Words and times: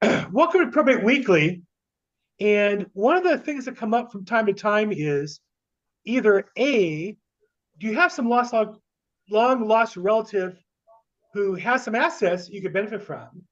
Welcome 0.00 0.64
to 0.64 0.70
Probate 0.70 1.02
Weekly. 1.02 1.62
And 2.38 2.86
one 2.92 3.16
of 3.16 3.24
the 3.24 3.36
things 3.36 3.64
that 3.64 3.76
come 3.76 3.94
up 3.94 4.12
from 4.12 4.24
time 4.24 4.46
to 4.46 4.52
time 4.52 4.92
is 4.92 5.40
either 6.04 6.44
A, 6.56 7.16
do 7.78 7.86
you 7.86 7.94
have 7.96 8.12
some 8.12 8.28
lost 8.28 8.52
long, 8.52 8.78
long 9.28 9.66
lost 9.66 9.96
relative 9.96 10.56
who 11.34 11.56
has 11.56 11.82
some 11.82 11.96
assets 11.96 12.48
you 12.48 12.62
could 12.62 12.72
benefit 12.72 13.02
from? 13.02 13.42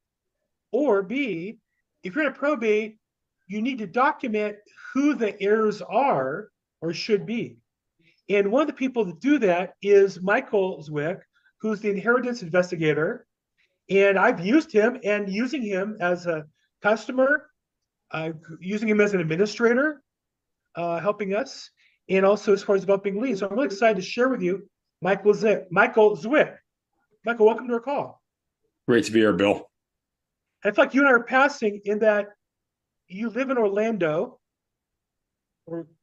Or 0.71 1.03
B, 1.03 1.59
if 2.04 2.15
you're 2.15 2.27
in 2.27 2.33
a 2.33 2.35
probate, 2.35 2.99
you 3.49 3.60
need 3.60 3.78
to 3.78 3.87
document 3.88 4.56
who 4.94 5.15
the 5.15 5.40
heirs 5.42 5.83
are 5.83 6.51
or 6.81 6.92
should 6.92 7.26
be. 7.26 7.56
And 8.28 8.53
one 8.53 8.63
of 8.63 8.69
the 8.69 8.72
people 8.72 9.04
that 9.06 9.21
do 9.21 9.40
that 9.40 9.74
is 9.83 10.22
Michael 10.22 10.81
Zwick, 10.81 11.21
who's 11.60 11.81
the 11.81 11.90
inheritance 11.90 12.42
investigator. 12.42 13.26
And 13.89 14.19
I've 14.19 14.45
used 14.45 14.73
him 14.73 14.99
and 15.05 15.29
using 15.29 15.63
him 15.63 15.97
as 16.01 16.27
a 16.27 16.45
customer, 16.83 17.51
uh, 18.11 18.31
using 18.61 18.89
him 18.89 19.01
as 19.01 19.15
an 19.15 19.21
administrator, 19.21 20.03
uh, 20.75 20.99
helping 21.01 21.35
us, 21.35 21.71
and 22.09 22.25
also 22.25 22.53
as 22.53 22.63
far 22.63 22.75
as 22.75 22.83
developing 22.83 23.21
leads. 23.21 23.41
So 23.41 23.49
I'm 23.49 23.55
really 23.55 23.67
excited 23.67 23.97
to 23.97 24.03
share 24.03 24.29
with 24.29 24.43
you 24.43 24.69
Michael 25.03 25.33
Zwick. 25.33 25.65
Michael 25.71 26.17
Zwick. 26.17 26.57
Michael, 27.25 27.47
welcome 27.47 27.69
to 27.69 27.75
our 27.75 27.80
call. 27.80 28.23
Great 28.89 29.05
to 29.05 29.13
be 29.13 29.21
here, 29.21 29.33
Bill. 29.33 29.69
I 30.65 30.71
feel 30.71 30.85
like 30.85 30.95
you 30.95 31.01
and 31.01 31.09
I 31.09 31.13
are 31.13 31.25
passing 31.25 31.80
in 31.85 31.99
that 32.01 32.29
you 33.09 33.30
live 33.30 33.51
in 33.51 33.59
Orlando, 33.59 34.39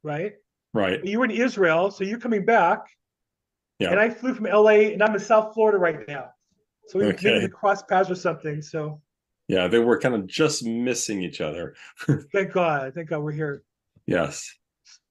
right? 0.04 0.34
Right. 0.74 1.04
You 1.04 1.20
were 1.20 1.26
in 1.26 1.32
Israel, 1.32 1.92
so 1.92 2.04
you're 2.04 2.20
coming 2.20 2.46
back. 2.46 2.80
Yeah. 3.80 3.92
And 3.92 4.00
I 4.00 4.10
flew 4.10 4.34
from 4.34 4.46
LA, 4.46 4.92
and 4.92 5.04
I'm 5.04 5.14
in 5.14 5.20
South 5.20 5.54
Florida 5.54 5.78
right 5.78 6.08
now. 6.08 6.33
So 6.88 7.00
we 7.00 7.06
Okay. 7.06 7.40
maybe 7.40 7.48
cross 7.50 7.84
paths 7.84 8.10
or 8.10 8.16
something. 8.16 8.62
So 8.62 9.02
Yeah, 9.48 9.68
they 9.68 9.80
were 9.80 10.00
kind 10.00 10.16
of 10.16 10.26
just 10.26 10.64
missing 10.66 11.22
each 11.22 11.42
other. 11.42 11.76
thank 12.32 12.54
God, 12.54 12.94
thank 12.96 13.10
God 13.10 13.20
we're 13.20 13.32
here. 13.34 13.64
Yes. 14.06 14.50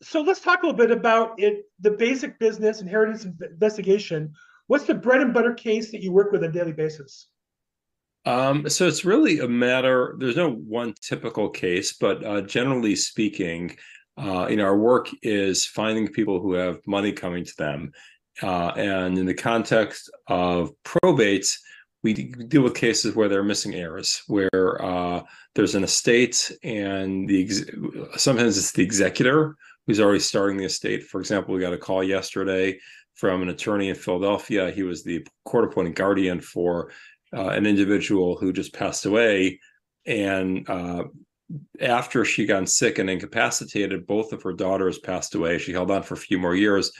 So 0.02 0.20
let's 0.22 0.40
talk 0.40 0.62
a 0.62 0.66
little 0.66 0.78
bit 0.78 0.90
about 0.90 1.38
it, 1.38 1.64
the 1.80 1.90
basic 1.90 2.38
business 2.38 2.80
inheritance 2.80 3.24
investigation. 3.24 4.32
What's 4.68 4.84
the 4.84 4.94
bread 4.94 5.20
and 5.20 5.34
butter 5.34 5.54
case 5.54 5.90
that 5.90 6.02
you 6.02 6.12
work 6.12 6.32
with 6.32 6.42
on 6.42 6.50
a 6.50 6.52
daily 6.52 6.72
basis? 6.72 7.28
Um, 8.24 8.68
so 8.68 8.86
it's 8.86 9.04
really 9.04 9.40
a 9.40 9.48
matter, 9.48 10.14
there's 10.18 10.36
no 10.36 10.50
one 10.50 10.94
typical 11.00 11.50
case, 11.50 11.92
but 11.92 12.24
uh, 12.24 12.40
generally 12.42 12.94
speaking, 12.94 13.76
uh, 14.16 14.46
you 14.48 14.56
know, 14.56 14.64
our 14.64 14.78
work 14.78 15.08
is 15.22 15.66
finding 15.66 16.06
people 16.08 16.40
who 16.40 16.52
have 16.52 16.78
money 16.86 17.12
coming 17.12 17.44
to 17.44 17.56
them. 17.58 17.92
Uh, 18.40 18.72
and 18.76 19.18
in 19.18 19.26
the 19.26 19.34
context 19.34 20.10
of 20.28 20.72
probates, 20.84 21.58
we 22.02 22.14
deal 22.14 22.62
with 22.62 22.74
cases 22.74 23.14
where 23.14 23.28
there 23.28 23.40
are 23.40 23.44
missing 23.44 23.74
heirs, 23.74 24.22
where 24.26 24.82
uh, 24.82 25.22
there's 25.54 25.74
an 25.74 25.84
estate 25.84 26.50
and 26.64 27.28
the 27.28 27.44
ex- 27.44 28.20
sometimes 28.20 28.58
it's 28.58 28.72
the 28.72 28.82
executor 28.82 29.56
who's 29.86 30.00
already 30.00 30.20
starting 30.20 30.56
the 30.56 30.64
estate. 30.64 31.04
For 31.04 31.20
example, 31.20 31.54
we 31.54 31.60
got 31.60 31.72
a 31.72 31.78
call 31.78 32.02
yesterday 32.02 32.78
from 33.14 33.42
an 33.42 33.50
attorney 33.50 33.88
in 33.88 33.94
Philadelphia. 33.94 34.70
He 34.70 34.82
was 34.82 35.04
the 35.04 35.26
court 35.44 35.64
appointed 35.64 35.94
guardian 35.94 36.40
for 36.40 36.90
uh, 37.36 37.48
an 37.48 37.66
individual 37.66 38.36
who 38.36 38.52
just 38.52 38.72
passed 38.72 39.06
away. 39.06 39.60
And 40.06 40.68
uh, 40.68 41.04
after 41.80 42.24
she 42.24 42.46
got 42.46 42.68
sick 42.68 42.98
and 42.98 43.10
incapacitated, 43.10 44.06
both 44.06 44.32
of 44.32 44.42
her 44.42 44.52
daughters 44.52 44.98
passed 44.98 45.34
away. 45.34 45.58
She 45.58 45.72
held 45.72 45.90
on 45.90 46.02
for 46.02 46.14
a 46.14 46.18
few 46.18 46.38
more 46.38 46.54
years. 46.54 46.90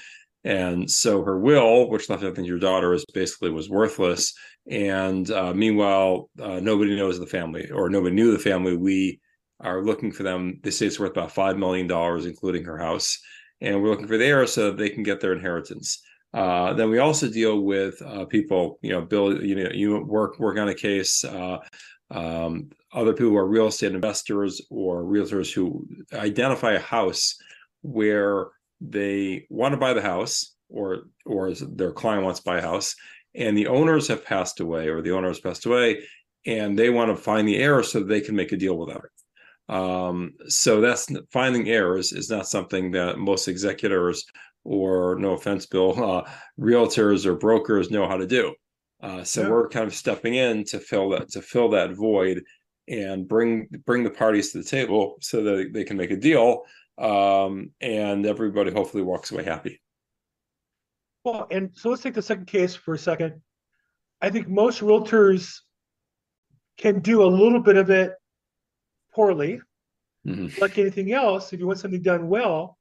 And 0.44 0.90
so 0.90 1.22
her 1.22 1.38
will, 1.38 1.88
which 1.88 2.08
left 2.08 2.22
everything 2.22 2.44
to 2.44 2.48
your 2.48 2.58
daughter, 2.58 2.92
is 2.94 3.04
basically 3.14 3.50
was 3.50 3.70
worthless. 3.70 4.34
And 4.68 5.30
uh, 5.30 5.54
meanwhile, 5.54 6.30
uh, 6.40 6.60
nobody 6.60 6.96
knows 6.96 7.18
the 7.18 7.26
family 7.26 7.70
or 7.70 7.88
nobody 7.88 8.14
knew 8.14 8.32
the 8.32 8.38
family. 8.38 8.76
We 8.76 9.20
are 9.60 9.84
looking 9.84 10.10
for 10.10 10.24
them. 10.24 10.58
They 10.62 10.70
say 10.70 10.86
it's 10.86 10.98
worth 10.98 11.12
about 11.12 11.34
$5 11.34 11.58
million, 11.58 11.90
including 12.26 12.64
her 12.64 12.78
house. 12.78 13.18
And 13.60 13.80
we're 13.80 13.90
looking 13.90 14.08
for 14.08 14.18
the 14.18 14.26
heirs 14.26 14.52
so 14.52 14.66
that 14.66 14.78
they 14.78 14.90
can 14.90 15.04
get 15.04 15.20
their 15.20 15.33
inheritance. 15.33 16.02
Uh, 16.34 16.72
then 16.72 16.90
we 16.90 16.98
also 16.98 17.28
deal 17.28 17.61
with 17.61 18.00
uh, 18.02 18.24
people, 18.24 18.78
you 18.83 18.90
know, 18.90 19.02
Bill, 19.02 19.44
you 19.44 19.55
know, 19.55 19.70
you 19.72 20.02
work 20.02 20.38
work 20.38 20.58
on 20.58 20.68
a 20.68 20.74
case. 20.74 21.24
Uh, 21.24 21.58
um, 22.11 22.70
other 22.92 23.12
people 23.12 23.30
who 23.30 23.36
are 23.36 23.46
real 23.46 23.68
estate 23.68 23.94
investors 23.94 24.61
or 24.70 25.05
realtors 25.05 25.52
who 25.52 25.86
identify 26.12 26.72
a 26.72 26.80
house 26.80 27.36
where 27.83 28.48
they 28.90 29.46
want 29.50 29.72
to 29.72 29.78
buy 29.78 29.92
the 29.92 30.02
house, 30.02 30.54
or 30.68 31.04
or 31.26 31.52
their 31.54 31.92
client 31.92 32.24
wants 32.24 32.40
to 32.40 32.44
buy 32.44 32.58
a 32.58 32.62
house, 32.62 32.94
and 33.34 33.56
the 33.56 33.66
owners 33.68 34.08
have 34.08 34.24
passed 34.24 34.60
away, 34.60 34.88
or 34.88 35.02
the 35.02 35.12
owner 35.12 35.28
has 35.28 35.40
passed 35.40 35.66
away, 35.66 36.02
and 36.46 36.78
they 36.78 36.90
want 36.90 37.14
to 37.14 37.22
find 37.22 37.46
the 37.46 37.56
heir 37.56 37.82
so 37.82 38.00
that 38.00 38.08
they 38.08 38.20
can 38.20 38.36
make 38.36 38.52
a 38.52 38.56
deal 38.56 38.76
with 38.76 38.88
them. 38.88 39.02
Um, 39.68 40.32
so 40.48 40.80
that's 40.80 41.08
finding 41.32 41.68
heirs 41.68 42.12
is 42.12 42.28
not 42.30 42.48
something 42.48 42.90
that 42.92 43.18
most 43.18 43.48
executors 43.48 44.24
or 44.64 45.16
no 45.18 45.32
offense, 45.32 45.66
Bill, 45.66 45.92
uh, 46.10 46.30
realtors 46.58 47.26
or 47.26 47.34
brokers 47.36 47.90
know 47.90 48.06
how 48.08 48.16
to 48.16 48.26
do. 48.26 48.54
Uh, 49.02 49.24
so 49.24 49.42
Yeah. 49.42 49.48
we're 49.50 49.68
kind 49.68 49.86
of 49.86 49.94
stepping 49.94 50.34
in 50.34 50.64
to 50.64 50.78
fill 50.78 51.10
that 51.10 51.30
to 51.30 51.42
fill 51.42 51.68
that 51.70 51.92
void 51.92 52.42
and 52.88 53.28
bring 53.28 53.68
bring 53.86 54.04
the 54.04 54.10
parties 54.10 54.52
to 54.52 54.58
the 54.58 54.64
table 54.64 55.16
so 55.20 55.42
that 55.42 55.70
they 55.72 55.84
can 55.84 55.96
make 55.96 56.10
a 56.10 56.16
deal 56.16 56.62
um, 57.02 57.70
and 57.80 58.24
everybody 58.24 58.70
hopefully 58.70 59.02
walks 59.02 59.33
away 59.33 59.45
happy. 59.45 59.80
Well, 61.24 61.46
and 61.51 61.70
so 61.74 61.90
let's 61.90 62.02
take 62.02 62.14
the 62.14 62.23
second 62.23 62.46
case 62.46 62.74
for 62.74 62.95
a 62.95 62.98
second. 62.98 63.40
I 64.20 64.30
think 64.30 64.48
most 64.48 64.80
realtors 64.80 65.58
can 66.79 67.01
do 67.01 67.23
a 67.23 67.27
little 67.27 67.61
bit 67.61 67.77
of 67.77 67.91
it 67.91 68.12
poorly. 69.14 69.61
Mhm. 70.27 70.57
Like 70.61 70.79
anything 70.79 71.12
else, 71.12 71.52
if 71.52 71.58
you 71.58 71.67
want 71.67 71.80
something 71.80 72.02
done 72.02 72.29
well, 72.29 72.79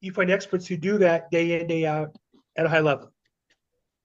you 0.00 0.12
find 0.12 0.30
experts 0.30 0.66
who 0.66 0.76
do 0.76 0.98
that 0.98 1.30
day 1.30 1.60
in, 1.60 1.68
day 1.68 1.86
out 1.86 2.16
at 2.56 2.66
a 2.66 2.68
high 2.68 2.80
level. 2.80 3.12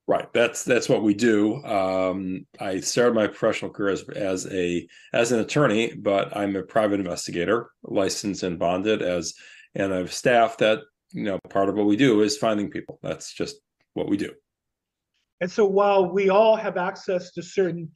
Right. 0.07 0.31
That's 0.33 0.63
that's 0.63 0.87
what 0.87 1.01
we 1.01 1.15
do. 1.15 1.63
Um, 1.63 2.45
I 2.59 2.79
started 2.81 3.15
my 3.15 3.25
professional 3.25 3.71
career 3.71 3.91
as, 3.91 4.07
as 4.09 4.45
a 4.51 4.87
as 5.13 5.31
an 5.31 5.39
attorney, 5.39 5.95
but 5.95 6.35
I'm 6.37 6.55
a 6.55 6.61
private 6.61 6.99
investigator, 6.99 7.71
licensed 7.83 8.43
and 8.43 8.59
bonded 8.59 9.01
as, 9.01 9.33
and 9.75 9.93
I 9.93 9.97
have 9.97 10.13
staff 10.13 10.57
that 10.57 10.79
you 11.11 11.23
know 11.23 11.39
part 11.49 11.69
of 11.69 11.75
what 11.75 11.85
we 11.85 11.95
do 11.95 12.21
is 12.21 12.37
finding 12.37 12.69
people. 12.69 12.99
That's 13.03 13.33
just 13.33 13.57
what 13.93 14.09
we 14.09 14.17
do. 14.17 14.31
And 15.41 15.51
so 15.51 15.65
while 15.65 16.11
we 16.11 16.29
all 16.29 16.55
have 16.55 16.77
access 16.77 17.31
to 17.33 17.43
certain 17.43 17.91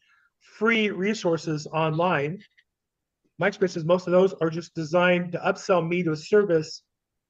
free 0.58 0.90
resources 0.90 1.68
online, 1.68 2.40
my 3.38 3.48
experience 3.48 3.78
is 3.78 3.86
most 3.86 4.08
of 4.08 4.12
those 4.12 4.34
are 4.42 4.50
just 4.50 4.76
designed 4.76 5.32
to 5.32 5.40
upsell 5.40 5.88
me 5.88 6.04
to 6.04 6.12
a 6.12 6.18
service 6.18 6.84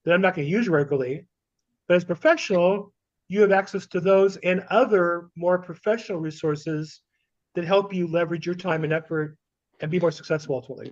that 0.04 0.14
I'm 0.14 0.22
not 0.22 0.36
going 0.36 0.48
to 0.48 0.52
use 0.52 0.68
regularly. 0.68 1.28
But 1.88 1.98
as 1.98 2.04
professional, 2.04 2.92
you 3.28 3.42
have 3.42 3.52
access 3.52 3.86
to 3.88 4.00
those 4.00 4.38
and 4.38 4.62
other 4.72 5.30
more 5.36 5.60
professional 5.60 6.20
resources 6.20 7.02
that 7.54 7.66
help 7.66 7.94
you 7.94 8.08
leverage 8.08 8.46
your 8.46 8.56
time 8.56 8.84
and 8.84 8.94
effort 8.94 9.38
and 9.82 9.92
be 9.92 10.00
more 10.00 10.12
successful 10.12 10.56
ultimately. 10.56 10.92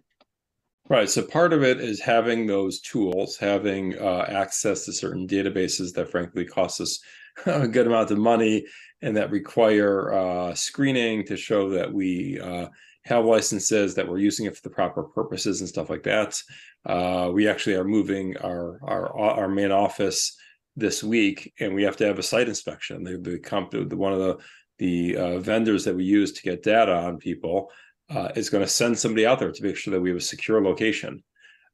Right. 0.89 1.09
So 1.09 1.21
part 1.21 1.51
of 1.51 1.63
it 1.63 1.81
is 1.81 1.99
having 1.99 2.47
those 2.47 2.79
tools, 2.79 3.35
having 3.35 3.97
uh, 3.99 4.25
access 4.29 4.85
to 4.85 4.93
certain 4.93 5.27
databases 5.27 5.93
that 5.93 6.09
frankly 6.09 6.45
cost 6.45 6.79
us 6.79 6.99
a 7.45 7.67
good 7.67 7.87
amount 7.87 8.11
of 8.11 8.19
money 8.19 8.65
and 9.01 9.15
that 9.17 9.29
require 9.29 10.13
uh, 10.13 10.53
screening 10.55 11.25
to 11.25 11.35
show 11.35 11.69
that 11.71 11.93
we 11.93 12.39
uh, 12.39 12.67
have 13.03 13.25
licenses, 13.25 13.95
that 13.95 14.07
we're 14.07 14.17
using 14.17 14.45
it 14.45 14.55
for 14.55 14.61
the 14.61 14.69
proper 14.69 15.03
purposes 15.03 15.59
and 15.59 15.69
stuff 15.69 15.89
like 15.89 16.03
that. 16.03 16.39
Uh, 16.85 17.31
we 17.33 17.49
actually 17.49 17.75
are 17.75 17.83
moving 17.83 18.37
our 18.37 18.79
our 18.83 19.13
our 19.17 19.47
main 19.49 19.71
office 19.71 20.37
this 20.77 21.03
week, 21.03 21.53
and 21.59 21.75
we 21.75 21.83
have 21.83 21.97
to 21.97 22.05
have 22.05 22.17
a 22.17 22.23
site 22.23 22.47
inspection. 22.47 23.03
The 23.03 23.17
the, 23.17 23.97
one 23.97 24.13
of 24.13 24.19
the 24.19 24.37
the 24.77 25.17
uh, 25.17 25.39
vendors 25.39 25.83
that 25.85 25.95
we 25.95 26.05
use 26.05 26.31
to 26.33 26.41
get 26.43 26.63
data 26.63 26.93
on 26.95 27.17
people 27.17 27.71
uh, 28.09 28.29
is 28.35 28.49
going 28.49 28.63
to 28.63 28.69
send 28.69 28.97
somebody 28.97 29.25
out 29.25 29.39
there 29.39 29.51
to 29.51 29.63
make 29.63 29.75
sure 29.75 29.91
that 29.91 30.01
we 30.01 30.09
have 30.09 30.17
a 30.17 30.21
secure 30.21 30.61
location. 30.61 31.23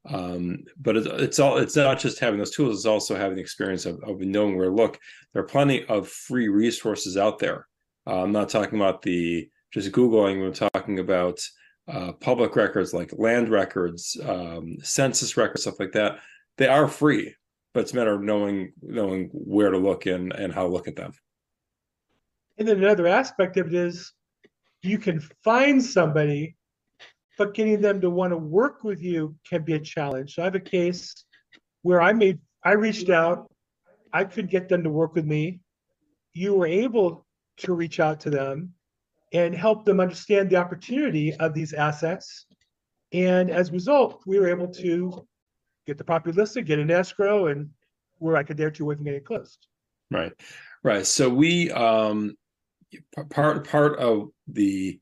Um, 0.06 0.64
but 0.76 0.96
it's, 0.96 1.06
it's 1.06 1.38
all 1.38 1.56
it's 1.56 1.76
not 1.76 1.98
just 1.98 2.18
having 2.18 2.38
those 2.38 2.54
tools; 2.54 2.76
it's 2.76 2.86
also 2.86 3.16
having 3.16 3.36
the 3.36 3.42
experience 3.42 3.86
of, 3.86 4.02
of 4.02 4.20
knowing 4.20 4.56
where 4.56 4.68
to 4.68 4.74
look. 4.74 4.98
There 5.32 5.42
are 5.42 5.46
plenty 5.46 5.84
of 5.86 6.08
free 6.08 6.48
resources 6.48 7.16
out 7.16 7.38
there. 7.38 7.66
Uh, 8.06 8.22
I'm 8.22 8.32
not 8.32 8.50
talking 8.50 8.78
about 8.78 9.00
the 9.00 9.48
just 9.72 9.92
googling. 9.92 10.40
We're 10.40 10.68
talking 10.68 10.98
about 10.98 11.40
uh, 11.88 12.12
public 12.12 12.54
records 12.54 12.92
like 12.92 13.12
land 13.16 13.48
records, 13.48 14.16
um, 14.24 14.76
census 14.82 15.36
records, 15.36 15.62
stuff 15.62 15.80
like 15.80 15.92
that. 15.92 16.18
They 16.58 16.68
are 16.68 16.86
free, 16.86 17.34
but 17.72 17.80
it's 17.80 17.92
a 17.92 17.96
matter 17.96 18.14
of 18.14 18.22
knowing 18.22 18.72
knowing 18.82 19.30
where 19.32 19.70
to 19.70 19.78
look 19.78 20.04
and 20.04 20.34
and 20.34 20.52
how 20.52 20.64
to 20.64 20.68
look 20.68 20.86
at 20.86 20.96
them. 20.96 21.12
And 22.58 22.68
then 22.68 22.76
another 22.76 23.06
aspect 23.06 23.56
of 23.56 23.68
it 23.68 23.74
is 23.74 24.12
you 24.84 24.98
can 24.98 25.20
find 25.42 25.82
somebody, 25.82 26.56
but 27.38 27.54
getting 27.54 27.80
them 27.80 28.00
to 28.00 28.10
want 28.10 28.32
to 28.32 28.36
work 28.36 28.84
with 28.84 29.02
you 29.02 29.34
can 29.48 29.62
be 29.62 29.74
a 29.74 29.80
challenge. 29.80 30.34
So 30.34 30.42
I 30.42 30.44
have 30.44 30.54
a 30.54 30.60
case 30.60 31.24
where 31.82 32.00
I 32.00 32.12
made, 32.12 32.38
I 32.64 32.72
reached 32.72 33.10
out, 33.10 33.50
I 34.12 34.24
could 34.24 34.48
get 34.48 34.68
them 34.68 34.82
to 34.84 34.90
work 34.90 35.14
with 35.14 35.24
me. 35.24 35.60
You 36.32 36.54
were 36.54 36.66
able 36.66 37.26
to 37.58 37.74
reach 37.74 38.00
out 38.00 38.20
to 38.20 38.30
them 38.30 38.74
and 39.32 39.54
help 39.54 39.84
them 39.84 40.00
understand 40.00 40.50
the 40.50 40.56
opportunity 40.56 41.34
of 41.34 41.54
these 41.54 41.72
assets 41.72 42.46
And 43.14 43.48
as 43.50 43.68
a 43.68 43.72
result, 43.72 44.22
we 44.26 44.40
were 44.40 44.48
able 44.48 44.68
to 44.68 45.26
get 45.86 45.98
the 45.98 46.04
property 46.04 46.36
listed, 46.36 46.66
get 46.66 46.80
an 46.80 46.90
escrow, 46.90 47.46
and 47.46 47.70
we're 48.18 48.32
like 48.34 48.50
a 48.50 48.54
day 48.54 48.64
or 48.64 48.70
two 48.70 48.84
away 48.84 48.96
from 48.96 49.04
getting 49.04 49.22
closed. 49.22 49.68
Right, 50.10 50.32
right. 50.82 51.06
So 51.06 51.28
we 51.28 51.70
um 51.70 52.36
part 53.30 53.66
part 53.66 53.98
of 53.98 54.28
the 54.48 54.98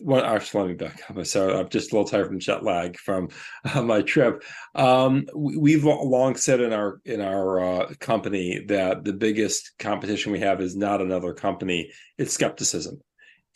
well 0.00 0.24
actually 0.24 0.60
let 0.60 0.68
me 0.68 0.74
back 0.74 1.02
up. 1.08 1.26
So 1.26 1.58
I'm 1.58 1.68
just 1.68 1.92
a 1.92 1.94
little 1.94 2.08
tired 2.08 2.26
from 2.26 2.40
jet 2.40 2.62
lag 2.64 2.96
from 2.98 3.28
uh, 3.74 3.82
my 3.82 4.02
trip. 4.02 4.42
Um 4.74 5.26
we, 5.34 5.56
we've 5.56 5.84
long 5.84 6.36
said 6.36 6.60
in 6.60 6.72
our 6.72 7.00
in 7.04 7.20
our 7.20 7.60
uh, 7.60 7.92
company 8.00 8.64
that 8.68 9.04
the 9.04 9.12
biggest 9.12 9.72
competition 9.78 10.32
we 10.32 10.40
have 10.40 10.60
is 10.60 10.76
not 10.76 11.00
another 11.00 11.32
company, 11.32 11.90
it's 12.18 12.34
skepticism. 12.34 13.00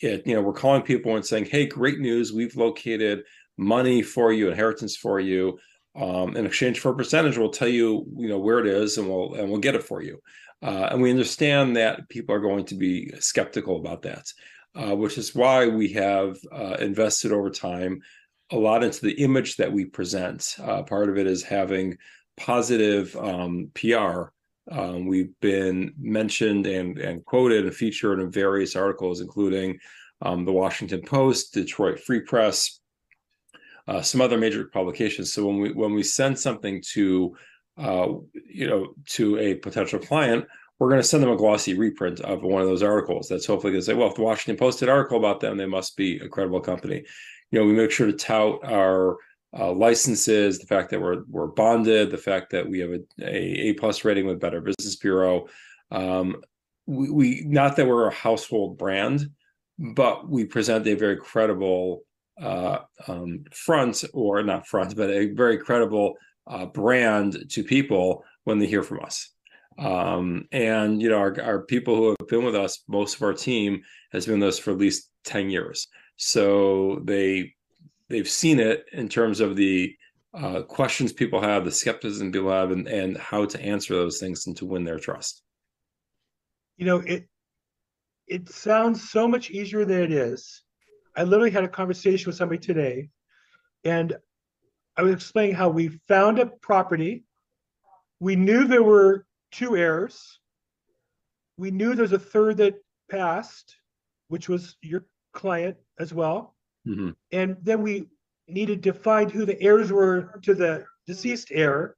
It 0.01 0.27
you 0.27 0.35
know, 0.35 0.43
we're 0.43 0.53
calling 0.53 0.83
people 0.83 1.17
and 1.17 1.27
saying, 1.27 1.47
"Hey, 1.47 1.67
great 1.67 1.99
news, 1.99 2.33
we've 2.33 2.57
located 2.57 3.23
money 3.57 4.03
for 4.03 4.33
you, 4.33 4.49
inheritance 4.49 4.97
for 4.97 5.19
you." 5.21 5.59
Um, 5.99 6.37
in 6.37 6.47
exchange 6.47 6.79
for 6.79 6.91
a 6.91 6.97
percentage, 6.97 7.37
we'll 7.37 7.51
tell 7.51 7.69
you, 7.69 8.07
you 8.17 8.29
know, 8.29 8.39
where 8.39 8.61
it 8.61 8.67
is, 8.67 8.99
and 8.99 9.09
we'll 9.09 9.35
and 9.35 9.51
we'll 9.51 9.61
get 9.61 9.75
it 9.75 9.83
for 9.83 10.01
you. 10.01 10.21
Uh, 10.63 10.89
and 10.91 11.03
we 11.03 11.11
understand 11.11 11.77
that 11.77 12.09
people 12.09 12.35
are 12.35 12.41
going 12.41 12.65
to 12.67 12.75
be 12.75 13.13
skeptical 13.19 13.77
about 13.77 14.03
that, 14.03 14.27
uh, 14.75 14.95
which 14.95 15.19
is 15.19 15.35
why 15.35 15.67
we 15.67 15.93
have 15.93 16.37
uh, 16.53 16.77
invested 16.81 17.33
over 17.33 17.51
time 17.51 18.01
a 18.51 18.57
lot 18.57 18.83
into 18.83 19.03
the 19.03 19.23
image 19.23 19.57
that 19.57 19.73
we 19.73 19.85
present. 19.85 20.57
Uh, 20.63 20.83
part 20.83 21.09
of 21.09 21.19
it 21.19 21.27
is 21.27 21.43
having 21.43 21.97
positive 22.37 23.15
um, 23.17 23.71
PR. 23.75 24.31
Um, 24.71 25.07
we've 25.07 25.33
been 25.41 25.95
mentioned 25.99 26.67
and, 26.67 26.99
and 26.99 27.25
quoted 27.25 27.65
and 27.65 27.75
featured 27.75 28.21
in 28.21 28.31
various 28.31 28.77
articles, 28.77 29.21
including 29.21 29.79
um, 30.23 30.45
the 30.45 30.53
Washington 30.53 31.03
Post, 31.03 31.55
Detroit 31.55 32.01
Free 32.01 32.21
Press, 32.21 32.81
uh, 33.89 34.03
some 34.03 34.21
other 34.21 34.39
major 34.39 34.67
publications. 34.67 35.33
So 35.33 35.47
when 35.47 35.59
we 35.59 35.73
when 35.73 35.95
we 35.95 36.03
send 36.03 36.39
something 36.39 36.83
to 36.93 37.35
uh, 37.79 38.09
you 38.49 38.69
know, 38.69 38.93
to 39.07 39.39
a 39.39 39.55
potential 39.55 39.99
client, 39.99 40.45
we're 40.79 40.89
going 40.89 41.01
to 41.01 41.07
send 41.07 41.23
them 41.23 41.31
a 41.31 41.37
glossy 41.37 41.75
reprint 41.75 42.21
of 42.21 42.43
one 42.43 42.61
of 42.61 42.69
those 42.69 42.83
articles. 42.83 43.29
That's 43.29 43.47
hopefully 43.47 43.73
going 43.73 43.83
to 43.83 43.87
say, 43.87 43.95
well, 43.95 44.09
if 44.09 44.17
the 44.17 44.23
Washington 44.23 44.59
Post 44.59 44.81
did 44.81 44.89
an 44.89 44.95
article 44.95 45.19
about 45.19 45.41
them, 45.41 45.57
they 45.57 45.67
must 45.67 45.97
be 45.97 46.19
a 46.19 46.29
credible 46.29 46.61
company. 46.61 47.05
You 47.51 47.59
know, 47.59 47.67
we 47.67 47.73
make 47.73 47.91
sure 47.91 48.07
to 48.07 48.13
tout 48.13 48.61
our 48.65 49.17
uh, 49.57 49.73
licenses, 49.73 50.59
the 50.59 50.67
fact 50.67 50.91
that 50.91 51.01
we're 51.01 51.23
we're 51.29 51.47
bonded, 51.47 52.11
the 52.11 52.19
fact 52.19 52.51
that 52.51 52.69
we 52.69 52.81
have 52.81 52.91
a 52.91 53.01
a, 53.23 53.69
a 53.69 53.73
plus 53.75 54.05
rating 54.05 54.27
with 54.27 54.41
Better 54.41 54.61
Business 54.61 54.97
Bureau. 54.97 55.47
Um, 55.91 56.43
we, 56.87 57.11
we 57.11 57.45
not 57.47 57.77
that 57.77 57.87
we're 57.87 58.09
a 58.09 58.15
household 58.15 58.77
brand, 58.77 59.31
but 59.79 60.29
we 60.29 60.45
present 60.45 60.87
a 60.87 60.95
very 60.95 61.17
credible 61.17 62.03
uh, 62.41 62.79
um, 63.07 63.45
front, 63.53 64.05
or 64.13 64.43
not 64.43 64.67
front, 64.67 64.97
but 64.97 65.11
a 65.11 65.27
very 65.33 65.59
credible 65.59 66.15
uh, 66.47 66.67
brand 66.67 67.45
to 67.51 67.63
people 67.63 68.25
when 68.45 68.59
they 68.59 68.67
hear 68.67 68.83
from 68.83 69.01
us. 69.01 69.31
Um, 69.79 70.49
and 70.51 71.01
you 71.01 71.09
know, 71.09 71.19
our, 71.19 71.41
our 71.41 71.63
people 71.63 71.95
who 71.95 72.09
have 72.19 72.29
been 72.29 72.45
with 72.45 72.57
us, 72.57 72.83
most 72.89 73.17
of 73.17 73.23
our 73.23 73.35
team 73.35 73.83
has 74.13 74.27
been 74.27 74.41
with 74.41 74.49
us 74.49 74.59
for 74.59 74.73
at 74.73 74.79
least 74.79 75.11
10 75.25 75.51
years. 75.51 75.87
So 76.17 77.01
they 77.05 77.55
they've 78.09 78.29
seen 78.29 78.59
it 78.59 78.87
in 78.93 79.09
terms 79.09 79.41
of 79.41 79.55
the 79.55 79.95
uh, 80.35 80.63
questions 80.63 81.13
people 81.13 81.41
have, 81.41 81.65
the 81.65 81.71
skepticism 81.71 82.33
people 82.33 82.51
have, 82.51 82.71
and, 82.71 82.87
and 82.89 83.17
how 83.17 83.45
to 83.45 83.61
answer 83.61 83.95
those 83.95 84.19
things 84.19 84.47
and 84.47 84.57
to 84.57 84.67
win 84.67 84.85
their 84.85 84.99
trust. 84.99 85.43
You 86.77 86.87
know, 86.87 86.99
it 86.99 87.29
it 88.27 88.49
sounds 88.49 89.11
so 89.11 89.27
much 89.27 89.51
easier 89.51 89.85
than 89.85 90.03
it 90.03 90.13
is. 90.13 90.63
I 91.19 91.25
literally 91.25 91.51
had 91.51 91.65
a 91.65 91.69
conversation 91.69 92.29
with 92.29 92.37
somebody 92.37 92.61
today, 92.61 93.11
and 93.83 94.17
I 94.97 95.03
was 95.03 95.13
explaining 95.13 95.57
how 95.57 95.69
we 95.69 95.89
found 96.07 96.39
a 96.39 96.47
property. 96.47 97.25
We 98.21 98.37
knew 98.37 98.69
there 98.69 98.85
were 98.85 99.27
two 99.51 99.77
heirs. 99.77 100.39
We 101.57 101.73
knew 101.73 101.97
there's 101.97 102.13
a 102.13 102.21
third 102.21 102.59
that 102.59 102.77
passed, 103.11 103.75
which 104.29 104.49
was 104.49 104.77
your 104.81 105.07
client 105.33 105.77
as 105.99 106.15
well. 106.15 106.57
Mhm. 106.87 107.17
And 107.33 107.57
then 107.63 107.83
we 107.83 108.09
needed 108.47 108.85
to 108.85 108.93
find 108.93 109.29
who 109.29 109.45
the 109.45 109.61
heirs 109.61 109.91
were 109.91 110.39
to 110.45 110.55
the 110.55 110.87
deceased 111.05 111.49
heir. 111.51 111.97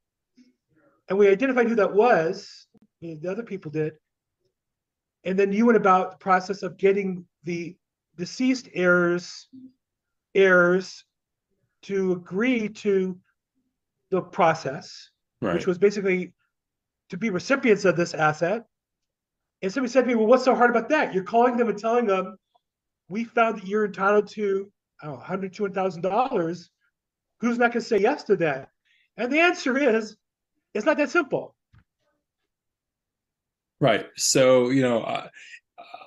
And 1.08 1.18
we 1.18 1.28
identified 1.28 1.68
who 1.68 1.74
that 1.74 1.92
was, 1.92 2.66
the 3.02 3.28
other 3.28 3.42
people 3.42 3.70
did. 3.70 3.98
And 5.24 5.38
then 5.38 5.52
you 5.52 5.66
went 5.66 5.76
about 5.76 6.12
the 6.12 6.16
process 6.16 6.62
of 6.62 6.78
getting 6.78 7.28
the 7.44 7.76
deceased 8.20 8.68
heirs, 8.74 9.48
heirs 10.34 11.04
to 11.82 12.12
agree 12.12 12.68
to 12.68 13.18
the 14.10 14.20
process, 14.20 15.10
Right. 15.40 15.54
which 15.54 15.66
was 15.66 15.78
basically 15.78 16.34
to 17.08 17.16
be 17.16 17.30
recipients 17.30 17.86
of 17.86 17.96
this 17.96 18.12
asset. 18.12 18.66
And 19.62 19.72
somebody 19.72 19.90
said 19.90 20.02
to 20.02 20.06
me, 20.06 20.14
well, 20.14 20.26
what's 20.26 20.44
so 20.44 20.54
hard 20.54 20.70
about 20.70 20.90
that? 20.90 21.14
You're 21.14 21.24
calling 21.24 21.56
them 21.56 21.70
and 21.70 21.78
telling 21.78 22.06
them, 22.06 22.36
we 23.08 23.24
found 23.24 23.58
that 23.58 23.66
you're 23.66 23.86
entitled 23.86 24.28
to 24.32 24.70
I 25.02 25.06
don't 25.06 25.14
know, 25.16 25.22
hundred, 25.22 25.54
two 25.54 25.62
hundred 25.62 25.74
thousand 25.74 26.02
dollars. 26.02 26.70
Who's 27.40 27.58
not 27.58 27.72
gonna 27.72 27.80
say 27.80 27.98
yes 27.98 28.24
to 28.24 28.36
that? 28.36 28.68
And 29.16 29.32
the 29.32 29.40
answer 29.40 29.78
is, 29.78 30.16
it's 30.74 30.84
not 30.84 30.98
that 30.98 31.08
simple. 31.08 31.54
Right. 33.80 34.06
So, 34.16 34.68
you 34.68 34.82
know, 34.82 35.02
I, 35.04 35.30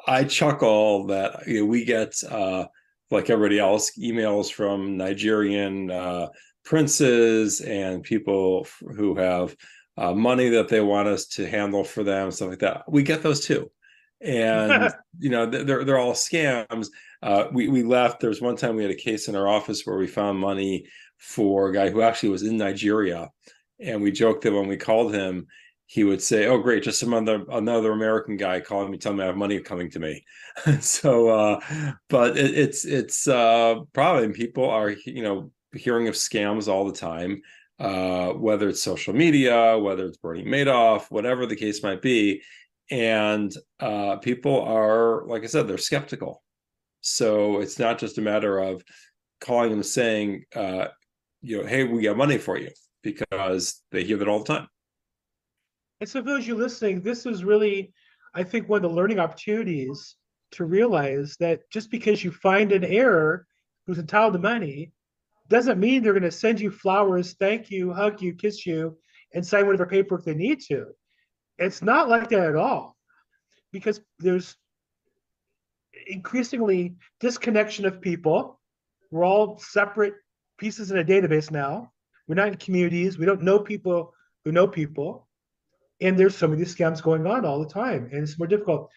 I 0.08 0.24
chuckle 0.26 1.08
that 1.08 1.48
you 1.48 1.62
know, 1.62 1.66
we 1.66 1.86
get, 1.86 2.16
uh, 2.30 2.66
like 3.12 3.30
everybody 3.30 3.60
else, 3.60 3.98
emails 3.98 4.52
from 4.52 4.98
Nigerian 4.98 5.92
uh, 5.92 6.28
princes 6.66 7.62
and 7.62 8.04
people 8.04 8.68
who 8.96 9.16
have 9.16 9.56
uh, 9.98 10.14
money 10.14 10.50
that 10.50 10.68
they 10.68 10.82
want 10.82 11.08
us 11.08 11.28
to 11.28 11.48
handle 11.48 11.84
for 11.84 12.04
them, 12.04 12.32
stuff 12.32 12.50
like 12.50 12.60
that. 12.60 12.84
We 12.88 13.04
get 13.04 13.22
those 13.22 13.46
too. 13.46 13.70
And, 14.22 14.92
you 15.20 15.30
know, 15.30 15.46
they're, 15.46 15.84
they're 15.84 16.00
all 16.00 16.14
scams. 16.14 16.88
Uh, 17.22 17.46
we, 17.52 17.68
we 17.68 17.84
left. 17.84 18.20
There 18.20 18.30
was 18.30 18.42
one 18.42 18.56
time 18.56 18.76
we 18.76 18.84
had 18.84 18.92
a 18.92 18.96
case 18.96 19.28
in 19.28 19.36
our 19.36 19.48
office 19.48 19.86
where 19.86 19.98
we 19.98 20.08
found 20.08 20.40
money 20.40 20.88
for 21.18 21.70
a 21.70 21.74
guy 21.74 21.90
who 21.90 22.02
actually 22.02 22.30
was 22.30 22.44
in 22.44 22.58
Nigeria. 22.58 23.30
And 23.80 24.02
we 24.02 24.12
joked 24.12 24.44
that 24.44 24.54
when 24.54 24.68
we 24.68 24.78
called 24.78 25.14
him, 25.14 25.48
he 25.94 26.04
would 26.04 26.24
say, 26.24 26.48
"Oh, 26.48 26.58
great! 26.58 26.82
Just 26.82 27.00
some 27.00 27.14
other 27.14 27.46
another 27.52 27.92
American 27.92 28.36
guy 28.36 28.60
calling 28.62 28.90
me, 28.90 28.98
telling 28.98 29.20
me 29.20 29.24
I 29.26 29.28
have 29.28 29.38
money 29.38 29.60
coming 29.60 29.92
to 29.92 30.00
me." 30.00 30.24
so, 30.80 31.30
uh, 31.30 31.60
but 32.10 32.36
it, 32.36 32.58
it's 32.58 32.84
it's 32.84 33.28
uh, 33.28 33.76
probably 33.94 34.34
people 34.34 34.68
are 34.68 34.90
you 34.90 35.22
know 35.22 35.52
hearing 35.76 36.08
of 36.08 36.16
scams 36.16 36.68
all 36.68 36.86
the 36.88 36.98
time, 36.98 37.44
uh, 37.80 38.30
whether 38.34 38.70
it's 38.70 38.82
social 38.82 39.14
media, 39.14 39.78
whether 39.78 40.08
it's 40.08 40.18
Bernie 40.18 40.44
Madoff, 40.46 41.12
whatever 41.12 41.46
the 41.46 41.56
case 41.56 41.84
might 41.84 42.02
be, 42.02 42.42
and 42.90 43.54
uh, 43.80 44.16
people 44.18 44.62
are 44.62 45.24
like 45.28 45.44
I 45.44 45.48
said, 45.48 45.68
they're 45.68 45.78
skeptical. 45.78 46.42
So 47.02 47.60
it's 47.62 47.78
not 47.80 48.00
just 48.00 48.18
a 48.18 48.22
matter 48.22 48.58
of 48.60 48.84
calling 49.42 49.72
them 49.72 49.84
saying, 49.84 50.46
uh, 50.56 50.88
you 51.44 51.62
know, 51.62 51.68
"Hey, 51.68 51.84
we 51.84 52.04
got 52.04 52.18
money 52.18 52.40
for 52.40 52.58
you," 52.58 52.72
because 53.04 53.84
they 53.92 54.04
hear 54.04 54.18
that 54.18 54.28
all 54.28 54.40
the 54.44 54.54
time. 54.56 54.68
And 56.04 56.10
so, 56.10 56.20
for 56.20 56.32
those 56.32 56.40
of 56.40 56.48
you 56.50 56.56
listening, 56.56 57.00
this 57.00 57.26
is 57.26 57.46
really, 57.46 57.94
I 58.36 58.44
think, 58.44 58.68
one 58.68 58.84
of 58.84 58.92
the 58.92 58.94
learning 58.94 59.20
opportunities 59.20 60.18
to 60.52 60.66
realize 60.66 61.38
that 61.40 61.62
just 61.72 61.90
because 61.90 62.26
you 62.26 62.30
find 62.30 62.74
an 62.74 62.84
heir 62.84 63.48
who's 63.88 64.00
entitled 64.00 64.34
to 64.34 64.40
money 64.40 64.92
doesn't 65.48 65.80
mean 65.80 66.04
they're 66.04 66.12
going 66.12 66.24
to 66.24 66.30
send 66.30 66.60
you 66.60 66.72
flowers, 66.72 67.36
thank 67.40 67.72
you, 67.72 67.94
hug 67.94 68.22
you, 68.22 68.34
kiss 68.34 68.66
you, 68.66 68.98
and 69.34 69.48
sign 69.48 69.66
whatever 69.66 69.86
paperwork 69.86 70.26
they 70.26 70.34
need 70.34 70.60
to. 70.68 70.88
It's 71.58 71.82
not 71.82 72.10
like 72.10 72.28
that 72.32 72.50
at 72.50 72.58
all 72.58 72.98
because 73.72 74.02
there's 74.20 74.58
increasingly 76.08 76.96
disconnection 77.22 77.86
of 77.86 78.02
people. 78.02 78.60
We're 79.10 79.24
all 79.24 79.58
separate 79.58 80.16
pieces 80.58 80.92
in 80.92 80.98
a 80.98 81.06
database 81.06 81.50
now. 81.50 81.94
We're 82.28 82.36
not 82.36 82.50
in 82.50 82.58
communities. 82.58 83.18
We 83.18 83.26
don't 83.26 83.42
know 83.42 83.58
people 83.58 84.14
who 84.44 84.52
know 84.52 84.68
people. 84.68 85.30
And 86.02 86.18
there's 86.18 86.36
so 86.36 86.48
many 86.48 86.64
scams 86.64 87.02
going 87.02 87.26
on 87.28 87.46
all 87.46 87.60
the 87.60 87.70
time, 87.70 88.10
and 88.12 88.24
it's 88.24 88.38
more 88.38 88.48
difficult. 88.48 88.90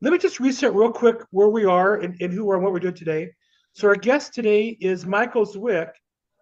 Let 0.00 0.12
me 0.12 0.18
just 0.18 0.40
reset 0.40 0.74
real 0.74 0.92
quick 0.92 1.16
where 1.30 1.48
we 1.48 1.64
are 1.64 1.96
and, 2.00 2.16
and 2.20 2.32
who 2.32 2.50
are 2.50 2.56
and 2.56 2.64
what 2.64 2.72
we're 2.72 2.80
doing 2.80 2.94
today. 2.94 3.30
So 3.72 3.88
our 3.88 3.96
guest 3.96 4.34
today 4.34 4.76
is 4.80 5.06
Michael 5.06 5.46
Zwick, 5.46 5.90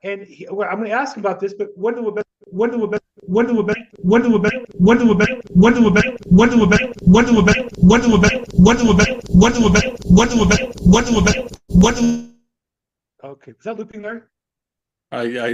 and 0.04 0.22
he, 0.22 0.46
well, 0.50 0.68
I'm 0.68 0.78
going 0.78 0.90
to 0.90 0.96
ask 0.96 1.16
him 1.16 1.22
about 1.22 1.40
this. 1.40 1.54
But 1.54 1.68
when 1.74 1.94
do 1.94 2.02
we 2.02 2.22
when 2.46 2.70
do 2.70 2.78
we 2.78 2.98
when 3.22 3.46
do 3.46 3.54
we 3.62 3.74
when 4.02 4.22
do 4.22 4.30
we 4.36 4.50
when 4.78 4.98
do 4.98 5.08
we 5.08 5.24
when 5.54 5.74
do 5.74 5.84
we 5.84 6.02
when 6.30 6.50
do 6.50 6.60
we 6.60 6.66
when 7.04 7.24
do 7.24 7.34
we 7.34 7.46
when 7.80 8.00
do 8.00 8.02
we 8.02 8.02
when 8.02 8.02
do 8.02 8.10
we 8.10 8.22
when 8.58 8.76
do 8.76 8.88
we 8.88 8.98
when 9.28 9.52
do 9.52 9.60
we 9.60 9.80
when 10.04 10.28
do 10.28 10.36
we 10.38 10.56
when 10.82 11.04
do 11.04 11.20
we 11.20 11.48
when 11.68 11.94
do 11.94 12.32
Okay, 13.24 13.52
is 13.52 13.64
that 13.64 13.78
looping 13.78 14.02
there? 14.02 14.28
I 15.12 15.22
I 15.38 15.48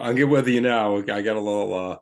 I'll 0.00 0.14
get 0.14 0.28
with 0.28 0.46
you 0.46 0.60
now. 0.60 0.98
I 0.98 1.02
got 1.02 1.36
a 1.36 1.40
little 1.40 1.74
uh 1.74 1.96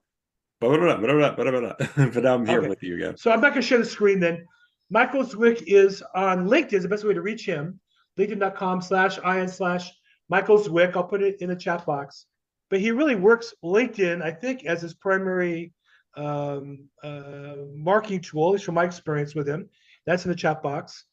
but 1.97 2.23
now 2.23 2.35
I'm 2.35 2.47
here 2.47 2.61
Okay. 2.61 2.69
with 2.69 2.83
you 2.83 2.97
again. 2.97 3.17
So 3.17 3.31
I'm 3.31 3.41
not 3.41 3.51
going 3.51 3.63
to 3.63 3.67
share 3.69 3.79
the 3.79 3.85
screen 3.85 4.21
then. 4.21 4.47
Michael 4.91 5.23
Zwick 5.23 5.63
is 5.67 6.03
on 6.15 6.49
LinkedIn, 6.49 6.73
is 6.73 6.83
the 6.83 6.89
best 6.89 7.05
way 7.05 7.15
to 7.15 7.21
reach 7.21 7.45
him. 7.45 7.79
LinkedIn.com 8.19 8.81
slash 8.81 9.19
IN 9.19 9.49
slash 9.49 9.91
Michael 10.29 10.59
Zwick. 10.59 10.97
I'll 10.97 11.05
put 11.05 11.23
it 11.23 11.41
in 11.41 11.49
the 11.49 11.57
chat 11.57 11.87
box. 11.87 12.27
But 12.71 12.81
he 12.81 12.91
really 12.91 13.15
works 13.15 13.55
LinkedIn, 13.63 14.23
I 14.23 14.31
think, 14.31 14.65
as 14.65 14.83
his 14.83 14.95
primary 14.95 15.73
um, 16.17 16.89
uh, 17.03 17.55
marketing 17.75 18.21
tool, 18.21 18.49
at 18.49 18.53
least 18.53 18.65
from 18.65 18.75
my 18.75 18.85
experience 18.85 19.35
with 19.35 19.49
him. 19.49 19.69
That's 20.07 20.25
in 20.25 20.31
the 20.31 20.37
chat 20.37 20.63
box. 20.63 21.05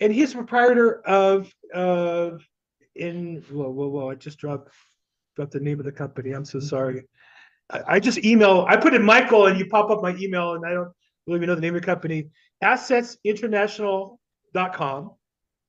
And 0.00 0.12
he's 0.12 0.32
a 0.32 0.36
proprietor 0.36 1.02
of 1.06 1.52
uh, 1.72 2.30
in 2.96 3.44
whoa 3.50 3.70
whoa 3.70 3.88
whoa! 3.88 4.10
I 4.10 4.14
just 4.16 4.38
dropped 4.38 4.72
dropped 5.36 5.52
the 5.52 5.60
name 5.60 5.78
of 5.78 5.86
the 5.86 5.92
company. 5.92 6.32
I'm 6.32 6.44
so 6.44 6.58
sorry. 6.60 7.02
I, 7.70 7.98
just 7.98 8.22
email. 8.24 8.66
I 8.68 8.76
put 8.76 8.92
in 8.94 9.02
Michael, 9.02 9.46
and 9.46 9.58
you 9.58 9.66
pop 9.66 9.90
up 9.90 10.02
my 10.02 10.14
email, 10.16 10.52
and 10.54 10.64
I 10.66 10.74
don't 10.74 10.92
really 11.26 11.38
even 11.38 11.48
know 11.48 11.54
the 11.54 11.60
name 11.60 11.74
of 11.74 11.80
the 11.80 11.86
company. 11.86 12.28
AssetsInternational.com. 12.62 15.10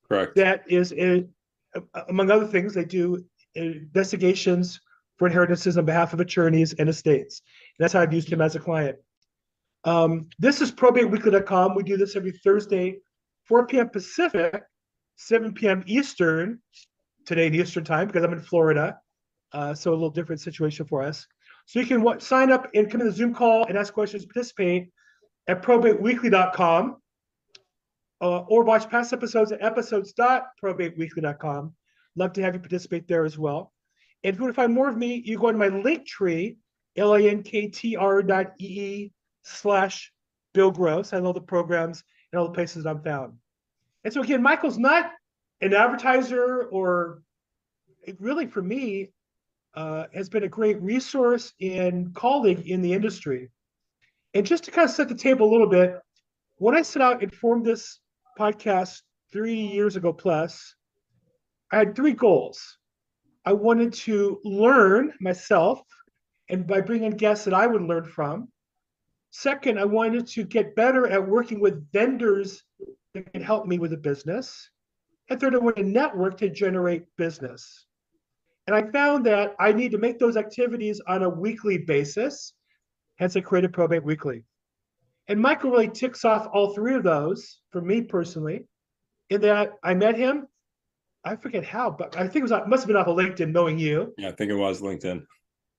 Correct. 0.08 0.36
That 0.36 0.64
is, 0.68 0.94
a, 0.94 1.26
among 2.10 2.32
other 2.32 2.48
things, 2.48 2.74
they 2.74 2.86
do 2.86 3.24
investigations 3.56 4.80
for 5.18 5.28
inheritances 5.28 5.78
on 5.78 5.86
behalf 5.86 6.14
of 6.14 6.20
attorneys 6.20 6.74
and 6.74 6.90
estates. 6.90 7.42
That's 7.80 7.94
how 7.94 8.02
I've 8.02 8.14
used 8.14 8.32
him 8.32 8.42
as 8.42 8.56
a 8.56 8.60
client. 8.60 8.98
Um, 9.86 10.28
this 10.40 10.62
is 10.62 10.72
probateweekly.com. 10.72 11.76
We 11.76 11.84
do 11.84 11.96
this 11.96 12.16
every 12.16 12.32
Thursday, 12.32 12.98
4 13.46 13.68
p.m. 13.68 13.90
Pacific, 13.90 14.64
7 15.16 15.54
p.m. 15.54 15.84
Eastern, 15.86 16.60
today 17.26 17.48
in 17.48 17.56
Eastern 17.56 17.84
time 17.84 18.08
because 18.08 18.24
I'm 18.24 18.34
in 18.34 18.42
Florida. 18.42 19.00
Uh, 19.52 19.74
so 19.74 19.92
a 19.92 19.94
little 19.94 20.10
different 20.10 20.42
situation 20.42 20.86
for 20.86 21.02
us. 21.02 21.28
So 21.66 21.80
you 21.80 21.86
can 21.86 22.20
sign 22.20 22.52
up 22.52 22.68
and 22.74 22.90
come 22.90 23.02
in 23.02 23.08
the 23.08 23.14
Zoom 23.14 23.34
call 23.34 23.66
and 23.66 23.78
ask 23.78 23.94
questions, 23.94 24.26
participate 24.26 24.90
at 25.48 25.62
probateweekly.com 25.62 26.98
uh, 28.22 28.40
or 28.40 28.64
watch 28.64 28.90
past 28.90 29.14
episodes 29.14 29.52
at 29.52 29.64
episodes.probateweekly.com. 29.64 31.74
Love 32.16 32.34
to 32.34 32.42
have 32.42 32.54
you 32.54 32.60
participate 32.60 33.08
there 33.08 33.26
as 33.26 33.38
well. 33.38 33.72
And 34.24 34.34
if 34.34 34.40
you 34.40 34.44
want 34.44 34.56
to 34.56 34.62
find 34.62 34.74
more 34.74 34.90
of 34.90 34.98
me, 34.98 35.22
you 35.26 35.38
go 35.38 35.52
to 35.52 35.58
my 35.58 35.68
link 35.68 36.08
tree, 36.08 36.58
E-E 36.98 39.12
slash 39.44 40.14
Bill 40.54 40.72
Gross. 40.72 41.14
I 41.14 41.20
know 41.20 41.34
the 41.34 41.42
programs 41.42 42.04
and 42.32 42.40
all 42.40 42.48
the 42.48 42.54
places 42.54 42.84
that 42.84 42.90
I'm 42.90 43.04
found. 43.04 43.34
And 44.04 44.14
so 44.14 44.22
again, 44.22 44.42
Michael's 44.42 44.78
not 44.78 45.12
an 45.62 45.74
advertiser 45.74 46.64
or 46.64 47.22
really 48.20 48.48
for 48.48 48.62
me 48.62 49.12
uh, 49.76 50.06
has 50.14 50.30
been 50.30 50.44
a 50.44 50.50
great 50.50 50.82
resource 50.82 51.54
and 51.62 52.14
colleague 52.16 52.68
in 52.68 52.82
the 52.82 52.94
industry. 52.94 53.50
And 54.34 54.46
just 54.46 54.64
to 54.66 54.72
kind 54.72 54.90
of 54.90 54.96
set 54.96 55.10
the 55.10 55.16
table 55.16 55.50
a 55.50 55.52
little 55.52 55.70
bit, 55.70 56.00
when 56.58 56.76
I 56.76 56.82
set 56.82 57.02
out 57.02 57.22
and 57.22 57.34
formed 57.34 57.66
this 57.66 58.00
podcast 58.40 59.02
three 59.32 59.60
years 59.60 59.96
ago 59.96 60.14
plus, 60.14 60.76
I 61.72 61.78
had 61.78 61.96
three 61.96 62.14
goals. 62.14 62.78
I 63.46 63.54
wanted 63.54 63.94
to 63.94 64.40
learn 64.44 65.14
myself, 65.20 65.82
and 66.50 66.66
by 66.66 66.82
bringing 66.82 67.12
guests 67.12 67.46
that 67.46 67.54
I 67.54 67.68
would 67.68 67.82
learn 67.82 68.06
from. 68.06 68.50
Second, 69.32 69.78
I 69.80 69.86
wanted 69.86 70.28
to 70.28 70.44
get 70.44 70.76
better 70.76 71.08
at 71.08 71.28
working 71.28 71.60
with 71.60 71.92
vendors 71.92 72.64
that 73.14 73.32
can 73.34 73.42
help 73.42 73.68
me 73.68 73.78
with 73.78 73.94
a 73.94 73.98
business. 73.98 74.70
And 75.30 75.40
third, 75.40 75.56
I 75.56 75.58
wanted 75.58 75.84
to 75.84 75.90
network 75.90 76.38
to 76.38 76.50
generate 76.50 77.04
business. 77.18 77.86
And 78.68 78.76
I 78.76 78.84
found 78.92 79.26
that 79.26 79.56
I 79.60 79.72
need 79.72 79.92
to 79.92 79.98
make 79.98 80.18
those 80.18 80.38
activities 80.38 81.00
on 81.08 81.24
a 81.24 81.30
weekly 81.30 81.78
basis. 81.78 82.54
Hence, 83.18 83.36
I 83.36 83.42
created 83.42 83.74
Probate 83.74 84.04
Weekly. 84.04 84.44
And 85.28 85.40
Michael 85.40 85.72
really 85.72 85.90
ticks 85.90 86.26
off 86.26 86.48
all 86.54 86.74
three 86.74 86.96
of 86.96 87.04
those 87.04 87.60
for 87.72 87.82
me 87.82 88.02
personally, 88.02 88.68
in 89.30 89.42
that 89.42 89.74
I 89.84 89.94
met 89.94 90.18
him. 90.18 90.48
I 91.24 91.36
forget 91.36 91.66
how, 91.66 91.90
but 91.90 92.16
I 92.16 92.28
think 92.28 92.38
it 92.38 92.52
was 92.52 92.52
must 92.68 92.84
have 92.84 92.88
been 92.88 92.96
off 92.96 93.08
of 93.08 93.18
LinkedIn, 93.18 93.52
knowing 93.52 93.80
you. 93.80 94.14
Yeah, 94.18 94.30
I 94.30 94.32
think 94.32 94.52
it 94.52 94.56
was 94.56 94.82
LinkedIn. 94.82 95.26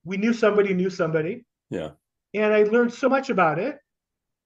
We 0.04 0.16
knew 0.16 0.32
somebody 0.32 0.74
knew 0.74 0.90
somebody. 0.90 1.44
Yeah. 1.70 1.90
And 2.34 2.52
I 2.52 2.64
learned 2.64 2.92
so 2.92 3.08
much 3.08 3.30
about 3.30 3.58
it. 3.58 3.78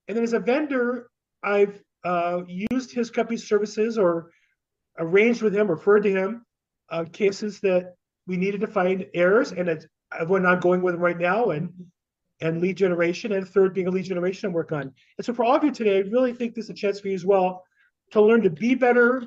And 0.09 0.17
then 0.17 0.25
as 0.25 0.35
a 0.35 0.41
vendor, 0.41 1.09
I've 1.43 1.83
uh, 2.05 2.43
used 2.47 2.93
his 2.93 3.11
company's 3.11 3.49
services 3.49 3.97
or 3.97 4.31
arranged 4.99 5.41
with 5.41 5.55
him, 5.55 5.71
referred 5.71 6.03
to 6.03 6.11
him, 6.11 6.45
uh, 6.91 7.05
cases 7.11 7.61
that 7.61 7.95
we 8.27 8.37
needed 8.37 8.61
to 8.61 8.67
find 8.67 9.07
errors, 9.15 9.53
and 9.53 9.69
it's 9.69 9.87
I 10.13 10.19
have 10.19 10.31
one 10.31 10.47
ongoing 10.47 10.83
with 10.83 10.95
them 10.95 11.03
right 11.03 11.19
now, 11.19 11.51
and 11.51 11.73
and 12.41 12.61
lead 12.61 12.77
generation, 12.77 13.33
and 13.33 13.47
third 13.47 13.75
being 13.75 13.87
a 13.87 13.91
lead 13.91 14.05
generation 14.05 14.51
I 14.51 14.53
work 14.53 14.73
on. 14.73 14.93
And 15.19 15.25
so 15.25 15.33
for 15.35 15.45
all 15.45 15.55
of 15.55 15.65
you 15.65 15.71
today, 15.71 15.99
I 15.99 16.01
really 16.01 16.33
think 16.33 16.55
this 16.55 16.65
is 16.67 16.71
a 16.71 16.75
chance 16.75 17.01
for 17.01 17.09
you 17.09 17.15
as 17.15 17.27
well 17.27 17.65
to 18.13 18.21
learn 18.21 18.43
to 18.43 18.51
be 18.51 18.75
better, 18.75 19.23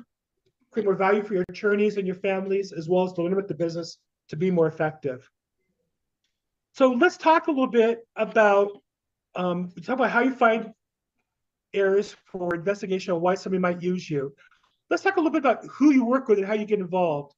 create 0.70 0.84
more 0.84 0.96
value 0.96 1.22
for 1.22 1.34
your 1.34 1.44
attorneys 1.48 1.96
and 1.96 2.06
your 2.06 2.16
families, 2.16 2.72
as 2.72 2.88
well 2.88 3.04
as 3.04 3.12
to 3.14 3.22
learn 3.22 3.32
about 3.32 3.48
the 3.48 3.54
business 3.54 3.98
to 4.28 4.36
be 4.36 4.50
more 4.50 4.66
effective. 4.66 5.28
So 6.72 6.90
let's 6.90 7.16
talk 7.16 7.46
a 7.46 7.50
little 7.50 7.68
bit 7.68 8.00
about 8.16 8.70
um, 9.36 9.70
talk 9.82 9.96
about 9.96 10.10
how 10.10 10.20
you 10.20 10.34
find 10.34 10.72
errors 11.72 12.16
for 12.26 12.54
investigation 12.54 13.12
and 13.12 13.22
why 13.22 13.34
somebody 13.34 13.60
might 13.60 13.82
use 13.82 14.08
you. 14.08 14.34
Let's 14.90 15.02
talk 15.02 15.16
a 15.16 15.20
little 15.20 15.32
bit 15.32 15.38
about 15.38 15.64
who 15.66 15.92
you 15.92 16.04
work 16.04 16.28
with 16.28 16.38
and 16.38 16.46
how 16.46 16.54
you 16.54 16.66
get 16.66 16.78
involved. 16.78 17.34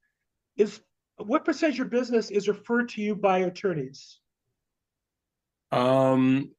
Is 0.57 0.81
what 1.19 1.45
percentage 1.45 1.75
of 1.75 1.79
your 1.79 1.87
business 1.87 2.31
is 2.31 2.49
referred 2.49 2.89
to 2.91 3.03
you 3.03 3.15
by 3.15 3.39
attorneys? 3.39 4.19
Um, 5.73 6.53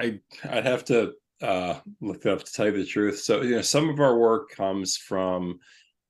I 0.00 0.20
I'd 0.48 0.66
have 0.66 0.84
to 0.86 1.12
uh 1.42 1.80
look 2.00 2.22
that 2.22 2.32
up 2.32 2.44
to 2.44 2.52
tell 2.52 2.66
you 2.66 2.72
the 2.72 2.84
truth. 2.84 3.20
So 3.20 3.42
you 3.42 3.56
know, 3.56 3.62
some 3.62 3.88
of 3.88 4.00
our 4.00 4.18
work 4.18 4.50
comes 4.50 4.96
from 4.96 5.60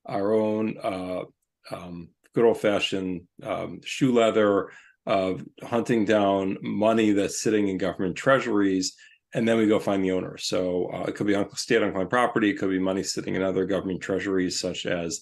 our 0.05 0.33
own 0.33 0.75
uh 0.81 1.23
um 1.71 2.09
good 2.33 2.45
old 2.45 2.59
fashioned 2.59 3.27
um 3.43 3.81
shoe 3.83 4.13
leather 4.13 4.71
of 5.05 5.45
hunting 5.63 6.05
down 6.05 6.57
money 6.61 7.11
that's 7.11 7.41
sitting 7.41 7.67
in 7.67 7.77
government 7.77 8.15
treasuries 8.15 8.95
and 9.33 9.47
then 9.47 9.57
we 9.57 9.67
go 9.67 9.79
find 9.79 10.03
the 10.03 10.11
owner. 10.11 10.37
So 10.37 10.91
uh, 10.93 11.05
it 11.07 11.15
could 11.15 11.27
be 11.27 11.41
state 11.55 11.81
unclaimed 11.81 12.09
property, 12.09 12.49
it 12.49 12.57
could 12.57 12.69
be 12.69 12.79
money 12.79 13.03
sitting 13.03 13.35
in 13.35 13.41
other 13.41 13.65
government 13.65 14.01
treasuries, 14.01 14.59
such 14.59 14.85
as 14.85 15.21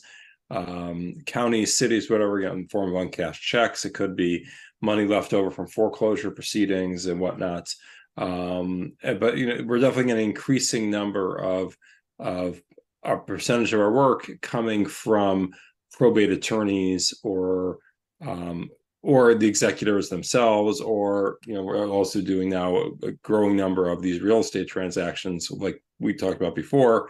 um, 0.52 1.16
counties, 1.26 1.78
cities, 1.78 2.10
whatever, 2.10 2.42
in 2.42 2.64
the 2.64 2.68
form 2.70 2.96
of 2.96 3.02
uncashed 3.02 3.42
checks. 3.42 3.86
It 3.86 3.94
could 3.94 4.16
be 4.16 4.46
money 4.82 5.06
left 5.06 5.34
over 5.34 5.52
from 5.52 5.68
foreclosure 5.68 6.32
proceedings 6.32 7.06
and 7.06 7.20
whatnot. 7.20 7.70
Um, 8.18 8.94
but 9.02 9.38
you 9.38 9.48
know, 9.48 9.64
we're 9.66 9.80
definitely 9.80 10.12
an 10.12 10.20
increasing 10.20 10.90
number 10.90 11.38
of 11.38 11.78
of 12.20 12.62
a 13.04 13.18
percentage 13.18 13.74
of 13.74 13.80
our 13.80 13.92
work 13.92 14.30
coming 14.42 14.86
from 14.86 15.54
probate 15.94 16.32
attorneys 16.32 17.14
or 17.24 17.78
um, 18.22 18.70
or 19.02 19.34
the 19.34 19.48
executors 19.48 20.10
themselves, 20.10 20.82
or 20.82 21.38
you 21.46 21.54
know, 21.54 21.64
we're 21.64 21.88
also 21.88 22.22
doing 22.22 22.50
now 22.50 22.92
a 23.04 23.12
growing 23.24 23.56
number 23.56 23.90
of 23.90 24.02
these 24.02 24.22
real 24.22 24.40
estate 24.40 24.68
transactions, 24.68 25.50
like 25.50 25.82
we 26.00 26.14
talked 26.14 26.36
about 26.42 26.56
before, 26.56 27.10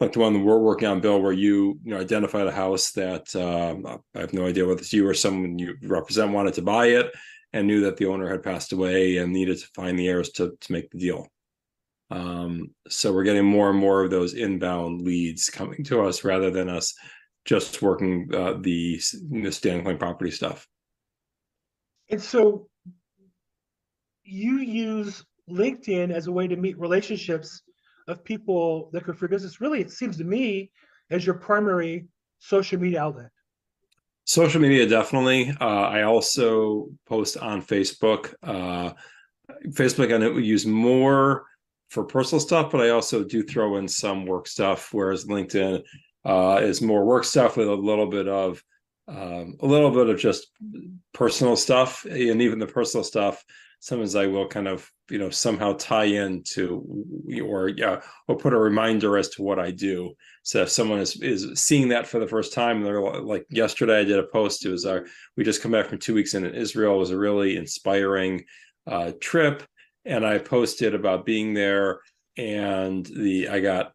like 0.00 0.12
the 0.12 0.18
one 0.18 0.44
we're 0.44 0.58
working 0.58 0.88
on, 0.88 1.00
Bill, 1.00 1.20
where 1.20 1.32
you 1.32 1.78
you 1.84 1.94
know 1.94 2.00
identified 2.00 2.46
a 2.46 2.52
house 2.52 2.92
that 2.92 3.34
um, 3.36 3.86
I 4.14 4.20
have 4.20 4.32
no 4.32 4.46
idea 4.46 4.66
whether 4.66 4.80
it's 4.80 4.92
you 4.92 5.06
or 5.06 5.14
someone 5.14 5.58
you 5.58 5.76
represent 5.82 6.32
wanted 6.32 6.54
to 6.54 6.62
buy 6.62 6.86
it 6.86 7.12
and 7.52 7.66
knew 7.66 7.80
that 7.82 7.96
the 7.96 8.06
owner 8.06 8.28
had 8.28 8.42
passed 8.42 8.72
away 8.72 9.18
and 9.18 9.32
needed 9.32 9.58
to 9.58 9.66
find 9.74 9.98
the 9.98 10.08
heirs 10.08 10.30
to 10.30 10.56
to 10.60 10.72
make 10.72 10.90
the 10.90 10.98
deal. 10.98 11.28
Um, 12.10 12.74
so 12.88 13.12
we're 13.12 13.24
getting 13.24 13.44
more 13.44 13.70
and 13.70 13.78
more 13.78 14.04
of 14.04 14.10
those 14.10 14.34
inbound 14.34 15.02
leads 15.02 15.48
coming 15.48 15.84
to 15.84 16.02
us 16.02 16.24
rather 16.24 16.50
than 16.50 16.68
us 16.68 16.94
just 17.44 17.80
working 17.82 18.28
uh, 18.34 18.54
the 18.60 19.00
the 19.30 19.52
stand 19.52 19.84
claim 19.84 19.98
property 19.98 20.30
stuff. 20.30 20.66
And 22.10 22.20
so 22.20 22.68
you 24.24 24.56
use 24.58 25.24
LinkedIn 25.48 26.10
as 26.10 26.26
a 26.26 26.32
way 26.32 26.48
to 26.48 26.56
meet 26.56 26.78
relationships 26.78 27.62
of 28.06 28.24
people 28.24 28.90
that 28.92 29.04
could 29.04 29.16
for 29.16 29.28
business. 29.28 29.60
Really, 29.60 29.80
it 29.80 29.90
seems 29.90 30.16
to 30.18 30.24
me 30.24 30.70
as 31.10 31.24
your 31.24 31.36
primary 31.36 32.06
social 32.38 32.78
media 32.78 33.02
outlet. 33.02 33.30
Social 34.24 34.60
media, 34.60 34.86
definitely. 34.86 35.54
Uh, 35.60 35.64
I 35.64 36.02
also 36.02 36.88
post 37.06 37.36
on 37.36 37.60
Facebook. 37.60 38.34
Uh, 38.42 38.92
Facebook, 39.68 40.12
I 40.12 40.38
use 40.38 40.64
more 40.64 41.44
for 41.90 42.04
personal 42.04 42.40
stuff, 42.40 42.70
but 42.72 42.80
I 42.80 42.90
also 42.90 43.22
do 43.22 43.42
throw 43.42 43.76
in 43.76 43.86
some 43.86 44.24
work 44.24 44.48
stuff. 44.48 44.92
Whereas 44.92 45.26
LinkedIn 45.26 45.82
uh, 46.24 46.60
is 46.62 46.80
more 46.80 47.04
work 47.04 47.24
stuff 47.24 47.56
with 47.56 47.68
a 47.68 47.74
little 47.74 48.06
bit 48.06 48.28
of 48.28 48.62
um, 49.06 49.56
a 49.60 49.66
little 49.66 49.90
bit 49.90 50.08
of 50.08 50.18
just 50.18 50.46
personal 51.12 51.56
stuff, 51.56 52.06
and 52.06 52.40
even 52.40 52.58
the 52.58 52.66
personal 52.66 53.04
stuff. 53.04 53.44
Sometimes 53.84 54.16
I 54.16 54.26
will 54.26 54.48
kind 54.48 54.66
of 54.66 54.90
you 55.10 55.18
know 55.18 55.28
somehow 55.28 55.74
tie 55.74 56.04
into 56.04 56.82
or 57.44 57.68
yeah 57.68 58.00
or 58.28 58.34
put 58.34 58.54
a 58.54 58.58
reminder 58.58 59.18
as 59.18 59.28
to 59.30 59.42
what 59.42 59.58
I 59.58 59.72
do. 59.72 60.14
So 60.42 60.62
if 60.62 60.70
someone 60.70 61.00
is 61.00 61.20
is 61.20 61.60
seeing 61.60 61.88
that 61.88 62.06
for 62.06 62.18
the 62.18 62.26
first 62.26 62.54
time, 62.54 62.82
they're 62.82 63.02
like 63.02 63.44
yesterday 63.50 64.00
I 64.00 64.04
did 64.04 64.18
a 64.18 64.22
post. 64.22 64.64
It 64.64 64.70
was 64.70 64.86
our 64.86 65.04
we 65.36 65.44
just 65.44 65.60
come 65.60 65.72
back 65.72 65.88
from 65.88 65.98
two 65.98 66.14
weeks 66.14 66.32
in 66.32 66.46
Israel. 66.46 66.94
It 66.94 67.00
was 67.00 67.10
a 67.10 67.18
really 67.18 67.58
inspiring 67.58 68.46
uh, 68.86 69.12
trip, 69.20 69.62
and 70.06 70.24
I 70.24 70.38
posted 70.38 70.94
about 70.94 71.26
being 71.26 71.52
there 71.52 72.00
and 72.38 73.04
the 73.04 73.50
I 73.50 73.60
got 73.60 73.92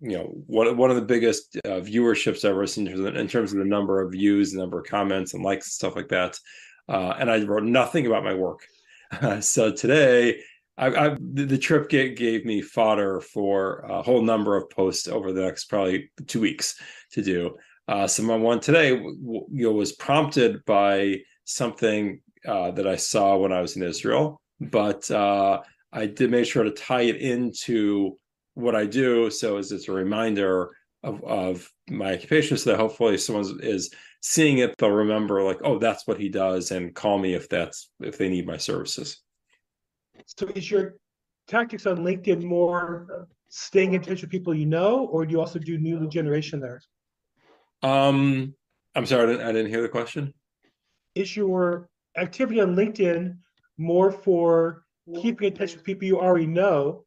you 0.00 0.16
know 0.16 0.24
one 0.46 0.74
one 0.78 0.88
of 0.88 0.96
the 0.96 1.02
biggest 1.02 1.58
uh, 1.66 1.80
viewerships 1.80 2.46
I've 2.46 2.52
ever 2.52 2.66
seen 2.66 2.86
in 2.86 2.94
terms, 2.94 3.06
of, 3.06 3.14
in 3.14 3.28
terms 3.28 3.52
of 3.52 3.58
the 3.58 3.66
number 3.66 4.00
of 4.00 4.12
views, 4.12 4.52
the 4.52 4.60
number 4.60 4.80
of 4.80 4.86
comments 4.86 5.34
and 5.34 5.44
likes 5.44 5.66
and 5.66 5.72
stuff 5.72 5.96
like 5.96 6.08
that. 6.08 6.38
Uh, 6.88 7.12
and 7.18 7.30
I 7.30 7.42
wrote 7.42 7.64
nothing 7.64 8.06
about 8.06 8.24
my 8.24 8.32
work. 8.32 8.60
so 9.40 9.72
today, 9.72 10.40
I, 10.76 10.86
I, 11.08 11.16
the 11.20 11.58
trip 11.58 11.88
gave, 11.88 12.16
gave 12.16 12.44
me 12.44 12.62
fodder 12.62 13.20
for 13.20 13.80
a 13.80 14.02
whole 14.02 14.22
number 14.22 14.56
of 14.56 14.70
posts 14.70 15.08
over 15.08 15.32
the 15.32 15.42
next 15.42 15.64
probably 15.64 16.10
two 16.26 16.40
weeks 16.40 16.80
to 17.12 17.22
do. 17.22 17.56
Uh, 17.88 18.06
so 18.06 18.36
one 18.38 18.60
today, 18.60 18.90
you 18.90 19.46
know, 19.50 19.72
was 19.72 19.92
prompted 19.92 20.64
by 20.66 21.16
something 21.44 22.20
uh, 22.46 22.70
that 22.72 22.86
I 22.86 22.96
saw 22.96 23.36
when 23.36 23.52
I 23.52 23.60
was 23.60 23.76
in 23.76 23.82
Israel, 23.82 24.40
but 24.60 25.10
uh, 25.10 25.60
I 25.92 26.06
did 26.06 26.30
make 26.30 26.46
sure 26.46 26.64
to 26.64 26.70
tie 26.70 27.02
it 27.02 27.16
into 27.16 28.18
what 28.54 28.76
I 28.76 28.86
do. 28.86 29.30
So 29.30 29.56
as 29.56 29.72
it's 29.72 29.88
a 29.88 29.92
reminder 29.92 30.70
of, 31.02 31.24
of 31.24 31.68
my 31.90 32.14
occupation, 32.14 32.56
so 32.56 32.70
that 32.70 32.78
hopefully 32.78 33.18
someone 33.18 33.60
is 33.62 33.90
seeing 34.20 34.58
it, 34.58 34.74
they'll 34.78 34.90
remember 34.90 35.42
like, 35.42 35.60
oh, 35.64 35.78
that's 35.78 36.06
what 36.06 36.20
he 36.20 36.28
does, 36.28 36.70
and 36.70 36.94
call 36.94 37.18
me 37.18 37.34
if 37.34 37.48
that's 37.48 37.90
if 38.00 38.18
they 38.18 38.28
need 38.28 38.46
my 38.46 38.56
services. 38.56 39.22
So 40.26 40.46
is 40.54 40.70
your 40.70 40.96
tactics 41.46 41.86
on 41.86 41.98
LinkedIn 41.98 42.42
more 42.42 43.28
staying 43.48 43.94
in 43.94 44.02
touch 44.02 44.20
with 44.20 44.30
people 44.30 44.54
you 44.54 44.66
know, 44.66 45.06
or 45.06 45.24
do 45.24 45.32
you 45.32 45.40
also 45.40 45.58
do 45.58 45.78
new 45.78 45.98
lead 45.98 46.10
generation 46.10 46.60
there? 46.60 46.82
Um, 47.82 48.54
I'm 48.94 49.06
sorry, 49.06 49.24
I 49.24 49.26
didn't, 49.26 49.46
I 49.46 49.52
didn't 49.52 49.70
hear 49.70 49.82
the 49.82 49.88
question. 49.88 50.34
Is 51.14 51.36
your 51.36 51.88
activity 52.16 52.60
on 52.60 52.76
LinkedIn 52.76 53.36
more 53.78 54.10
for 54.10 54.84
keeping 55.20 55.48
in 55.48 55.54
touch 55.54 55.74
with 55.74 55.84
people 55.84 56.06
you 56.06 56.20
already 56.20 56.46
know, 56.46 57.04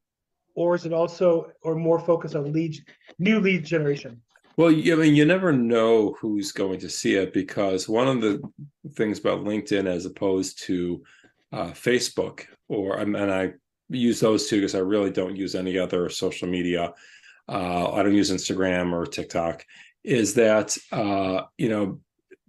or 0.56 0.76
is 0.76 0.86
it 0.86 0.94
also 0.94 1.52
or 1.62 1.76
more 1.76 2.00
focused 2.00 2.36
on 2.36 2.52
lead 2.52 2.76
new 3.20 3.40
lead 3.40 3.66
generation? 3.66 4.22
Well, 4.62 4.70
I 4.70 4.94
mean, 4.94 5.16
you 5.16 5.26
never 5.26 5.52
know 5.52 6.16
who's 6.22 6.52
going 6.52 6.80
to 6.82 6.90
see 6.90 7.16
it 7.16 7.34
because 7.34 7.90
one 7.90 8.08
of 8.08 8.22
the 8.22 8.40
things 8.94 9.18
about 9.18 9.44
LinkedIn, 9.44 9.88
as 9.88 10.06
opposed 10.06 10.62
to 10.66 11.02
uh, 11.52 11.72
Facebook, 11.72 12.46
or 12.68 13.00
and 13.00 13.18
I 13.18 13.54
use 13.90 14.20
those 14.20 14.48
two 14.48 14.58
because 14.58 14.76
I 14.76 14.80
really 14.80 15.10
don't 15.10 15.36
use 15.36 15.56
any 15.56 15.80
other 15.80 16.10
social 16.10 16.48
media. 16.48 16.94
Uh, 17.50 17.92
I 17.92 18.04
don't 18.04 18.14
use 18.14 18.30
Instagram 18.30 18.94
or 18.94 19.08
TikTok. 19.08 19.66
Is 20.04 20.36
that 20.36 20.78
uh, 20.92 21.46
you 21.58 21.70
know, 21.70 22.00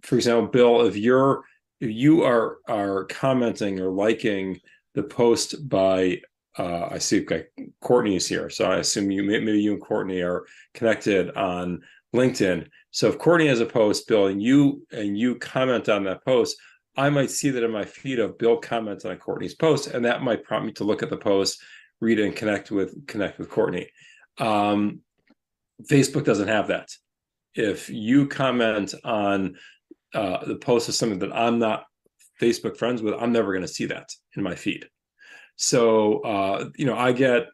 for 0.03 0.15
example, 0.15 0.49
Bill, 0.49 0.85
if 0.85 0.95
you're 0.95 1.43
if 1.81 1.89
you 1.89 2.21
are 2.21 2.59
are 2.67 3.05
commenting 3.05 3.79
or 3.79 3.89
liking 3.89 4.59
the 4.93 5.01
post 5.01 5.67
by 5.67 6.21
uh, 6.59 6.89
I 6.91 6.99
see 6.99 7.25
Courtney 7.81 8.17
is 8.17 8.27
here, 8.27 8.51
so 8.51 8.65
I 8.65 8.77
assume 8.77 9.09
you 9.09 9.23
maybe 9.23 9.59
you 9.59 9.73
and 9.73 9.81
Courtney 9.81 10.21
are 10.21 10.45
connected 10.75 11.31
on 11.31 11.81
LinkedIn. 12.13 12.67
So 12.91 13.09
if 13.09 13.17
Courtney 13.17 13.47
has 13.47 13.59
a 13.59 13.65
post, 13.65 14.07
Bill, 14.07 14.27
and 14.27 14.41
you 14.41 14.85
and 14.91 15.17
you 15.17 15.35
comment 15.35 15.89
on 15.89 16.03
that 16.05 16.23
post, 16.23 16.57
I 16.95 17.09
might 17.09 17.31
see 17.31 17.49
that 17.49 17.63
in 17.63 17.71
my 17.71 17.85
feed 17.85 18.19
of 18.19 18.37
Bill 18.37 18.57
comments 18.57 19.05
on 19.05 19.17
Courtney's 19.17 19.55
post, 19.55 19.87
and 19.87 20.05
that 20.05 20.21
might 20.21 20.43
prompt 20.43 20.67
me 20.67 20.73
to 20.73 20.83
look 20.83 21.01
at 21.01 21.09
the 21.09 21.17
post, 21.17 21.61
read 22.01 22.19
it, 22.19 22.25
and 22.25 22.35
connect 22.35 22.71
with 22.71 23.07
connect 23.07 23.39
with 23.39 23.49
Courtney. 23.49 23.89
Um, 24.37 25.01
Facebook 25.83 26.23
doesn't 26.23 26.47
have 26.47 26.67
that. 26.67 26.89
If 27.55 27.89
you 27.89 28.27
comment 28.27 28.93
on 29.03 29.55
uh, 30.13 30.45
the 30.45 30.55
post 30.55 30.89
of 30.89 30.95
something 30.95 31.19
that 31.19 31.35
I'm 31.35 31.59
not 31.59 31.85
Facebook 32.39 32.77
friends 32.77 33.01
with, 33.01 33.15
I'm 33.15 33.31
never 33.31 33.51
going 33.51 33.65
to 33.65 33.67
see 33.67 33.85
that 33.85 34.09
in 34.35 34.43
my 34.43 34.55
feed. 34.55 34.85
So 35.55 36.19
uh, 36.19 36.69
you 36.77 36.85
know, 36.85 36.97
I 36.97 37.11
get 37.11 37.47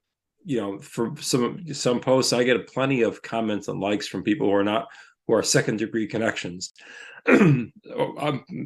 you 0.49 0.59
know 0.59 0.79
for 0.79 1.13
some 1.19 1.63
some 1.75 1.99
posts, 1.99 2.33
I 2.33 2.43
get 2.43 2.67
plenty 2.67 3.03
of 3.03 3.21
comments 3.21 3.67
and 3.67 3.79
likes 3.79 4.07
from 4.07 4.23
people 4.23 4.47
who 4.47 4.53
are 4.55 4.63
not 4.63 4.87
who 5.27 5.35
are 5.35 5.43
second 5.43 5.77
degree 5.77 6.07
connections. 6.07 6.73
um, 7.27 7.71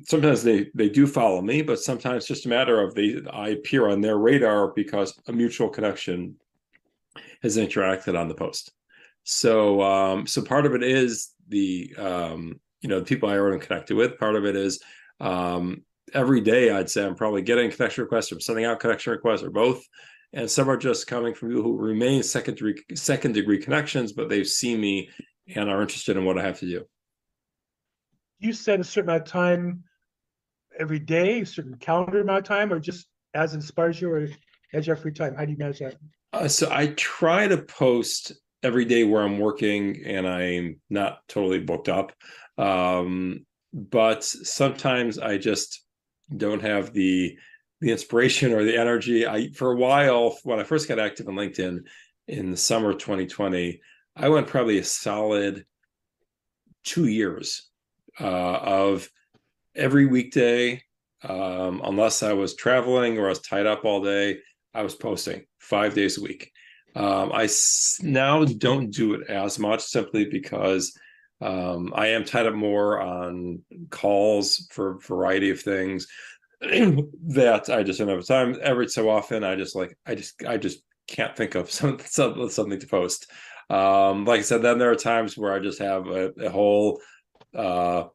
sometimes 0.05 0.43
they 0.43 0.67
they 0.73 0.87
do 0.87 1.05
follow 1.05 1.41
me, 1.41 1.61
but 1.61 1.79
sometimes 1.79 2.19
it's 2.19 2.27
just 2.27 2.45
a 2.45 2.49
matter 2.49 2.79
of 2.79 2.95
they 2.95 3.17
I 3.29 3.49
appear 3.49 3.89
on 3.89 4.00
their 4.00 4.17
radar 4.17 4.69
because 4.69 5.19
a 5.27 5.33
mutual 5.33 5.67
connection 5.67 6.37
has 7.41 7.57
interacted 7.57 8.17
on 8.17 8.29
the 8.29 8.35
post. 8.35 8.72
So 9.25 9.81
um, 9.81 10.25
so 10.25 10.41
part 10.41 10.65
of 10.65 10.75
it 10.75 10.83
is 10.83 11.31
the 11.50 11.93
um, 11.98 12.61
you 12.81 12.87
know 12.87 13.00
the 13.00 13.05
people 13.05 13.27
I 13.27 13.37
already 13.37 13.59
connected 13.59 13.98
with. 13.98 14.17
Part 14.17 14.37
of 14.37 14.46
it 14.46 14.55
is 14.55 14.81
um, 15.19 15.83
every 16.13 16.39
day 16.39 16.72
I'd 16.72 16.89
say 16.89 17.05
I'm 17.05 17.15
probably 17.15 17.41
getting 17.41 17.69
connection 17.72 18.05
requests 18.05 18.31
or 18.31 18.39
sending 18.39 18.63
out 18.63 18.79
connection 18.79 19.11
requests 19.11 19.43
or 19.43 19.50
both. 19.50 19.85
And 20.33 20.50
some 20.50 20.69
are 20.69 20.77
just 20.77 21.07
coming 21.07 21.33
from 21.33 21.50
people 21.50 21.63
who 21.63 21.77
remain 21.77 22.24
second 22.24 22.55
degree 22.55 22.81
second 22.96 23.33
degree 23.33 23.59
connections, 23.59 24.13
but 24.13 24.29
they've 24.29 24.48
seen 24.48 24.81
me 24.81 25.09
and 25.55 25.69
are 25.69 25.81
interested 25.81 26.17
in 26.17 26.25
what 26.25 26.39
I 26.39 26.41
have 26.41 26.59
to 26.59 26.65
do. 26.65 26.83
You 28.39 28.53
set 28.53 28.79
a 28.79 28.83
certain 28.83 29.09
amount 29.09 29.27
of 29.27 29.31
time 29.31 29.83
every 30.77 31.00
day, 31.00 31.41
a 31.41 31.46
certain 31.46 31.75
calendar 31.75 32.22
amount 32.22 32.39
of 32.39 32.46
time, 32.46 32.74
or 32.74 32.79
just 32.79 33.07
as 33.33 33.53
inspires 33.53 34.01
you, 34.01 34.11
or 34.11 34.27
as 34.74 34.87
your 34.87 34.96
free 34.96 35.11
time? 35.11 35.35
How 35.35 35.46
do 35.46 35.51
you 35.51 35.57
manage 35.57 35.79
that? 35.79 35.96
Uh, 36.33 36.48
so 36.48 36.69
I 36.72 36.87
try 36.87 37.48
to 37.48 37.57
post 37.57 38.33
every 38.63 38.85
day 38.85 39.03
where 39.03 39.22
I'm 39.22 39.39
working 39.39 40.03
and 40.05 40.27
I'm 40.27 40.81
not 40.89 41.19
totally 41.27 41.59
booked 41.59 41.89
up. 41.89 42.11
Um, 42.57 43.46
but 43.74 44.24
sometimes 44.24 45.19
I 45.19 45.37
just 45.37 45.83
don't 46.35 46.61
have 46.61 46.93
the 46.93 47.37
the 47.83 47.91
inspiration 47.91 48.53
or 48.53 48.63
the 48.63 48.77
energy. 48.77 49.27
I 49.27 49.50
for 49.50 49.74
a 49.74 49.75
while 49.75 50.37
when 50.43 50.57
I 50.57 50.63
first 50.63 50.87
got 50.87 51.00
active 51.00 51.27
on 51.27 51.35
LinkedIn 51.35 51.79
in 52.29 52.50
the 52.50 52.57
summer 52.57 52.91
of 52.91 52.98
2020, 52.98 53.81
I 54.15 54.29
went 54.29 54.48
probably 54.48 54.77
a 54.77 54.85
solid 54.85 55.65
two 56.85 57.07
years 57.07 57.69
uh, 58.22 58.24
of 58.24 59.09
every 59.75 60.05
weekday, 60.05 60.81
um, 61.27 61.81
unless 61.83 62.24
I 62.24 62.31
was 62.31 62.55
traveling 62.55 63.17
or 63.17 63.25
I 63.25 63.29
was 63.29 63.41
tied 63.41 63.65
up 63.65 63.83
all 63.83 64.01
day, 64.01 64.39
I 64.74 64.81
was 64.81 64.96
posting 64.96 65.43
five 65.59 65.93
days 65.93 66.17
a 66.17 66.22
week. 66.22 66.51
Um, 66.96 67.33
I 67.33 67.50
now 68.01 68.46
don't 68.46 68.91
do 68.91 69.15
it 69.15 69.27
as 69.27 69.59
much 69.59 69.81
simply 69.81 70.24
because 70.24 70.98
um, 71.41 71.91
I 71.93 72.07
am 72.07 72.24
tied 72.24 72.46
up 72.46 72.53
more 72.53 73.01
on 73.01 73.61
calls 73.89 74.69
for 74.72 74.91
a 74.91 75.00
variety 75.00 75.50
of 75.50 75.59
things 75.59 76.07
that 77.27 77.69
I 77.69 77.83
just 77.83 77.99
don't 77.99 78.07
have 78.07 78.25
time. 78.25 78.57
Every 78.61 78.87
so 78.87 79.09
often, 79.09 79.43
I 79.43 79.55
just 79.55 79.75
like 79.75 79.97
I 80.05 80.15
just 80.15 80.41
I 80.43 80.57
just 80.57 80.81
can't 81.07 81.35
think 81.35 81.55
of 81.55 81.69
some, 81.79 81.99
some 82.05 82.49
something 82.49 82.79
to 82.79 82.87
post. 82.87 83.29
Um, 83.69 84.25
like 84.25 84.39
I 84.39 84.43
said, 84.43 84.61
then 84.61 84.77
there 84.77 84.91
are 84.91 84.95
times 84.95 85.37
where 85.37 85.53
I 85.53 85.59
just 85.59 85.79
have 85.79 86.07
a, 86.07 86.31
a 86.41 86.49
whole 86.49 87.01
uh, 87.55 88.05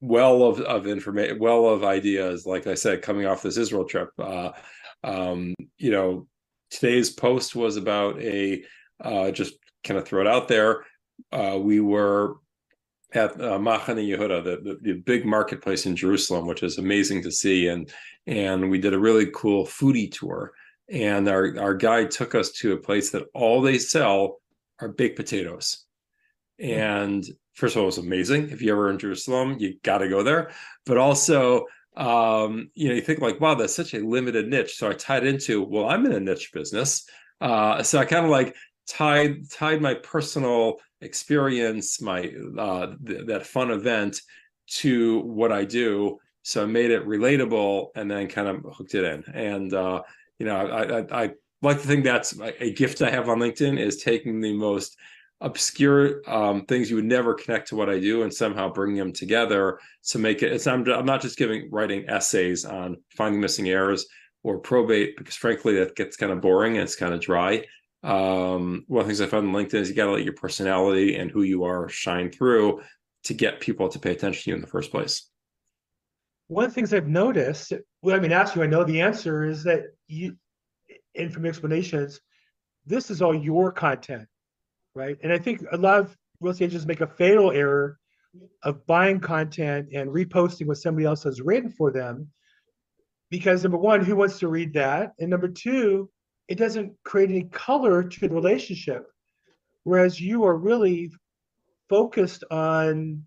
well 0.00 0.42
of 0.44 0.60
of 0.60 0.86
information, 0.86 1.38
well 1.38 1.68
of 1.68 1.84
ideas. 1.84 2.46
Like 2.46 2.66
I 2.66 2.74
said, 2.74 3.02
coming 3.02 3.26
off 3.26 3.42
this 3.42 3.56
Israel 3.56 3.84
trip, 3.84 4.10
uh, 4.18 4.52
um, 5.02 5.54
you 5.78 5.90
know, 5.90 6.26
today's 6.70 7.10
post 7.10 7.54
was 7.54 7.76
about 7.76 8.20
a 8.20 8.64
uh, 9.00 9.30
just 9.30 9.54
kind 9.82 9.98
of 9.98 10.06
throw 10.06 10.20
it 10.20 10.26
out 10.26 10.48
there. 10.48 10.84
Uh, 11.32 11.58
we 11.60 11.80
were 11.80 12.36
at 13.14 13.40
uh, 13.40 13.58
Machane 13.58 14.08
Yehuda, 14.08 14.44
the, 14.44 14.78
the, 14.82 14.94
big 14.94 15.24
marketplace 15.24 15.86
in 15.86 15.94
Jerusalem, 15.94 16.46
which 16.46 16.62
is 16.62 16.78
amazing 16.78 17.22
to 17.22 17.30
see. 17.30 17.68
And 17.68 17.92
and 18.26 18.70
we 18.70 18.78
did 18.78 18.94
a 18.94 18.98
really 18.98 19.30
cool 19.34 19.64
foodie 19.64 20.10
tour. 20.10 20.52
And 20.90 21.28
our, 21.28 21.58
our 21.58 21.74
guide 21.74 22.10
took 22.10 22.34
us 22.34 22.50
to 22.52 22.72
a 22.72 22.78
place 22.78 23.10
that 23.10 23.26
all 23.34 23.62
they 23.62 23.78
sell 23.78 24.40
are 24.80 24.88
baked 24.88 25.16
potatoes. 25.16 25.84
And 26.58 27.24
first 27.54 27.74
of 27.74 27.80
all, 27.80 27.84
it 27.84 27.86
was 27.86 27.98
amazing. 27.98 28.50
If 28.50 28.60
you 28.60 28.72
ever 28.72 28.90
in 28.90 28.98
Jerusalem, 28.98 29.56
you 29.58 29.76
got 29.82 29.98
to 29.98 30.08
go 30.08 30.22
there. 30.22 30.50
But 30.84 30.98
also, 30.98 31.66
um, 31.96 32.70
you 32.74 32.88
know, 32.88 32.94
you 32.94 33.00
think 33.00 33.20
like, 33.20 33.40
wow, 33.40 33.54
that's 33.54 33.74
such 33.74 33.94
a 33.94 34.00
limited 34.00 34.48
niche. 34.48 34.76
So 34.76 34.90
I 34.90 34.94
tied 34.94 35.26
into, 35.26 35.62
well, 35.62 35.88
I'm 35.88 36.04
in 36.06 36.12
a 36.12 36.20
niche 36.20 36.50
business. 36.52 37.06
Uh, 37.40 37.82
so 37.82 37.98
I 37.98 38.04
kind 38.04 38.24
of 38.24 38.30
like 38.30 38.54
tied 38.86 39.50
tied 39.50 39.80
my 39.80 39.94
personal 39.94 40.76
experience, 41.00 42.00
my 42.00 42.32
uh, 42.58 42.94
th- 43.06 43.26
that 43.26 43.46
fun 43.46 43.70
event 43.70 44.20
to 44.66 45.20
what 45.20 45.52
I 45.52 45.64
do. 45.64 46.18
So 46.42 46.62
I 46.62 46.66
made 46.66 46.90
it 46.90 47.06
relatable 47.06 47.88
and 47.94 48.10
then 48.10 48.28
kind 48.28 48.48
of 48.48 48.64
hooked 48.76 48.94
it 48.94 49.04
in. 49.04 49.24
And 49.34 49.72
uh, 49.72 50.02
you 50.38 50.46
know, 50.46 50.56
I, 50.56 50.98
I, 50.98 51.24
I 51.24 51.30
like 51.62 51.80
to 51.80 51.86
think 51.86 52.04
that's 52.04 52.38
a 52.40 52.72
gift 52.72 53.02
I 53.02 53.10
have 53.10 53.28
on 53.28 53.38
LinkedIn 53.38 53.78
is 53.78 54.02
taking 54.02 54.40
the 54.40 54.52
most 54.52 54.96
obscure 55.40 56.22
um, 56.26 56.64
things 56.66 56.88
you 56.88 56.96
would 56.96 57.04
never 57.04 57.34
connect 57.34 57.68
to 57.68 57.76
what 57.76 57.90
I 57.90 57.98
do 57.98 58.22
and 58.22 58.32
somehow 58.32 58.72
bringing 58.72 58.96
them 58.96 59.12
together 59.12 59.78
to 60.08 60.18
make 60.18 60.42
it. 60.42 60.52
It's 60.52 60.66
I'm, 60.66 60.88
I'm 60.90 61.04
not 61.04 61.22
just 61.22 61.36
giving 61.36 61.68
writing 61.70 62.08
essays 62.08 62.64
on 62.64 62.96
finding 63.16 63.40
missing 63.40 63.68
errors 63.68 64.06
or 64.42 64.58
probate 64.58 65.16
because 65.16 65.34
frankly 65.34 65.74
that 65.78 65.96
gets 65.96 66.16
kind 66.16 66.32
of 66.32 66.40
boring 66.40 66.74
and 66.74 66.82
it's 66.82 66.96
kind 66.96 67.14
of 67.14 67.20
dry. 67.20 67.64
Um, 68.04 68.84
one 68.86 69.00
of 69.00 69.06
the 69.06 69.14
things 69.14 69.20
I 69.22 69.26
found 69.26 69.48
on 69.48 69.54
LinkedIn 69.54 69.74
is 69.80 69.88
you 69.88 69.94
got 69.94 70.06
to 70.06 70.12
let 70.12 70.24
your 70.24 70.34
personality 70.34 71.16
and 71.16 71.30
who 71.30 71.42
you 71.42 71.64
are 71.64 71.88
shine 71.88 72.30
through 72.30 72.82
to 73.24 73.34
get 73.34 73.60
people 73.60 73.88
to 73.88 73.98
pay 73.98 74.12
attention 74.12 74.42
to 74.42 74.50
you 74.50 74.56
in 74.56 74.60
the 74.60 74.66
first 74.66 74.90
place. 74.90 75.30
One 76.48 76.64
of 76.64 76.70
the 76.70 76.74
things 76.74 76.92
I've 76.92 77.08
noticed, 77.08 77.72
well, 78.02 78.14
I 78.14 78.20
mean, 78.20 78.30
ask 78.32 78.54
you, 78.54 78.62
I 78.62 78.66
know 78.66 78.84
the 78.84 79.00
answer 79.00 79.44
is 79.44 79.64
that 79.64 79.84
you, 80.06 80.36
and 81.16 81.32
from 81.32 81.46
explanations, 81.46 82.20
this 82.84 83.10
is 83.10 83.22
all 83.22 83.34
your 83.34 83.72
content. 83.72 84.28
right? 84.94 85.16
And 85.22 85.32
I 85.32 85.38
think 85.38 85.64
a 85.72 85.76
lot 85.76 86.00
of 86.00 86.16
real 86.40 86.52
estate 86.52 86.66
agents 86.66 86.86
make 86.86 87.00
a 87.00 87.06
fatal 87.06 87.50
error 87.50 87.98
of 88.62 88.86
buying 88.86 89.20
content 89.20 89.88
and 89.94 90.10
reposting 90.10 90.66
what 90.66 90.78
somebody 90.78 91.06
else 91.06 91.22
has 91.24 91.40
written 91.40 91.70
for 91.70 91.90
them. 91.90 92.28
Because 93.30 93.62
number 93.62 93.78
one, 93.78 94.04
who 94.04 94.16
wants 94.16 94.38
to 94.40 94.48
read 94.48 94.74
that? 94.74 95.12
And 95.18 95.30
number 95.30 95.48
two, 95.48 96.10
it 96.48 96.56
doesn't 96.56 96.92
create 97.04 97.30
any 97.30 97.44
color 97.44 98.02
to 98.02 98.28
the 98.28 98.34
relationship. 98.34 99.06
Whereas 99.84 100.20
you 100.20 100.44
are 100.44 100.56
really 100.56 101.10
focused 101.88 102.44
on, 102.50 103.24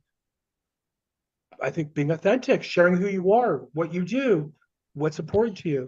I 1.61 1.69
think, 1.69 1.93
being 1.93 2.11
authentic, 2.11 2.63
sharing 2.63 2.97
who 2.97 3.07
you 3.07 3.33
are, 3.33 3.67
what 3.73 3.93
you 3.93 4.03
do, 4.03 4.51
what's 4.93 5.19
important 5.19 5.57
to 5.59 5.69
you. 5.69 5.87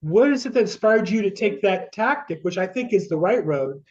What 0.00 0.30
is 0.30 0.46
it 0.46 0.52
that 0.54 0.60
inspired 0.60 1.08
you 1.08 1.22
to 1.22 1.30
take 1.30 1.62
that 1.62 1.92
tactic, 1.92 2.40
which 2.42 2.58
I 2.58 2.66
think 2.66 2.92
is 2.92 3.08
the 3.08 3.16
right 3.16 3.44
road, 3.44 3.82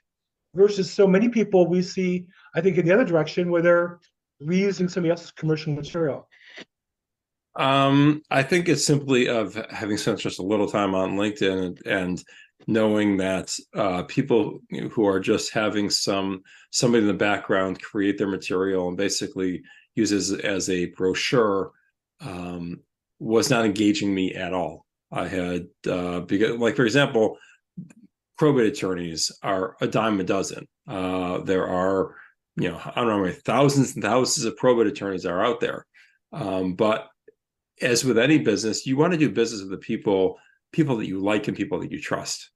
versus 0.53 0.91
so 0.91 1.07
many 1.07 1.29
people 1.29 1.67
we 1.67 1.81
see, 1.81 2.25
I 2.53 2.61
think, 2.61 2.77
in 2.77 2.85
the 2.85 2.93
other 2.93 3.05
direction 3.05 3.49
where 3.49 3.61
they're 3.61 3.99
reusing 4.43 4.89
somebody 4.91 5.11
else's 5.11 5.31
commercial 5.31 5.73
material? 5.73 6.27
Um, 7.55 8.21
I 8.29 8.43
think 8.43 8.69
it's 8.69 8.85
simply 8.85 9.27
of 9.27 9.55
having 9.69 9.97
spent 9.97 10.19
just 10.19 10.39
a 10.39 10.43
little 10.43 10.67
time 10.67 10.95
on 10.95 11.15
LinkedIn 11.15 11.65
and, 11.65 11.85
and 11.85 12.23
knowing 12.67 13.17
that 13.17 13.55
uh, 13.75 14.03
people 14.03 14.61
who 14.91 15.05
are 15.05 15.19
just 15.19 15.51
having 15.53 15.89
some 15.89 16.41
somebody 16.71 17.01
in 17.01 17.07
the 17.07 17.13
background 17.13 17.81
create 17.81 18.17
their 18.17 18.27
material 18.27 18.87
and 18.87 18.97
basically 18.97 19.61
uses 19.95 20.31
as 20.31 20.69
a 20.69 20.85
brochure 20.87 21.71
um, 22.21 22.79
was 23.19 23.49
not 23.49 23.65
engaging 23.65 24.13
me 24.13 24.33
at 24.33 24.53
all. 24.53 24.85
I 25.11 25.27
had 25.27 25.67
uh, 25.89 26.21
because, 26.21 26.57
like 26.57 26.75
for 26.75 26.85
example, 26.85 27.37
probate 28.37 28.67
attorneys 28.67 29.31
are 29.43 29.75
a 29.81 29.87
dime 29.87 30.19
a 30.19 30.23
dozen. 30.23 30.67
Uh, 30.87 31.39
there 31.39 31.67
are 31.67 32.15
you 32.55 32.69
know 32.69 32.79
I 32.83 32.95
don't 32.95 33.07
know 33.07 33.17
how 33.17 33.23
many 33.23 33.33
thousands 33.33 33.95
and 33.95 34.03
thousands 34.03 34.45
of 34.45 34.57
probate 34.57 34.87
attorneys 34.87 35.25
are 35.25 35.43
out 35.43 35.59
there, 35.59 35.85
um, 36.31 36.75
but 36.75 37.09
as 37.81 38.05
with 38.05 38.17
any 38.17 38.37
business, 38.37 38.85
you 38.85 38.95
want 38.95 39.11
to 39.11 39.17
do 39.17 39.29
business 39.29 39.61
with 39.61 39.71
the 39.71 39.77
people 39.77 40.37
people 40.71 40.97
that 40.97 41.07
you 41.07 41.19
like 41.19 41.47
and 41.47 41.57
people 41.57 41.79
that 41.79 41.91
you 41.91 41.99
trust. 41.99 42.49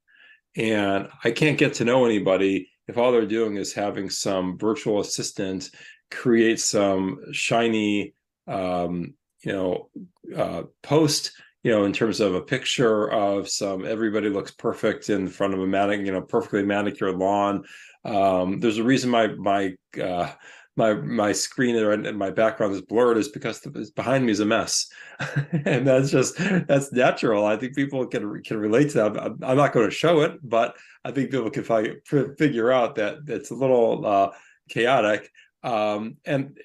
And 0.56 1.10
I 1.24 1.32
can't 1.32 1.58
get 1.58 1.76
to 1.76 1.86
know 1.86 2.06
anybody 2.06 2.70
if 2.88 2.98
all 2.98 3.12
they're 3.12 3.26
doing 3.26 3.58
is 3.58 3.74
having 3.74 4.10
some 4.10 4.58
virtual 4.58 5.00
assistant 5.00 5.70
create 6.12 6.60
some 6.60 7.20
shiny, 7.32 8.14
um, 8.48 9.16
you 9.44 9.52
know, 9.52 9.90
uh, 10.36 10.64
post, 10.84 11.32
you 11.64 11.72
know, 11.72 11.86
in 11.86 11.94
terms 11.94 12.20
of 12.20 12.36
a 12.36 12.42
picture 12.42 13.12
of 13.12 13.50
some 13.50 13.86
everybody 13.86 14.30
looks 14.30 14.52
perfect 14.52 15.10
in 15.10 15.28
front 15.28 15.54
of 15.54 15.60
a 15.60 15.68
manic, 15.68 16.06
you 16.06 16.12
know, 16.12 16.22
perfectly 16.22 16.64
manicured 16.64 17.16
lawn. 17.16 17.64
Um, 18.04 18.60
there's 18.60 18.78
a 18.78 18.84
reason 18.84 19.10
my 19.10 19.28
my 19.28 19.74
uh, 20.02 20.32
my 20.76 20.94
my 20.94 21.32
screen 21.32 21.76
and 21.76 22.18
my 22.18 22.30
background 22.30 22.74
is 22.74 22.82
blurred 22.82 23.18
is 23.18 23.30
because 23.30 23.62
the, 23.62 23.92
behind 23.96 24.26
me 24.26 24.32
is 24.32 24.40
a 24.40 24.46
mess. 24.46 24.88
And 25.66 25.88
that's 25.88 26.12
just 26.12 26.38
that's 26.68 26.92
natural. 26.92 27.46
I 27.46 27.56
think 27.56 27.76
people 27.76 28.06
can 28.08 28.44
can 28.44 28.58
relate 28.58 28.90
to 28.92 28.98
that. 28.98 29.38
I'm, 29.42 29.58
not 29.58 29.74
going 29.74 29.90
to 29.90 29.96
show 29.96 30.22
it 30.22 30.40
but 30.44 30.76
i 31.06 31.12
think 31.12 31.32
people 31.32 31.50
can 31.50 31.64
fi- 31.64 31.96
figure 32.38 32.72
out 32.72 32.96
that 32.96 33.20
it's 33.28 33.52
a 33.52 33.56
little 33.56 34.06
uh, 34.06 34.32
chaotic. 34.70 35.32
Um, 35.64 36.18
and 36.26 36.58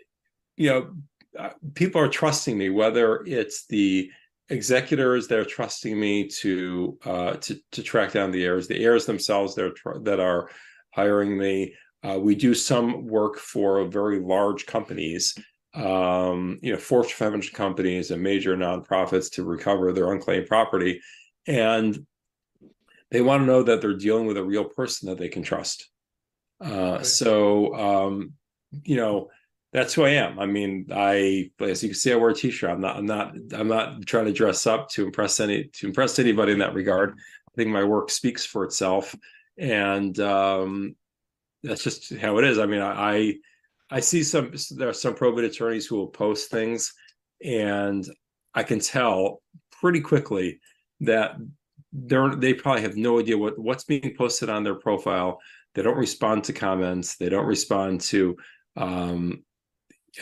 you 0.56 0.70
know 0.70 0.90
uh, 1.38 1.50
people 1.74 2.00
are 2.00 2.08
trusting 2.08 2.58
me 2.58 2.70
whether 2.70 3.22
it's 3.24 3.66
the 3.66 4.10
executors 4.48 5.28
they're 5.28 5.44
trusting 5.44 5.98
me 5.98 6.26
to 6.26 6.98
uh, 7.04 7.32
to 7.34 7.58
to 7.70 7.82
track 7.82 8.12
down 8.12 8.32
the 8.32 8.44
heirs 8.44 8.66
the 8.66 8.82
heirs 8.82 9.06
themselves 9.06 9.54
that 9.54 9.72
are 9.86 9.98
that 10.00 10.20
are 10.20 10.50
hiring 10.90 11.38
me 11.38 11.74
uh, 12.02 12.18
we 12.18 12.34
do 12.34 12.54
some 12.54 13.06
work 13.06 13.38
for 13.38 13.84
very 13.86 14.20
large 14.20 14.66
companies, 14.66 15.34
um, 15.74 16.58
you 16.62 16.72
know, 16.72 16.78
Fortune 16.78 17.16
500 17.16 17.52
companies 17.52 18.10
and 18.10 18.22
major 18.22 18.56
nonprofits 18.56 19.30
to 19.32 19.44
recover 19.44 19.92
their 19.92 20.12
unclaimed 20.12 20.46
property, 20.46 21.00
and 21.46 22.06
they 23.10 23.20
want 23.20 23.42
to 23.42 23.46
know 23.46 23.62
that 23.62 23.80
they're 23.80 23.94
dealing 23.94 24.26
with 24.26 24.36
a 24.36 24.44
real 24.44 24.64
person 24.64 25.08
that 25.08 25.18
they 25.18 25.28
can 25.28 25.42
trust. 25.42 25.88
Uh, 26.60 27.02
so, 27.02 27.74
um, 27.74 28.32
you 28.84 28.96
know, 28.96 29.28
that's 29.72 29.94
who 29.94 30.04
I 30.04 30.10
am. 30.10 30.38
I 30.38 30.46
mean, 30.46 30.86
I 30.92 31.50
as 31.60 31.82
you 31.82 31.90
can 31.90 31.96
see, 31.96 32.12
I 32.12 32.16
wear 32.16 32.30
a 32.30 32.34
t-shirt. 32.34 32.70
I'm 32.70 32.80
not. 32.80 32.96
I'm 32.96 33.06
not. 33.06 33.34
I'm 33.52 33.68
not 33.68 34.04
trying 34.06 34.24
to 34.24 34.32
dress 34.32 34.66
up 34.66 34.88
to 34.90 35.04
impress 35.04 35.38
any 35.38 35.64
to 35.74 35.86
impress 35.86 36.18
anybody 36.18 36.52
in 36.52 36.58
that 36.58 36.74
regard. 36.74 37.12
I 37.12 37.52
think 37.56 37.70
my 37.70 37.84
work 37.84 38.10
speaks 38.10 38.44
for 38.44 38.64
itself, 38.64 39.14
and 39.58 40.18
um, 40.18 40.96
that's 41.62 41.82
just 41.82 42.14
how 42.16 42.38
it 42.38 42.44
is. 42.44 42.58
I 42.58 42.66
mean, 42.66 42.80
I 42.80 43.34
I 43.90 44.00
see 44.00 44.22
some 44.22 44.52
there 44.76 44.88
are 44.88 44.94
some 44.94 45.14
probate 45.14 45.44
attorneys 45.44 45.86
who 45.86 45.96
will 45.96 46.08
post 46.08 46.50
things, 46.50 46.92
and 47.44 48.06
I 48.54 48.62
can 48.62 48.80
tell 48.80 49.42
pretty 49.80 50.00
quickly 50.00 50.60
that 51.00 51.36
they're 51.92 52.34
they 52.34 52.54
probably 52.54 52.82
have 52.82 52.96
no 52.96 53.18
idea 53.18 53.36
what 53.36 53.58
what's 53.58 53.84
being 53.84 54.14
posted 54.16 54.48
on 54.48 54.64
their 54.64 54.76
profile. 54.76 55.40
They 55.74 55.82
don't 55.82 55.96
respond 55.96 56.44
to 56.44 56.52
comments. 56.52 57.16
They 57.16 57.28
don't 57.28 57.46
respond 57.46 58.00
to 58.02 58.36
um, 58.76 59.44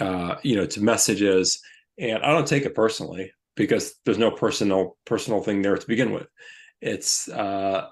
uh, 0.01 0.37
you 0.43 0.57
know 0.57 0.67
to 0.67 0.83
messages, 0.83 1.61
and 1.99 2.23
I 2.23 2.33
don't 2.33 2.47
take 2.47 2.65
it 2.65 2.75
personally 2.75 3.33
because 3.55 3.95
there's 4.05 4.19
no 4.19 4.31
personal 4.31 4.97
personal 5.05 5.43
thing 5.43 5.63
there 5.63 5.77
to 5.77 5.87
begin 5.87 6.13
with. 6.13 6.27
It's 6.81 7.29
uh, 7.29 7.89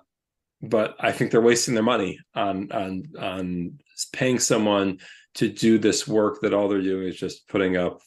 but 0.62 0.96
I 1.00 1.12
think 1.12 1.30
they're 1.30 1.40
wasting 1.40 1.74
their 1.74 1.82
money 1.82 2.18
on 2.34 2.70
on 2.72 3.04
on 3.18 3.78
paying 4.12 4.38
someone 4.38 4.98
to 5.34 5.48
do 5.48 5.78
this 5.78 6.08
work 6.08 6.40
that 6.40 6.54
all 6.54 6.68
they're 6.68 6.80
doing 6.80 7.08
is 7.08 7.16
just 7.16 7.46
putting 7.48 7.76
up, 7.76 8.00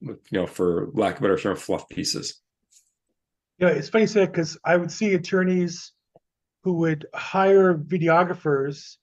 you 0.00 0.16
know, 0.32 0.46
for 0.46 0.88
lack 0.94 1.16
of 1.16 1.20
a 1.20 1.22
better 1.22 1.38
term, 1.38 1.56
fluff 1.56 1.88
pieces. 1.88 2.40
Yeah, 3.58 3.68
it's 3.68 3.90
funny 3.90 4.04
you 4.04 4.08
say 4.08 4.26
because 4.26 4.58
I 4.64 4.76
would 4.76 4.90
see 4.90 5.12
attorneys 5.14 5.92
who 6.64 6.74
would 6.74 7.06
hire 7.14 7.74
videographers, 7.74 8.96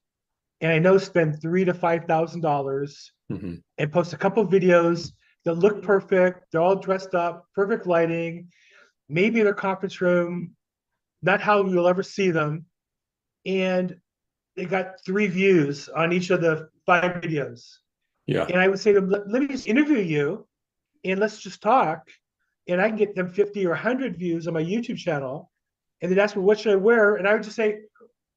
and 0.62 0.72
I 0.72 0.80
know 0.80 0.98
spend 0.98 1.42
three 1.42 1.66
to 1.66 1.74
five 1.74 2.06
thousand 2.06 2.42
dollars 2.42 3.12
mm-hmm. 3.32 3.56
and 3.78 3.92
post 3.92 4.14
a 4.14 4.18
couple 4.18 4.46
videos 4.48 5.12
that 5.46 5.54
look 5.54 5.84
perfect. 5.84 6.46
They're 6.52 6.62
all 6.62 6.76
dressed 6.76 7.14
up, 7.14 7.46
perfect 7.54 7.86
lighting, 7.86 8.50
maybe 9.08 9.40
in 9.40 9.46
their 9.46 9.54
conference 9.54 10.02
room, 10.02 10.56
not 11.22 11.42
how 11.42 11.64
you'll 11.66 11.88
ever 11.88 12.04
see 12.04 12.32
them 12.32 12.66
and 13.46 13.96
they 14.56 14.66
got 14.66 15.04
three 15.06 15.28
views 15.28 15.88
on 15.90 16.12
each 16.12 16.30
of 16.30 16.42
the 16.42 16.70
five 16.86 17.22
videos. 17.22 17.78
Yeah. 18.26 18.46
And 18.50 18.60
I 18.60 18.68
would 18.68 18.80
say 18.80 18.94
to 18.94 19.02
them, 19.02 19.10
let, 19.10 19.30
let 19.30 19.42
me 19.42 19.48
just 19.48 19.68
interview 19.68 20.00
you 20.00 20.48
and 21.04 21.20
let's 21.20 21.40
just 21.40 21.62
talk. 21.62 22.08
And 22.68 22.82
I 22.82 22.90
can 22.90 22.98
get 22.98 23.16
them 23.16 23.30
50 23.30 23.66
or 23.66 23.70
100 23.70 24.18
views 24.18 24.48
on 24.48 24.54
my 24.54 24.64
YouTube 24.64 24.98
channel. 24.98 25.52
And 26.02 26.12
they'd 26.12 26.20
ask 26.20 26.36
me, 26.36 26.42
what 26.42 26.60
should 26.60 26.74
I 26.74 26.76
wear? 26.76 27.16
And 27.16 27.28
I 27.28 27.34
would 27.34 27.44
just 27.44 27.56
say, 27.56 27.80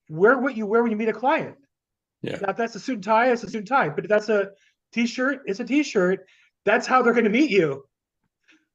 wear 0.09 0.39
what 0.39 0.57
you 0.57 0.67
wear 0.67 0.83
when 0.83 0.93
you 0.93 0.97
meet 0.97 1.09
a 1.09 1.13
client. 1.13 1.57
Yeah. 2.23 2.37
Now, 2.37 2.51
if 2.51 2.57
that's 2.57 2.75
a 2.75 2.81
suit 2.81 2.97
and 2.97 3.05
tie, 3.05 3.33
it's 3.33 3.43
a 3.43 3.51
suit 3.51 3.59
and 3.59 3.67
tie. 3.67 3.89
But 3.89 4.05
if 4.05 4.09
that's 4.09 4.29
a 4.29 4.51
t-shirt, 4.93 5.43
it's 5.47 5.61
a 5.61 5.65
t-shirt. 5.65 6.27
That's 6.65 6.87
how 6.87 7.03
they're 7.03 7.15
going 7.15 7.25
to 7.25 7.31
meet 7.31 7.51
you. 7.51 7.85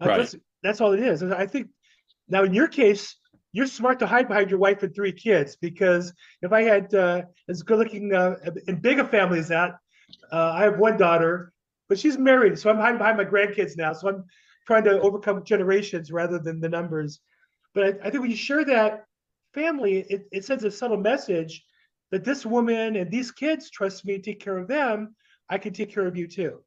Right. 0.02 0.18
That's, 0.18 0.36
that's 0.64 0.82
all 0.82 0.94
it 0.94 1.00
is. 1.00 1.22
And 1.22 1.34
I 1.34 1.46
think 1.46 1.70
now 2.28 2.44
in 2.44 2.54
your 2.54 2.68
case, 2.68 3.16
you're 3.56 3.68
smart 3.68 4.00
to 4.00 4.06
hide 4.06 4.28
behind 4.28 4.50
your 4.50 4.60
wife 4.60 4.84
and 4.84 4.94
three 4.94 5.14
kids 5.14 5.56
because 5.56 6.14
if 6.42 6.52
I 6.52 6.64
had 6.64 6.94
uh, 6.94 7.22
as 7.48 7.64
good 7.64 7.80
looking 7.80 8.14
uh, 8.14 8.36
and 8.68 8.82
big 8.82 9.00
a 9.00 9.08
family 9.08 9.40
as 9.40 9.48
that, 9.48 9.78
uh, 10.30 10.52
I 10.52 10.64
have 10.64 10.78
one 10.78 10.98
daughter, 10.98 11.54
but 11.88 11.98
she's 11.98 12.18
married, 12.18 12.60
so 12.60 12.70
I'm 12.70 12.76
hiding 12.76 12.98
behind 12.98 13.16
my 13.16 13.24
grandkids 13.24 13.78
now. 13.78 13.94
So 13.94 14.10
I'm 14.10 14.26
trying 14.68 14.84
to 14.84 15.00
overcome 15.00 15.46
generations 15.46 16.12
rather 16.12 16.38
than 16.38 16.60
the 16.60 16.68
numbers. 16.68 17.22
But 17.74 17.84
I, 17.86 18.08
I 18.08 18.10
think 18.10 18.22
when 18.22 18.32
you 18.32 18.36
share 18.36 18.66
that 18.66 19.06
family, 19.54 20.06
it, 20.10 20.28
it 20.34 20.44
sends 20.44 20.66
a 20.66 20.72
subtle 20.72 20.98
message 20.98 21.64
that 22.12 22.26
this 22.26 22.46
woman 22.46 22.98
and 22.98 23.10
these 23.10 23.32
kids 23.32 23.70
trust 23.70 24.06
me 24.06 24.18
to 24.18 24.22
take 24.22 24.42
care 24.42 24.58
of 24.58 24.68
them. 24.68 25.16
I 25.50 25.60
can 25.60 25.72
take 25.72 25.94
care 25.94 26.06
of 26.06 26.18
you 26.18 26.28
too. 26.28 26.62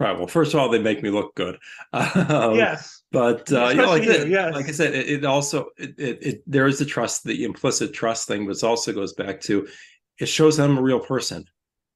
Right. 0.00 0.16
Well, 0.16 0.28
first 0.28 0.54
of 0.54 0.60
all, 0.60 0.68
they 0.68 0.78
make 0.78 1.02
me 1.02 1.10
look 1.10 1.34
good. 1.34 1.58
Um, 1.92 2.54
yes. 2.54 3.02
But 3.10 3.50
uh, 3.52 3.68
you 3.68 3.76
know, 3.76 3.88
like, 3.88 4.04
you, 4.04 4.26
yes. 4.26 4.54
like 4.54 4.68
I 4.68 4.72
said, 4.72 4.94
it, 4.94 5.08
it 5.08 5.24
also 5.24 5.70
it, 5.76 5.94
it, 5.98 6.18
it, 6.20 6.42
there 6.46 6.66
is 6.66 6.78
the 6.78 6.84
trust, 6.84 7.24
the 7.24 7.44
implicit 7.44 7.94
trust 7.94 8.28
thing, 8.28 8.46
but 8.46 8.56
it 8.56 8.62
also 8.62 8.92
goes 8.92 9.14
back 9.14 9.40
to 9.42 9.66
it 10.18 10.26
shows 10.26 10.58
I'm 10.58 10.78
a 10.78 10.82
real 10.82 11.00
person. 11.00 11.44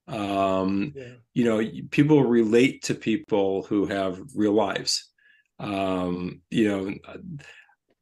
Um, 0.09 0.93
yeah. 0.97 1.05
You 1.35 1.45
know, 1.45 1.63
people 1.91 2.23
relate 2.23 2.85
to 2.85 2.95
people 2.95 3.63
who 3.65 3.87
have 3.87 4.21
real 4.35 4.53
lives. 4.53 5.11
Um, 5.59 6.43
you 6.51 6.69
know, 6.69 6.95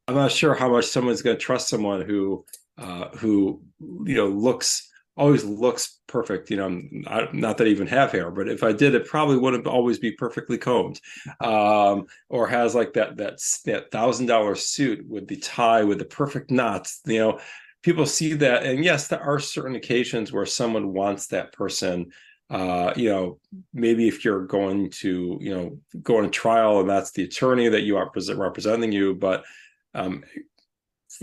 I'm 0.09 0.15
not 0.15 0.33
sure 0.33 0.55
how 0.55 0.71
much 0.71 0.87
someone's 0.87 1.23
going 1.23 1.37
to 1.37 1.43
trust 1.43 1.69
someone 1.69 2.03
who 2.03 2.45
uh, 2.79 3.09
who 3.11 3.63
you 4.05 4.15
know 4.15 4.29
looks 4.29 4.90
always 5.21 5.45
looks 5.45 6.01
perfect. 6.07 6.51
You 6.51 6.57
know, 6.57 6.67
I'm 7.07 7.29
not 7.33 7.59
that 7.59 7.67
I 7.67 7.71
even 7.71 7.87
have 7.89 8.11
hair, 8.11 8.31
but 8.31 8.49
if 8.49 8.65
I 8.65 8.73
did, 8.73 8.95
it 8.95 9.07
probably 9.07 9.37
wouldn't 9.37 9.67
always 9.67 9.99
be 9.99 10.13
perfectly 10.13 10.57
combed, 10.57 11.01
um, 11.41 12.07
or 12.29 12.49
has 12.49 12.75
like 12.75 12.95
that 12.95 13.19
that 13.19 13.39
that 13.67 13.91
thousand 13.91 14.27
dollar 14.27 14.55
suit 14.55 15.07
with 15.07 15.29
the 15.29 15.37
tie 15.37 15.85
with 15.85 15.99
the 15.99 16.07
perfect 16.07 16.51
knots. 16.51 17.01
You 17.05 17.19
know, 17.19 17.41
people 17.83 18.07
see 18.07 18.33
that, 18.35 18.65
and 18.65 18.83
yes, 18.83 19.09
there 19.09 19.23
are 19.23 19.39
certain 19.39 19.77
occasions 19.77 20.33
where 20.33 20.47
someone 20.47 20.95
wants 20.95 21.27
that 21.29 21.53
person. 21.53 22.11
Uh, 22.49 22.93
you 22.97 23.09
know, 23.09 23.39
maybe 23.73 24.09
if 24.09 24.25
you're 24.25 24.45
going 24.45 24.91
to, 24.91 25.39
you 25.41 25.55
know, 25.55 25.79
go 26.03 26.19
on 26.19 26.29
trial 26.33 26.81
and 26.81 26.91
that's 26.91 27.13
the 27.13 27.23
attorney 27.23 27.69
that 27.69 27.83
you 27.83 27.97
are 27.97 28.11
representing 28.35 28.91
you, 28.91 29.15
but 29.15 29.45
um, 29.95 30.25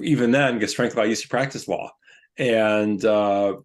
even 0.02 0.32
then, 0.32 0.54
because 0.54 0.74
frankly, 0.74 1.02
I 1.02 1.06
used 1.06 1.24
to 1.24 1.28
practice 1.28 1.68
law, 1.68 1.92
and 2.38 3.04
uh, 3.04 3.58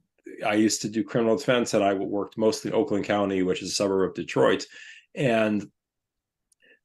I 0.46 0.54
used 0.54 0.82
to 0.82 0.88
do 0.88 1.04
criminal 1.04 1.36
defense, 1.36 1.74
and 1.74 1.82
I 1.82 1.94
worked 1.94 2.38
mostly 2.38 2.72
Oakland 2.72 3.04
County, 3.04 3.42
which 3.42 3.62
is 3.62 3.70
a 3.70 3.74
suburb 3.74 4.10
of 4.10 4.14
Detroit, 4.14 4.66
and 5.14 5.66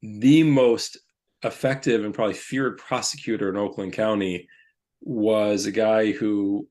the 0.02 0.44
most 0.44 0.98
effective 1.44 2.04
and 2.04 2.14
probably 2.14 2.34
feared 2.34 2.78
prosecutor 2.78 3.50
in 3.50 3.58
Oakland 3.58 3.94
County 3.94 4.48
was 5.02 5.66
a 5.66 5.72
guy 5.72 6.12
who 6.12 6.68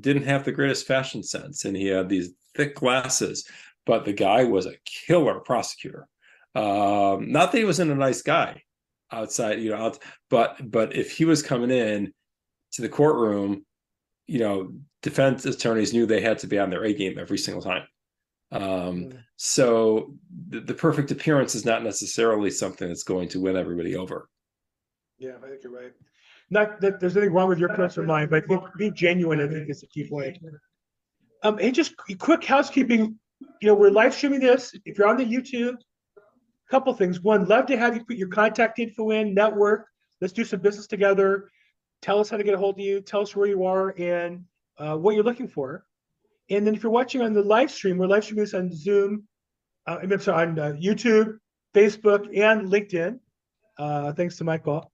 didn't 0.00 0.24
have 0.24 0.44
the 0.44 0.52
greatest 0.52 0.86
fashion 0.86 1.22
sense 1.22 1.64
and 1.64 1.76
he 1.76 1.86
had 1.86 2.08
these 2.08 2.30
thick 2.54 2.74
glasses, 2.74 3.46
but 3.86 4.04
the 4.04 4.12
guy 4.12 4.44
was 4.44 4.66
a 4.66 4.76
killer 4.84 5.40
prosecutor. 5.40 6.08
Um, 6.54 7.30
not 7.30 7.52
that 7.52 7.58
he 7.58 7.64
wasn't 7.64 7.90
a 7.90 7.94
nice 7.94 8.22
guy 8.22 8.62
outside, 9.12 9.60
you 9.60 9.70
know, 9.70 9.76
out, 9.76 9.98
but 10.28 10.58
but 10.70 10.94
if 10.96 11.12
he 11.12 11.24
was 11.24 11.42
coming 11.42 11.70
in 11.70 12.12
to 12.72 12.82
the 12.82 12.88
courtroom, 12.88 13.64
you 14.26 14.40
know, 14.40 14.74
defense 15.02 15.44
attorneys 15.44 15.92
knew 15.92 16.06
they 16.06 16.20
had 16.20 16.38
to 16.40 16.46
be 16.46 16.58
on 16.58 16.70
their 16.70 16.84
A 16.84 16.92
game 16.92 17.18
every 17.18 17.38
single 17.38 17.62
time. 17.62 17.84
Um, 18.50 19.12
so 19.36 20.14
the, 20.48 20.60
the, 20.60 20.74
perfect 20.74 21.10
appearance 21.10 21.54
is 21.54 21.66
not 21.66 21.84
necessarily 21.84 22.50
something 22.50 22.88
that's 22.88 23.02
going 23.02 23.28
to 23.28 23.40
win 23.42 23.56
everybody 23.56 23.94
over. 23.94 24.28
Yeah, 25.18 25.32
I 25.44 25.48
think 25.48 25.62
you're 25.62 25.72
right. 25.72 25.92
Not 26.48 26.80
that 26.80 26.98
there's 26.98 27.16
anything 27.16 27.34
wrong 27.34 27.48
with 27.48 27.58
your 27.58 27.70
or 27.70 28.02
mine, 28.04 28.28
but 28.30 28.44
I 28.44 28.46
think 28.46 28.62
being 28.78 28.94
genuine, 28.94 29.40
I 29.40 29.48
think 29.48 29.68
is 29.68 29.82
the 29.82 29.86
key 29.88 30.08
point. 30.08 30.38
Um, 31.42 31.58
and 31.60 31.74
just 31.74 31.94
quick 32.18 32.42
housekeeping, 32.42 33.18
you 33.60 33.68
know, 33.68 33.74
we're 33.74 33.90
live 33.90 34.14
streaming 34.14 34.40
this. 34.40 34.72
If 34.86 34.96
you're 34.96 35.08
on 35.08 35.18
the 35.18 35.26
YouTube, 35.26 35.74
a 36.16 36.70
couple 36.70 36.94
things. 36.94 37.20
One, 37.20 37.44
love 37.44 37.66
to 37.66 37.76
have 37.76 37.94
you 37.94 38.04
put 38.04 38.16
your 38.16 38.28
contact 38.28 38.78
info 38.78 39.10
in, 39.10 39.34
network. 39.34 39.88
Let's 40.22 40.32
do 40.32 40.44
some 40.44 40.60
business 40.60 40.86
together. 40.86 41.50
Tell 42.00 42.18
us 42.18 42.30
how 42.30 42.38
to 42.38 42.44
get 42.44 42.54
a 42.54 42.58
hold 42.58 42.76
of 42.76 42.80
you. 42.80 43.02
Tell 43.02 43.20
us 43.20 43.36
where 43.36 43.46
you 43.46 43.66
are 43.66 43.90
and 43.98 44.44
uh, 44.78 44.96
what 44.96 45.14
you're 45.14 45.24
looking 45.24 45.48
for. 45.48 45.84
And 46.50 46.66
then 46.66 46.74
if 46.74 46.82
you're 46.82 46.92
watching 46.92 47.20
on 47.20 47.34
the 47.34 47.42
live 47.42 47.70
stream, 47.70 47.98
we're 47.98 48.06
live 48.06 48.24
streaming 48.24 48.44
this 48.44 48.54
on 48.54 48.72
Zoom, 48.72 49.24
uh, 49.86 49.98
I'm 50.02 50.20
sorry, 50.20 50.46
on 50.46 50.58
uh, 50.58 50.72
YouTube, 50.80 51.38
Facebook, 51.74 52.26
and 52.36 52.68
LinkedIn. 52.68 53.18
Uh, 53.78 54.12
thanks 54.12 54.36
to 54.36 54.44
Michael. 54.44 54.90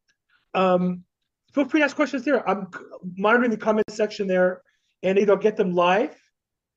Um, 0.55 1.05
feel 1.53 1.65
free 1.65 1.81
to 1.81 1.85
ask 1.85 1.97
questions 1.97 2.25
there. 2.25 2.49
I'm 2.49 2.69
monitoring 3.17 3.51
the 3.51 3.57
comment 3.57 3.91
section 3.91 4.27
there, 4.27 4.63
and 5.03 5.19
either 5.19 5.33
I'll 5.33 5.39
get 5.39 5.57
them 5.57 5.73
live 5.73 6.15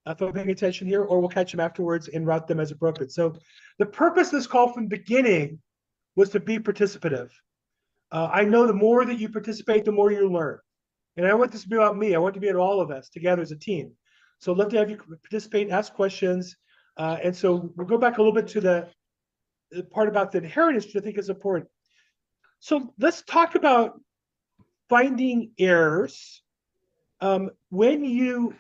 uh, 0.06 0.12
if 0.12 0.22
I'm 0.22 0.34
paying 0.34 0.52
attention 0.52 0.88
here, 0.88 1.04
or 1.04 1.20
we'll 1.20 1.30
catch 1.30 1.52
them 1.52 1.60
afterwards 1.60 2.08
and 2.08 2.26
route 2.26 2.48
them 2.48 2.60
as 2.60 2.72
appropriate. 2.72 3.12
So 3.12 3.36
the 3.80 3.86
purpose 3.86 4.28
of 4.28 4.34
this 4.34 4.48
call 4.48 4.72
from 4.72 4.84
the 4.84 4.98
beginning 4.98 5.60
was 6.16 6.30
to 6.30 6.40
be 6.40 6.60
participative. 6.60 7.30
Uh, 8.12 8.30
I 8.32 8.44
know 8.46 8.66
the 8.66 8.74
more 8.74 9.06
that 9.06 9.20
you 9.20 9.30
participate, 9.30 9.86
the 9.86 9.92
more 9.92 10.12
you 10.12 10.32
learn. 10.32 10.60
And 11.18 11.26
I 11.26 11.34
want 11.34 11.52
this 11.52 11.64
to 11.64 11.70
be 11.70 11.76
about 11.76 11.98
me. 11.98 12.16
I 12.16 12.20
want 12.20 12.36
to 12.36 12.40
be 12.40 12.48
about 12.48 12.62
all 12.62 12.80
of 12.80 12.92
us 12.92 13.10
together 13.10 13.42
as 13.42 13.52
a 13.52 13.58
team. 13.58 13.92
So 14.40 14.52
I'd 14.52 14.58
love 14.60 14.70
to 14.70 14.78
have 14.78 14.90
you 14.90 14.98
participate, 14.98 15.72
ask 15.72 15.94
questions. 15.94 16.56
Uh, 16.96 17.18
and 17.24 17.36
so 17.36 17.72
we'll 17.76 17.88
go 17.88 17.98
back 17.98 18.18
a 18.18 18.22
little 18.22 18.34
bit 18.34 18.48
to 18.50 18.62
the, 18.62 18.88
the 19.72 19.84
part 19.84 20.08
about 20.08 20.32
the 20.32 20.38
inheritance, 20.38 20.86
which 20.86 20.96
I 20.96 21.00
think 21.00 21.18
is 21.18 21.30
important. 21.30 21.70
So 22.60 22.94
let's 23.00 23.24
talk 23.24 23.56
about 23.56 24.00
finding 24.90 25.52
errors 25.58 26.44
um, 27.22 27.50
when 27.70 28.04
you 28.04 28.54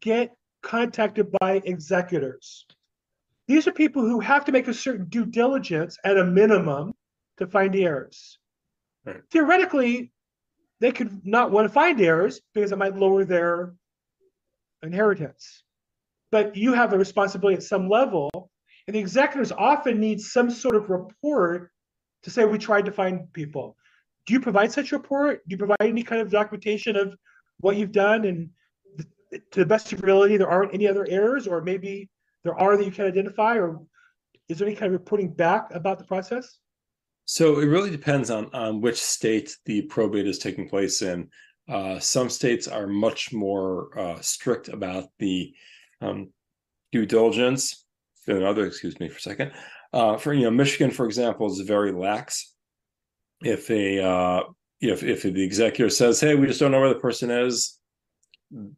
get 0.00 0.34
contacted 0.62 1.32
by 1.40 1.62
executors. 1.64 2.66
These 3.48 3.66
are 3.66 3.72
people 3.72 4.02
who 4.02 4.20
have 4.20 4.44
to 4.44 4.52
make 4.52 4.68
a 4.68 4.74
certain 4.74 5.06
due 5.06 5.26
diligence 5.26 5.98
at 6.04 6.18
a 6.18 6.24
minimum 6.24 6.92
to 7.38 7.46
find 7.46 7.74
errors. 7.74 8.38
Right. 9.04 9.20
Theoretically, 9.30 10.12
they 10.82 10.90
could 10.90 11.24
not 11.24 11.52
want 11.52 11.64
to 11.64 11.72
find 11.72 12.00
errors 12.00 12.40
because 12.52 12.72
it 12.72 12.76
might 12.76 12.96
lower 12.96 13.24
their 13.24 13.72
inheritance. 14.82 15.62
But 16.32 16.56
you 16.56 16.72
have 16.72 16.92
a 16.92 16.98
responsibility 16.98 17.56
at 17.56 17.62
some 17.62 17.88
level, 17.88 18.50
and 18.88 18.96
the 18.96 18.98
executors 18.98 19.52
often 19.52 20.00
need 20.00 20.20
some 20.20 20.50
sort 20.50 20.74
of 20.74 20.90
report 20.90 21.70
to 22.24 22.30
say 22.30 22.44
we 22.44 22.58
tried 22.58 22.86
to 22.86 22.90
find 22.90 23.32
people. 23.32 23.76
Do 24.26 24.34
you 24.34 24.40
provide 24.40 24.72
such 24.72 24.90
a 24.90 24.96
report? 24.96 25.42
Do 25.46 25.54
you 25.54 25.58
provide 25.58 25.76
any 25.82 26.02
kind 26.02 26.20
of 26.20 26.32
documentation 26.32 26.96
of 26.96 27.14
what 27.60 27.76
you've 27.76 27.92
done 27.92 28.24
and 28.24 28.50
to 29.52 29.60
the 29.60 29.66
best 29.66 29.92
of 29.92 30.00
your 30.00 30.10
ability 30.10 30.36
there 30.36 30.50
aren't 30.50 30.74
any 30.74 30.88
other 30.88 31.06
errors 31.08 31.46
or 31.46 31.62
maybe 31.62 32.10
there 32.42 32.58
are 32.58 32.76
that 32.76 32.84
you 32.84 32.90
can 32.90 33.06
identify 33.06 33.54
or 33.56 33.80
is 34.48 34.58
there 34.58 34.66
any 34.66 34.76
kind 34.76 34.92
of 34.92 35.00
reporting 35.00 35.32
back 35.32 35.72
about 35.72 36.00
the 36.00 36.04
process? 36.04 36.58
So 37.24 37.60
it 37.60 37.66
really 37.66 37.90
depends 37.90 38.30
on 38.30 38.50
on 38.52 38.80
which 38.80 39.00
state 39.00 39.56
the 39.64 39.82
probate 39.82 40.26
is 40.26 40.38
taking 40.38 40.68
place 40.68 41.02
in. 41.02 41.28
Uh, 41.68 41.98
some 41.98 42.28
states 42.28 42.66
are 42.66 42.86
much 42.86 43.32
more 43.32 43.96
uh, 43.98 44.20
strict 44.20 44.68
about 44.68 45.04
the 45.18 45.54
um, 46.00 46.30
due 46.90 47.06
diligence 47.06 47.84
than. 48.26 48.42
Excuse 48.58 48.98
me 49.00 49.08
for 49.08 49.18
a 49.18 49.20
second. 49.20 49.52
Uh, 49.92 50.16
for 50.16 50.32
you 50.32 50.44
know, 50.44 50.50
Michigan, 50.50 50.90
for 50.90 51.06
example, 51.06 51.50
is 51.50 51.60
very 51.60 51.92
lax. 51.92 52.54
If 53.42 53.70
a 53.70 54.02
uh, 54.02 54.42
if 54.80 55.02
if 55.02 55.22
the 55.22 55.42
executor 55.42 55.90
says, 55.90 56.20
"Hey, 56.20 56.34
we 56.34 56.46
just 56.46 56.60
don't 56.60 56.72
know 56.72 56.80
where 56.80 56.88
the 56.88 56.96
person 56.96 57.30
is," 57.30 57.78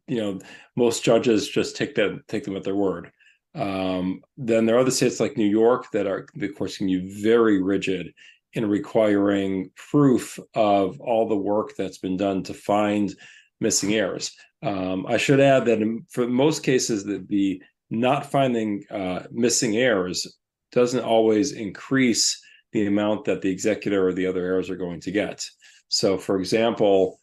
you 0.07 0.21
know, 0.21 0.41
most 0.77 1.03
judges 1.03 1.49
just 1.49 1.77
take 1.77 1.95
that 1.95 2.21
take 2.29 2.45
them 2.45 2.57
at 2.57 2.65
their 2.65 2.77
word. 2.77 3.11
Um, 3.55 4.21
then 4.37 4.67
there 4.67 4.77
are 4.77 4.81
other 4.81 4.91
states 4.91 5.21
like 5.21 5.37
New 5.37 5.49
York 5.49 5.91
that 5.93 6.07
are, 6.07 6.27
of 6.41 6.55
course, 6.57 6.77
can 6.77 6.87
be 6.89 7.23
very 7.23 7.63
rigid 7.63 8.13
in 8.55 8.69
requiring 8.69 9.71
proof 9.77 10.39
of 10.55 11.01
all 11.01 11.29
the 11.29 11.37
work 11.37 11.73
that's 11.77 11.99
been 11.99 12.17
done 12.17 12.43
to 12.45 12.55
find 12.55 13.15
missing 13.61 13.95
heirs. 13.95 14.33
Um, 14.63 15.07
I 15.07 15.17
should 15.17 15.41
add 15.41 15.67
that 15.67 15.83
in, 15.83 16.07
for 16.11 16.27
most 16.27 16.63
cases, 16.63 17.05
that 17.05 17.29
the 17.29 17.63
not 17.91 18.31
finding 18.31 18.85
uh, 18.91 19.25
missing 19.31 19.77
heirs 19.77 20.39
doesn't 20.73 21.05
always 21.05 21.53
increase 21.53 22.41
the 22.73 22.87
amount 22.87 23.25
that 23.25 23.43
the 23.43 23.51
executor 23.51 24.09
or 24.09 24.13
the 24.13 24.27
other 24.27 24.45
heirs 24.45 24.71
are 24.71 24.77
going 24.77 25.01
to 25.01 25.11
get. 25.11 25.45
So, 25.89 26.19
for 26.19 26.39
example, 26.39 27.21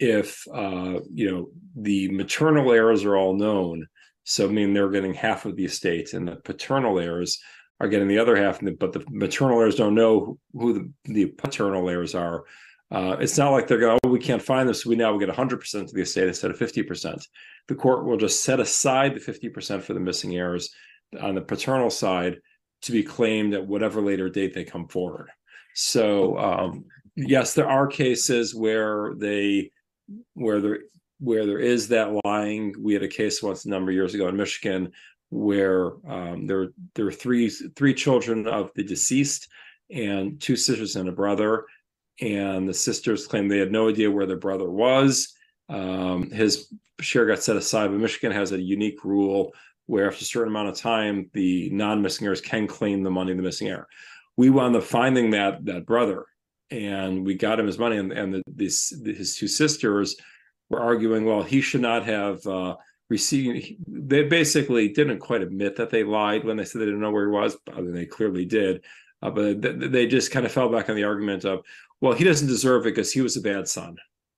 if 0.00 0.46
uh, 0.52 1.00
you 1.12 1.30
know 1.30 1.48
the 1.76 2.10
maternal 2.10 2.72
heirs 2.72 3.04
are 3.04 3.16
all 3.16 3.34
known, 3.34 3.86
so 4.24 4.48
I 4.48 4.52
mean 4.52 4.72
they're 4.72 4.90
getting 4.90 5.14
half 5.14 5.44
of 5.44 5.56
the 5.56 5.64
estate, 5.64 6.14
and 6.14 6.28
the 6.28 6.36
paternal 6.36 6.98
heirs 6.98 7.38
are 7.84 7.88
getting 7.88 8.08
the 8.08 8.18
other 8.18 8.36
half, 8.36 8.60
but 8.78 8.92
the 8.92 9.04
maternal 9.10 9.60
heirs 9.60 9.76
don't 9.76 9.94
know 9.94 10.38
who 10.54 10.72
the, 10.72 10.92
the 11.04 11.26
paternal 11.26 11.88
heirs 11.88 12.14
are. 12.14 12.44
Uh, 12.90 13.16
it's 13.20 13.38
not 13.38 13.50
like 13.50 13.66
they're 13.66 13.78
going, 13.78 13.98
oh, 14.04 14.08
we 14.08 14.18
can't 14.18 14.42
find 14.42 14.68
them, 14.68 14.74
so 14.74 14.88
we 14.88 14.96
now 14.96 15.10
will 15.10 15.18
get 15.18 15.28
100% 15.28 15.74
of 15.74 15.92
the 15.92 16.02
estate 16.02 16.28
instead 16.28 16.50
of 16.50 16.58
50%. 16.58 17.26
The 17.68 17.74
court 17.74 18.04
will 18.04 18.16
just 18.16 18.44
set 18.44 18.60
aside 18.60 19.14
the 19.14 19.20
50% 19.20 19.82
for 19.82 19.94
the 19.94 20.00
missing 20.00 20.36
heirs 20.36 20.70
on 21.20 21.34
the 21.34 21.40
paternal 21.40 21.90
side 21.90 22.38
to 22.82 22.92
be 22.92 23.02
claimed 23.02 23.54
at 23.54 23.66
whatever 23.66 24.00
later 24.00 24.28
date 24.28 24.54
they 24.54 24.64
come 24.64 24.86
forward. 24.88 25.30
So 25.74 26.38
um, 26.38 26.84
yes, 27.16 27.54
there 27.54 27.68
are 27.68 27.86
cases 27.86 28.54
where 28.54 29.14
they 29.16 29.70
where 30.34 30.60
there 30.60 30.78
where 31.18 31.46
there 31.46 31.58
is 31.58 31.88
that 31.88 32.20
lying. 32.24 32.74
We 32.78 32.92
had 32.92 33.02
a 33.02 33.08
case 33.08 33.42
once 33.42 33.64
a 33.64 33.70
number 33.70 33.90
of 33.90 33.94
years 33.94 34.14
ago 34.14 34.28
in 34.28 34.36
Michigan 34.36 34.92
where 35.30 35.92
um, 36.08 36.46
there 36.46 36.68
there 36.94 37.04
were 37.04 37.12
three 37.12 37.48
three 37.48 37.94
children 37.94 38.46
of 38.46 38.70
the 38.74 38.84
deceased 38.84 39.48
and 39.90 40.40
two 40.40 40.56
sisters 40.56 40.96
and 40.96 41.08
a 41.08 41.12
brother, 41.12 41.64
and 42.20 42.68
the 42.68 42.74
sisters 42.74 43.26
claimed 43.26 43.50
they 43.50 43.58
had 43.58 43.72
no 43.72 43.88
idea 43.88 44.10
where 44.10 44.26
their 44.26 44.36
brother 44.36 44.70
was. 44.70 45.34
Um, 45.68 46.30
his 46.30 46.72
share 47.00 47.26
got 47.26 47.42
set 47.42 47.56
aside, 47.56 47.88
but 47.88 47.98
Michigan 47.98 48.32
has 48.32 48.52
a 48.52 48.60
unique 48.60 49.04
rule 49.04 49.52
where 49.86 50.08
after 50.08 50.22
a 50.22 50.24
certain 50.24 50.48
amount 50.48 50.68
of 50.68 50.76
time, 50.76 51.28
the 51.34 51.68
non-missing 51.70 52.26
heirs 52.26 52.40
can 52.40 52.66
claim 52.66 53.02
the 53.02 53.10
money 53.10 53.32
of 53.32 53.36
the 53.36 53.42
missing 53.42 53.68
heir. 53.68 53.86
We 54.36 54.50
wound 54.50 54.76
up 54.76 54.84
finding 54.84 55.30
that 55.30 55.64
that 55.66 55.86
brother, 55.86 56.24
and 56.70 57.24
we 57.24 57.34
got 57.34 57.60
him 57.60 57.66
his 57.66 57.78
money, 57.78 57.98
and, 57.98 58.12
and 58.12 58.34
the, 58.34 58.42
this, 58.46 58.90
his 59.04 59.36
two 59.36 59.48
sisters 59.48 60.16
were 60.70 60.80
arguing, 60.80 61.24
well, 61.24 61.42
he 61.42 61.60
should 61.60 61.82
not 61.82 62.04
have. 62.04 62.46
Uh, 62.46 62.76
receiving 63.14 63.76
they 63.86 64.24
basically 64.24 64.88
didn't 64.88 65.20
quite 65.20 65.40
admit 65.40 65.76
that 65.76 65.90
they 65.90 66.02
lied 66.02 66.44
when 66.44 66.56
they 66.56 66.64
said 66.64 66.80
they 66.80 66.86
didn't 66.86 67.00
know 67.00 67.12
where 67.12 67.26
he 67.26 67.30
was 67.30 67.56
I 67.72 67.80
mean, 67.80 67.94
they 67.94 68.06
clearly 68.06 68.44
did. 68.44 68.82
Uh, 69.22 69.30
but 69.30 69.62
they 69.92 70.06
just 70.06 70.32
kind 70.32 70.44
of 70.44 70.52
fell 70.52 70.68
back 70.68 70.88
on 70.88 70.96
the 70.96 71.04
argument 71.04 71.44
of 71.44 71.64
well 72.00 72.12
he 72.12 72.24
doesn't 72.24 72.48
deserve 72.48 72.82
it 72.82 72.90
because 72.90 73.12
he 73.12 73.20
was 73.20 73.36
a 73.36 73.40
bad 73.40 73.68
son. 73.68 73.96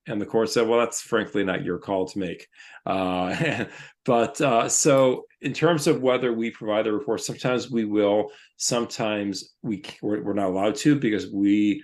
And 0.09 0.21
the 0.21 0.27
court 0.27 0.51
said 0.51 0.69
well 0.69 0.79
that's 0.79 1.01
frankly 1.01 1.43
not 1.43 1.65
your 1.65 1.79
call 1.79 2.07
to 2.07 2.19
make. 2.19 2.49
Uh, 2.85 3.65
but 4.05 4.39
uh, 4.43 4.69
so 4.69 5.25
in 5.41 5.55
terms 5.55 5.87
of 5.87 6.03
whether 6.03 6.35
we 6.35 6.51
provide 6.51 6.87
a 6.87 6.93
report 6.93 7.23
sometimes 7.23 7.71
we 7.71 7.87
will 7.87 8.31
sometimes 8.59 9.55
we 9.63 9.83
we're, 10.03 10.23
we're 10.23 10.35
not 10.35 10.51
allowed 10.51 10.77
to 10.77 11.01
because 11.01 11.33
we 11.33 11.83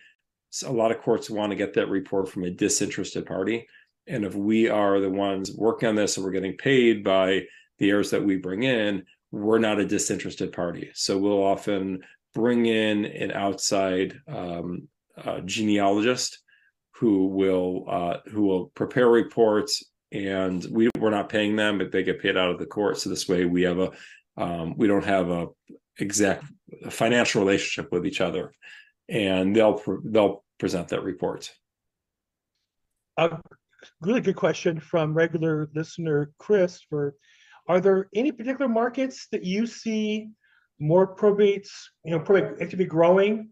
a 0.66 0.72
lot 0.72 0.90
of 0.90 1.00
courts 1.00 1.30
want 1.30 1.50
to 1.50 1.56
get 1.56 1.72
that 1.72 1.88
report 1.88 2.28
from 2.28 2.44
a 2.44 2.50
disinterested 2.50 3.24
party 3.24 3.66
And 4.06 4.24
if 4.24 4.34
we 4.34 4.68
are 4.68 5.00
the 5.00 5.10
ones 5.10 5.52
working 5.54 5.88
on 5.88 5.94
this 5.94 6.16
and 6.16 6.24
we're 6.24 6.32
getting 6.32 6.56
paid 6.56 7.04
by 7.04 7.42
the 7.78 7.90
heirs 7.90 8.10
that 8.10 8.24
we 8.24 8.36
bring 8.36 8.62
in, 8.64 9.04
we're 9.30 9.58
not 9.58 9.78
a 9.78 9.86
disinterested 9.86 10.52
party. 10.52 10.90
So 10.94 11.18
we'll 11.18 11.42
often 11.42 12.00
bring 12.34 12.66
in 12.66 13.04
an 13.04 13.32
outside 13.32 14.14
um, 14.28 14.88
uh, 15.22 15.40
genealogist 15.40 16.38
who 16.92 17.26
will 17.26 17.84
uh, 17.88 18.16
who 18.30 18.42
will 18.42 18.66
prepare 18.74 19.08
reports, 19.08 19.82
and 20.12 20.64
we 20.70 20.88
we're 20.98 21.10
not 21.10 21.28
paying 21.28 21.56
them, 21.56 21.78
but 21.78 21.90
they 21.90 22.02
get 22.02 22.22
paid 22.22 22.36
out 22.36 22.50
of 22.50 22.58
the 22.58 22.66
court. 22.66 22.98
So 22.98 23.10
this 23.10 23.28
way, 23.28 23.44
we 23.44 23.62
have 23.62 23.78
a 23.78 23.90
um, 24.36 24.74
we 24.76 24.86
don't 24.86 25.04
have 25.04 25.30
a 25.30 25.48
exact 25.98 26.44
financial 26.90 27.42
relationship 27.42 27.92
with 27.92 28.06
each 28.06 28.20
other, 28.20 28.52
and 29.08 29.54
they'll 29.54 29.82
they'll 30.04 30.44
present 30.58 30.88
that 30.88 31.02
report. 31.02 31.52
A 33.16 33.38
really 34.00 34.20
good 34.20 34.36
question 34.36 34.80
from 34.80 35.14
regular 35.14 35.68
listener 35.74 36.30
Chris 36.38 36.80
for 36.88 37.14
are 37.68 37.80
there 37.80 38.08
any 38.14 38.32
particular 38.32 38.68
markets 38.68 39.28
that 39.30 39.44
you 39.44 39.66
see 39.66 40.30
more 40.80 41.14
probates, 41.14 41.70
you 42.04 42.10
know, 42.10 42.18
probate 42.18 42.60
activity 42.60 42.86
growing 42.86 43.50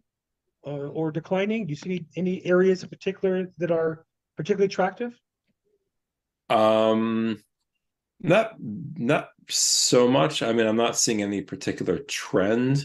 uh, 0.67 0.71
or 0.71 1.13
declining? 1.13 1.67
Do 1.67 1.71
you 1.71 1.77
see 1.77 2.07
any 2.17 2.45
areas 2.45 2.83
in 2.83 2.89
particular 2.89 3.51
that 3.59 3.71
are 3.71 4.05
particularly 4.37 4.67
attractive? 4.67 5.19
Um, 6.49 7.41
not 8.21 8.55
not 8.59 9.31
so 9.49 10.09
much. 10.09 10.43
I 10.43 10.53
mean, 10.53 10.67
I'm 10.67 10.77
not 10.77 10.97
seeing 10.97 11.23
any 11.23 11.41
particular 11.41 11.99
trend 11.99 12.85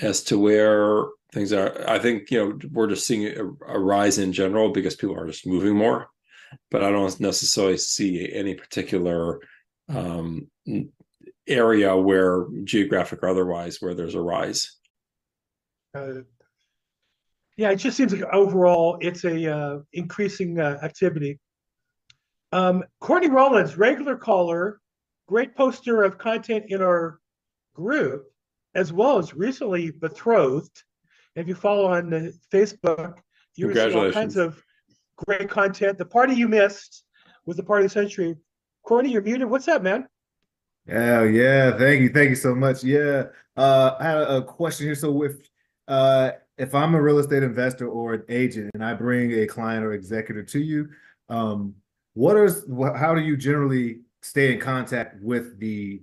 as 0.00 0.22
to 0.24 0.38
where 0.38 1.06
things 1.32 1.52
are. 1.52 1.88
I 1.88 1.98
think 1.98 2.30
you 2.30 2.38
know 2.38 2.58
we're 2.72 2.88
just 2.88 3.06
seeing 3.06 3.26
a, 3.26 3.44
a 3.72 3.78
rise 3.78 4.18
in 4.18 4.32
general 4.32 4.70
because 4.70 4.96
people 4.96 5.18
are 5.18 5.26
just 5.26 5.46
moving 5.46 5.76
more, 5.76 6.08
but 6.70 6.82
I 6.82 6.90
don't 6.90 7.20
necessarily 7.20 7.78
see 7.78 8.30
any 8.32 8.54
particular 8.54 9.40
um, 9.88 10.48
area 11.46 11.96
where 11.96 12.46
geographic 12.64 13.22
or 13.22 13.28
otherwise 13.28 13.80
where 13.80 13.94
there's 13.94 14.14
a 14.14 14.20
rise. 14.20 14.76
Uh, 15.94 16.22
yeah, 17.56 17.70
it 17.70 17.76
just 17.76 17.96
seems 17.96 18.12
like 18.12 18.22
overall 18.32 18.98
it's 19.00 19.24
a 19.24 19.54
uh, 19.54 19.78
increasing 19.92 20.60
uh, 20.60 20.78
activity. 20.82 21.38
Um, 22.52 22.84
Courtney 23.00 23.30
Rollins, 23.30 23.76
regular 23.76 24.16
caller, 24.16 24.80
great 25.26 25.54
poster 25.56 26.02
of 26.02 26.18
content 26.18 26.66
in 26.68 26.82
our 26.82 27.20
group, 27.74 28.26
as 28.74 28.92
well 28.92 29.18
as 29.18 29.34
recently 29.34 29.90
betrothed. 29.90 30.82
If 31.34 31.48
you 31.48 31.54
follow 31.54 31.86
on 31.86 32.32
Facebook, 32.52 33.14
you 33.56 33.68
receive 33.68 33.96
all 33.96 34.12
kinds 34.12 34.36
of 34.36 34.62
great 35.16 35.48
content. 35.48 35.98
The 35.98 36.04
party 36.04 36.34
you 36.34 36.48
missed 36.48 37.04
was 37.46 37.56
the 37.56 37.62
party 37.62 37.84
of 37.84 37.90
the 37.90 37.94
century. 38.00 38.36
Courtney, 38.84 39.12
you're 39.12 39.22
muted. 39.22 39.48
What's 39.48 39.68
up, 39.68 39.82
man? 39.82 40.06
Yeah, 40.86 41.24
yeah. 41.24 41.76
Thank 41.76 42.02
you. 42.02 42.08
Thank 42.10 42.30
you 42.30 42.36
so 42.36 42.54
much. 42.54 42.84
Yeah. 42.84 43.24
Uh, 43.56 43.96
I 43.98 44.04
had 44.04 44.18
a 44.18 44.42
question 44.42 44.86
here. 44.86 44.94
So 44.94 45.22
if 45.24 45.32
uh, 45.88 46.32
if 46.58 46.74
I'm 46.74 46.94
a 46.94 47.02
real 47.02 47.18
estate 47.18 47.42
investor 47.42 47.88
or 47.88 48.14
an 48.14 48.22
agent 48.28 48.70
and 48.74 48.84
I 48.84 48.94
bring 48.94 49.32
a 49.32 49.46
client 49.46 49.84
or 49.84 49.92
executor 49.92 50.42
to 50.42 50.60
you, 50.60 50.88
um, 51.28 51.74
what 52.14 52.36
is 52.36 52.64
how 52.96 53.14
do 53.14 53.20
you 53.20 53.36
generally 53.36 54.00
stay 54.22 54.52
in 54.52 54.60
contact 54.60 55.20
with 55.22 55.58
the 55.58 56.02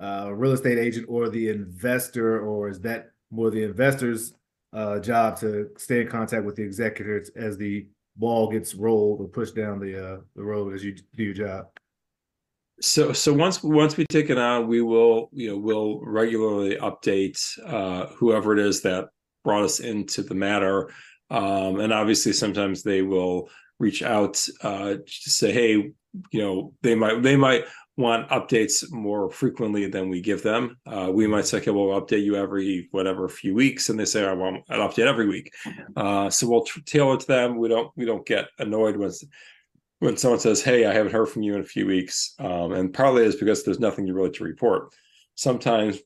uh, 0.00 0.30
real 0.34 0.52
estate 0.52 0.78
agent 0.78 1.06
or 1.08 1.28
the 1.28 1.48
investor, 1.48 2.40
or 2.40 2.68
is 2.68 2.80
that 2.80 3.10
more 3.30 3.50
the 3.50 3.62
investor's 3.62 4.34
uh, 4.72 4.98
job 4.98 5.38
to 5.38 5.70
stay 5.78 6.00
in 6.00 6.08
contact 6.08 6.44
with 6.44 6.56
the 6.56 6.62
executors 6.62 7.30
as 7.36 7.56
the 7.56 7.86
ball 8.16 8.50
gets 8.50 8.74
rolled 8.74 9.20
or 9.20 9.28
pushed 9.28 9.54
down 9.54 9.80
the 9.80 10.14
uh, 10.14 10.20
the 10.36 10.42
road 10.42 10.74
as 10.74 10.84
you 10.84 10.94
do 11.16 11.22
your 11.24 11.34
job? 11.34 11.66
so 12.80 13.12
so 13.12 13.32
once 13.32 13.62
once 13.62 13.96
we 13.96 14.04
take 14.06 14.30
it 14.30 14.38
on 14.38 14.66
we 14.66 14.82
will 14.82 15.28
you 15.32 15.48
know 15.48 15.56
we'll 15.56 16.00
regularly 16.00 16.76
update 16.76 17.38
uh 17.66 18.06
whoever 18.16 18.52
it 18.52 18.58
is 18.58 18.82
that 18.82 19.08
brought 19.44 19.64
us 19.64 19.80
into 19.80 20.22
the 20.22 20.34
matter 20.34 20.90
um 21.30 21.78
and 21.78 21.92
obviously 21.92 22.32
sometimes 22.32 22.82
they 22.82 23.02
will 23.02 23.48
reach 23.78 24.02
out 24.02 24.44
uh 24.62 24.94
to 24.94 25.30
say 25.30 25.52
hey 25.52 25.72
you 26.30 26.42
know 26.42 26.72
they 26.82 26.94
might 26.94 27.22
they 27.22 27.36
might 27.36 27.64
want 27.96 28.28
updates 28.30 28.90
more 28.90 29.30
frequently 29.30 29.86
than 29.86 30.08
we 30.08 30.20
give 30.20 30.42
them. 30.42 30.76
Uh 30.86 31.10
we 31.12 31.26
might 31.26 31.46
say 31.46 31.58
okay 31.58 31.70
we'll 31.70 32.00
update 32.00 32.24
you 32.24 32.36
every 32.36 32.88
whatever 32.90 33.28
few 33.28 33.54
weeks 33.54 33.88
and 33.88 33.98
they 33.98 34.04
say 34.04 34.26
i 34.26 34.32
want 34.32 34.64
an 34.68 34.80
update 34.80 35.06
every 35.06 35.28
week. 35.28 35.52
Uh 35.96 36.28
so 36.28 36.48
we'll 36.48 36.64
tailor 36.86 37.16
to 37.16 37.26
them. 37.26 37.56
We 37.56 37.68
don't 37.68 37.90
we 37.96 38.04
don't 38.04 38.26
get 38.26 38.48
annoyed 38.58 38.96
when 38.96 39.12
when 40.04 40.18
someone 40.18 40.40
says, 40.40 40.62
"Hey, 40.62 40.84
I 40.84 40.92
haven't 40.92 41.12
heard 41.12 41.30
from 41.30 41.42
you 41.42 41.54
in 41.54 41.60
a 41.60 41.64
few 41.64 41.86
weeks," 41.86 42.34
um, 42.38 42.72
and 42.72 42.92
partly 42.92 43.24
is 43.24 43.36
because 43.36 43.64
there's 43.64 43.80
nothing 43.80 44.06
really 44.12 44.30
to 44.32 44.44
report. 44.44 44.92
Sometimes 45.34 45.98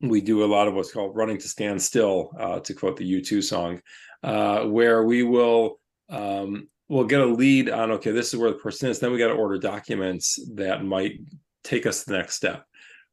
we 0.00 0.20
do 0.22 0.44
a 0.44 0.46
lot 0.46 0.66
of 0.66 0.74
what's 0.74 0.92
called 0.92 1.14
running 1.14 1.38
to 1.38 1.48
stand 1.48 1.80
still, 1.80 2.30
uh, 2.38 2.60
to 2.60 2.74
quote 2.74 2.96
the 2.96 3.20
U2 3.20 3.42
song, 3.42 3.82
uh, 4.22 4.64
where 4.64 5.04
we 5.04 5.22
will 5.22 5.78
um, 6.08 6.68
we'll 6.88 7.04
get 7.04 7.20
a 7.20 7.26
lead 7.26 7.70
on 7.70 7.92
okay, 7.92 8.12
this 8.12 8.32
is 8.32 8.40
where 8.40 8.50
the 8.50 8.58
person 8.58 8.88
is. 8.88 8.98
Then 8.98 9.12
we 9.12 9.18
got 9.18 9.28
to 9.28 9.34
order 9.34 9.58
documents 9.58 10.38
that 10.54 10.84
might 10.84 11.20
take 11.64 11.86
us 11.86 12.04
to 12.04 12.10
the 12.10 12.18
next 12.18 12.36
step. 12.36 12.64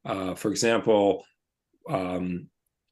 Uh, 0.06 0.36
for 0.36 0.52
example, 0.52 1.24
um, 1.90 2.48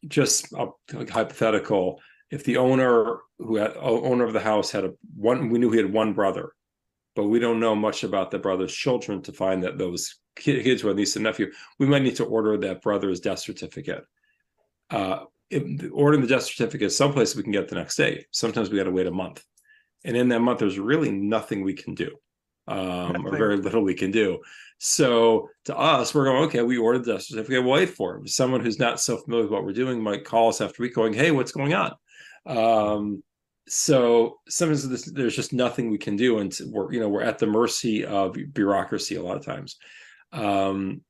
just 0.08 0.52
a, 0.54 0.68
hypothetical, 1.10 2.00
if 2.32 2.44
the 2.44 2.58
owner 2.58 3.20
who 3.38 3.58
had 3.58 3.76
owner 3.78 4.24
of 4.24 4.34
the 4.34 4.40
house 4.40 4.72
had 4.72 4.86
a 4.86 4.94
one, 5.16 5.50
we 5.50 5.60
knew 5.60 5.72
he 5.72 5.78
had 5.78 5.92
one 5.92 6.14
brother 6.14 6.54
but 7.16 7.26
we 7.26 7.40
don't 7.40 7.60
know 7.60 7.76
much 7.76 8.04
about 8.04 8.32
the 8.32 8.40
brother's 8.40 8.74
children 8.74 9.22
to 9.24 9.34
find 9.34 9.64
that 9.64 9.78
those 9.78 10.16
kids 10.36 10.84
were 10.84 10.94
niece 10.94 11.16
and 11.16 11.24
nephew. 11.24 11.52
We 11.78 11.88
might 11.88 12.04
need 12.04 12.16
to 12.18 12.26
order 12.26 12.58
that 12.58 12.82
brother's 12.82 13.20
death 13.20 13.40
certificate. 13.40 14.06
Uh, 14.90 15.26
ordering 15.92 16.22
the 16.22 16.28
death 16.28 16.44
certificate, 16.44 16.92
some 16.92 17.12
places 17.12 17.36
we 17.36 17.44
can 17.44 17.52
get 17.52 17.68
the 17.68 17.76
next 17.76 17.98
day. 17.98 18.26
Sometimes 18.32 18.70
we 18.70 18.78
got 18.78 18.86
to 18.86 18.92
wait 18.92 19.08
a 19.08 19.12
month, 19.12 19.44
and 20.04 20.18
in 20.18 20.30
that 20.30 20.42
month, 20.42 20.60
there's 20.60 20.80
really 20.80 21.12
nothing 21.12 21.64
we 21.64 21.74
can 21.74 21.94
do, 21.96 22.16
um, 22.68 23.26
or 23.26 23.38
very 23.38 23.58
little 23.58 23.84
we 23.84 23.94
can 23.94 24.12
do. 24.12 24.40
So 24.80 25.50
to 25.66 25.78
us, 25.78 26.14
we're 26.14 26.26
going 26.26 26.44
okay. 26.46 26.62
We 26.64 26.78
ordered 26.78 27.06
the 27.06 27.20
certificate. 27.20 27.64
We'll 27.64 27.74
wait 27.74 27.90
for 27.90 28.18
it. 28.18 28.30
Someone 28.30 28.62
who's 28.62 28.80
not 28.80 29.00
so 29.00 29.18
familiar 29.18 29.44
with 29.46 29.52
what 29.52 29.64
we're 29.64 29.74
doing 29.74 30.02
might 30.02 30.26
call 30.26 30.50
us 30.50 30.62
after 30.62 30.82
a 30.82 30.84
week, 30.84 30.96
going, 30.96 31.14
"Hey, 31.14 31.32
what's 31.32 31.52
going 31.52 31.74
on?" 31.74 31.94
Um, 32.46 33.24
so 33.68 34.40
sometimes 34.50 34.88
this, 34.90 35.06
there's 35.06 35.36
just 35.36 35.54
nothing 35.54 35.90
we 35.90 35.98
can 35.98 36.18
do 36.18 36.40
and 36.40 36.58
we're 36.68 36.92
you 36.92 37.00
know 37.00 37.08
we're 37.08 37.22
at 37.22 37.40
the 37.40 37.48
mercy 37.48 38.04
of 38.04 38.36
bureaucracy 38.54 39.16
a 39.16 39.22
lot 39.22 39.38
of 39.38 39.46
times 39.46 39.78
um 40.34 41.02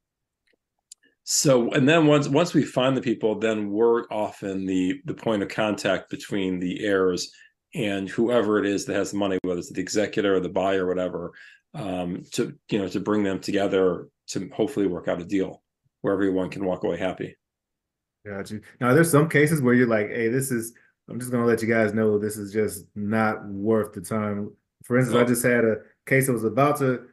so 1.24 1.72
and 1.72 1.90
then 1.90 2.06
once 2.06 2.28
once 2.28 2.54
we 2.54 2.64
find 2.64 2.96
the 2.96 3.02
people 3.02 3.40
then 3.40 3.72
we're 3.72 4.04
often 4.12 4.66
the 4.66 5.02
the 5.06 5.14
point 5.14 5.42
of 5.42 5.50
contact 5.50 6.10
between 6.10 6.60
the 6.60 6.86
heirs 6.86 7.32
and 7.74 8.10
whoever 8.10 8.60
it 8.60 8.66
is 8.66 8.86
that 8.86 8.96
has 8.96 9.12
the 9.12 9.18
money 9.18 9.38
whether 9.44 9.60
it's 9.60 9.72
the 9.72 9.80
executor 9.82 10.36
or 10.36 10.40
the 10.40 10.50
buyer 10.50 10.86
or 10.86 10.90
whatever 10.90 11.32
um 11.74 12.24
to 12.32 12.54
you 12.70 12.80
know 12.80 12.88
to 12.88 13.00
bring 13.00 13.24
them 13.24 13.40
together 13.40 14.08
to 14.28 14.50
hopefully 14.54 14.88
work 14.88 15.08
out 15.08 15.22
a 15.22 15.26
deal 15.26 15.62
where 16.02 16.14
everyone 16.14 16.50
can 16.50 16.66
walk 16.66 16.84
away 16.84 16.98
happy. 16.98 17.36
Got 18.26 18.52
you. 18.52 18.62
Now 18.80 18.94
there's 18.94 19.12
some 19.12 19.30
cases 19.30 19.62
where 19.62 19.74
you're 19.74 19.88
like 19.88 20.10
hey 20.10 20.28
this 20.28 20.52
is 20.52 20.74
I'm 21.10 21.20
just 21.20 21.32
gonna 21.32 21.46
let 21.46 21.62
you 21.62 21.68
guys 21.68 21.94
know 21.94 22.18
this 22.18 22.38
is 22.38 22.54
just 22.54 22.86
not 22.96 23.46
worth 23.46 23.94
the 23.94 24.02
time. 24.02 24.52
For 24.84 24.98
instance, 24.98 25.18
I 25.18 25.24
just 25.26 25.44
had 25.44 25.66
a 25.66 25.78
case 26.06 26.28
that 26.28 26.34
was 26.34 26.44
about 26.44 26.78
to 26.80 27.08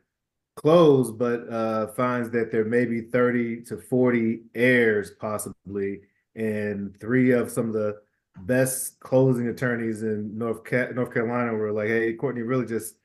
close, 0.57 1.11
but 1.11 1.49
uh, 1.53 1.89
finds 1.89 2.31
that 2.31 2.51
there 2.51 2.65
may 2.65 2.85
be 2.85 3.03
30 3.03 3.63
to 3.65 3.77
40 3.77 4.43
heirs 4.55 5.13
possibly, 5.19 6.01
and 6.35 6.99
three 7.01 7.33
of 7.33 7.51
some 7.51 7.67
of 7.67 7.73
the 7.73 7.97
best 8.43 8.99
closing 9.01 9.49
attorneys 9.49 10.03
in 10.03 10.37
North 10.37 10.65
Ca- 10.65 10.93
North 10.95 11.13
Carolina 11.13 11.55
were 11.55 11.73
like, 11.73 11.89
"Hey, 11.89 12.13
Courtney, 12.15 12.43
really 12.43 12.67
just, 12.67 12.97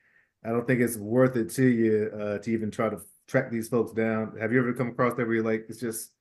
I 0.46 0.50
don't 0.50 0.68
think 0.68 0.82
it's 0.82 0.98
worth 0.98 1.36
it 1.36 1.50
to 1.52 1.66
you 1.66 2.12
uh, 2.20 2.38
to 2.40 2.52
even 2.52 2.72
try 2.72 2.90
to 2.90 3.00
track 3.28 3.52
these 3.52 3.70
folks 3.70 3.94
down." 3.94 4.36
Have 4.40 4.52
you 4.52 4.60
ever 4.60 4.74
come 4.74 4.90
across 4.90 5.16
that 5.16 5.26
where 5.26 5.36
you're 5.36 5.44
like, 5.44 5.66
it's 5.70 5.80
just 5.80 6.12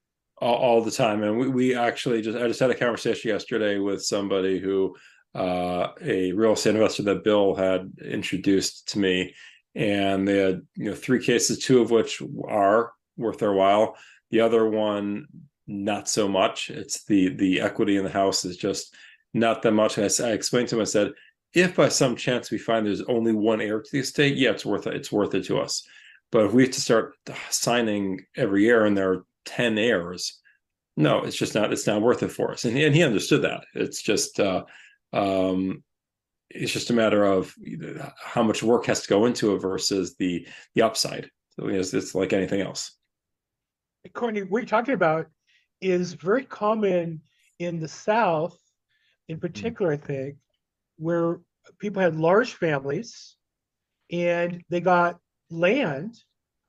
all, 0.43 0.57
all 0.57 0.83
the 0.83 0.91
time. 0.91 1.23
And 1.23 1.39
we, 1.39 1.49
we 1.49 1.75
actually 1.75 2.21
just 2.21 2.37
I 2.37 2.49
just 2.49 2.61
had 2.61 2.71
a 2.71 2.75
conversation 2.75 3.31
yesterday 3.31 3.79
with 3.79 4.05
somebody 4.05 4.59
who 4.59 4.97
uh, 5.35 5.89
a 6.03 6.33
real 6.33 6.53
estate 6.53 6.75
investor 6.75 7.05
that 7.05 7.25
Bill 7.25 7.55
had 7.55 7.91
introduced 8.05 8.89
to 8.91 8.99
me, 8.99 9.35
and 9.75 10.27
they 10.27 10.39
had 10.39 10.63
you 10.75 10.91
know 10.91 10.95
three 10.95 11.25
cases, 11.25 11.59
two 11.59 11.81
of 11.81 11.91
which 11.91 12.23
are 12.49 12.93
worth 13.17 13.39
their 13.39 13.53
while. 13.53 13.97
The 14.31 14.41
other 14.41 14.69
one, 14.69 15.27
not 15.67 16.09
so 16.09 16.29
much. 16.29 16.71
It's 16.71 17.05
the 17.05 17.31
the 17.31 17.61
equity 17.61 17.97
in 17.97 18.05
the 18.05 18.11
house 18.11 18.45
is 18.45 18.57
just 18.57 18.95
not 19.35 19.63
that 19.63 19.73
much. 19.73 19.99
And 19.99 20.07
I, 20.07 20.29
I 20.29 20.33
explained 20.33 20.69
to 20.69 20.77
him, 20.77 20.83
I 20.83 20.85
said, 20.85 21.13
if 21.55 21.77
by 21.77 21.89
some 21.89 22.17
chance 22.17 22.51
we 22.51 22.59
find 22.59 22.87
there's 22.87 23.03
only 23.03 23.33
one 23.33 23.61
heir 23.61 23.81
to 23.81 23.89
the 23.93 24.01
estate, 24.01 24.37
yeah, 24.37 24.51
it's 24.51 24.67
worth 24.67 24.87
it. 24.87 24.95
It's 24.95 25.13
worth 25.13 25.35
it 25.35 25.45
to 25.47 25.59
us. 25.59 25.87
But 26.31 26.47
if 26.47 26.53
we 26.53 26.63
have 26.63 26.73
to 26.73 26.81
start 26.81 27.15
signing 27.51 28.21
every 28.37 28.63
year 28.63 28.87
and 28.87 28.97
there 28.97 29.13
are 29.13 29.25
10 29.45 29.77
heirs 29.77 30.39
no 30.97 31.23
it's 31.23 31.37
just 31.37 31.55
not 31.55 31.73
it's 31.73 31.87
not 31.87 32.03
worth 32.03 32.23
it 32.23 32.31
for 32.31 32.53
us 32.53 32.65
and 32.65 32.77
he, 32.77 32.85
and 32.85 32.95
he 32.95 33.03
understood 33.03 33.43
that 33.43 33.65
it's 33.75 34.03
just 34.03 34.39
uh 34.39 34.63
um 35.13 35.83
it's 36.55 36.73
just 36.73 36.91
a 36.91 36.95
matter 36.95 37.25
of 37.25 37.55
how 38.23 38.43
much 38.43 38.63
work 38.63 38.87
has 38.87 39.03
to 39.03 39.09
go 39.09 39.27
into 39.27 39.55
it 39.55 39.59
versus 39.59 40.15
the 40.17 40.47
the 40.75 40.83
upside. 40.83 41.31
So 41.51 41.67
it's, 41.69 41.95
it's 41.95 42.15
like 42.15 42.33
anything 42.33 42.61
else. 42.61 42.97
Courtney, 44.13 44.43
you're 44.51 44.65
talking 44.65 44.95
about 44.95 45.27
is 45.83 46.15
very 46.15 46.45
common 46.45 47.21
in 47.59 47.81
the 47.81 47.89
South, 47.89 48.59
in 49.29 49.39
particular, 49.39 49.93
I 49.93 49.97
think, 49.97 50.37
where 50.97 51.41
people 51.79 52.03
had 52.03 52.17
large 52.17 52.55
families 52.55 53.37
and 54.11 54.63
they 54.71 54.81
got 54.81 55.19
land. 55.51 56.23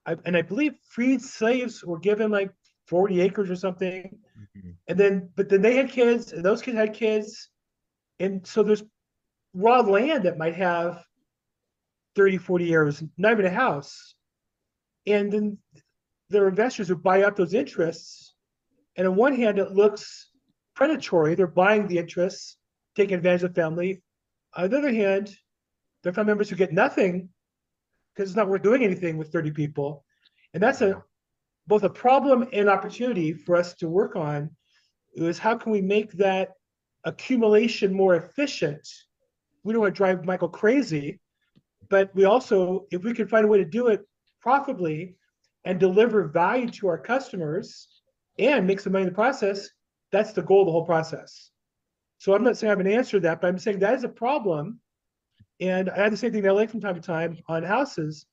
I, 0.05 0.18
and 0.26 0.36
I 0.36 0.41
believe 0.41 0.76
freed 0.89 1.22
slaves 1.22 1.84
were 1.84 1.99
given 1.99 2.32
like 2.32 2.51
40 2.88 3.22
acres 3.22 3.49
or 3.49 3.55
something. 3.55 4.20
Mhm. 4.57 4.76
And 4.88 4.99
then, 4.99 5.30
but 5.36 5.49
then 5.49 5.61
they 5.61 5.76
had 5.76 5.89
kids 5.89 6.34
and 6.34 6.43
those 6.43 6.61
kids 6.61 6.78
had 6.78 6.93
kids. 6.93 7.49
And 8.20 8.45
so 8.45 8.64
there's 8.64 8.84
raw 9.53 9.82
land 9.82 10.24
that 10.26 10.38
might 10.38 10.55
have 10.55 11.03
30, 12.16 12.38
40 12.38 12.66
years, 12.66 13.03
not 13.18 13.34
even 13.34 13.45
a 13.45 13.49
house. 13.49 14.16
And 15.07 15.32
then 15.32 15.57
there 16.30 16.45
are 16.45 16.49
investors 16.49 16.88
who 16.88 16.95
buy 16.95 17.24
up 17.24 17.36
those 17.36 17.53
interests. 17.53 18.32
And 18.96 19.08
on 19.08 19.16
one 19.16 19.36
hand, 19.36 19.60
it 19.60 19.72
looks 19.72 20.30
predatory. 20.76 21.36
They're 21.36 21.48
buying 21.48 21.88
the 21.88 21.98
interests, 21.98 22.58
taking 22.96 23.16
advantage 23.16 23.44
of 23.44 23.54
the 23.54 23.62
family. 23.62 24.02
On 24.56 24.70
the 24.70 24.78
other 24.78 24.94
hand, 24.94 25.36
there 26.02 26.12
are 26.12 26.14
family 26.14 26.32
members 26.32 26.50
who 26.50 26.56
get 26.56 26.74
nothing 26.74 27.30
because 28.14 28.30
it's 28.30 28.38
not 28.38 28.50
worth 28.50 28.62
doing 28.62 28.84
anything 28.84 29.18
with 29.18 29.32
30 29.32 29.52
people. 29.52 30.06
And 30.54 30.62
that's 30.62 30.82
a 30.82 31.04
both 31.66 31.84
a 31.84 31.89
problem 31.89 32.48
and 32.52 32.70
opportunity 32.70 33.34
for 33.34 33.56
us 33.56 33.74
to 33.76 33.88
work 33.88 34.16
on 34.16 34.50
is 35.14 35.39
how 35.39 35.58
can 35.58 35.72
we 35.72 35.82
make 35.82 36.12
that 36.14 36.50
accumulation 37.06 37.94
more 37.94 38.16
efficient? 38.16 38.88
We 39.64 39.74
don't 39.74 39.82
want 39.82 39.96
to 39.96 39.98
drive 39.98 40.26
Michael 40.26 40.50
crazy, 40.50 41.20
but 41.89 42.14
we 42.14 42.26
also, 42.26 42.86
if 42.91 43.04
we 43.04 43.14
can 43.14 43.28
find 43.28 43.46
a 43.46 43.48
way 43.48 43.60
to 43.60 43.66
do 43.66 43.88
it 43.88 44.02
profitably 44.41 45.16
and 45.64 45.80
deliver 45.80 46.28
value 46.28 46.70
to 46.70 46.88
our 46.88 46.98
customers 46.98 47.88
and 48.39 48.65
make 48.67 48.79
some 48.79 48.93
money 48.93 49.03
in 49.03 49.09
the 49.09 49.15
process, 49.15 49.69
that's 50.11 50.34
the 50.34 50.41
goal 50.41 50.61
of 50.61 50.67
the 50.67 50.71
whole 50.71 50.86
process. 50.86 51.51
So 52.17 52.34
I'm 52.34 52.43
not 52.43 52.57
saying 52.57 52.69
I 52.69 52.71
have 52.71 52.79
an 52.79 52.88
answer 52.88 53.17
to 53.17 53.21
that, 53.21 53.41
but 53.41 53.47
I'm 53.47 53.59
saying 53.59 53.79
that 53.79 53.95
is 53.95 54.03
a 54.03 54.09
problem. 54.09 54.79
And 55.59 55.89
I 55.89 55.97
had 56.03 56.13
the 56.13 56.17
same 56.17 56.31
thing 56.31 56.43
in 56.43 56.55
LA 56.55 56.65
from 56.65 56.81
time 56.81 56.95
to 56.95 57.01
time 57.01 57.38
on 57.47 57.63
houses, 57.63 58.25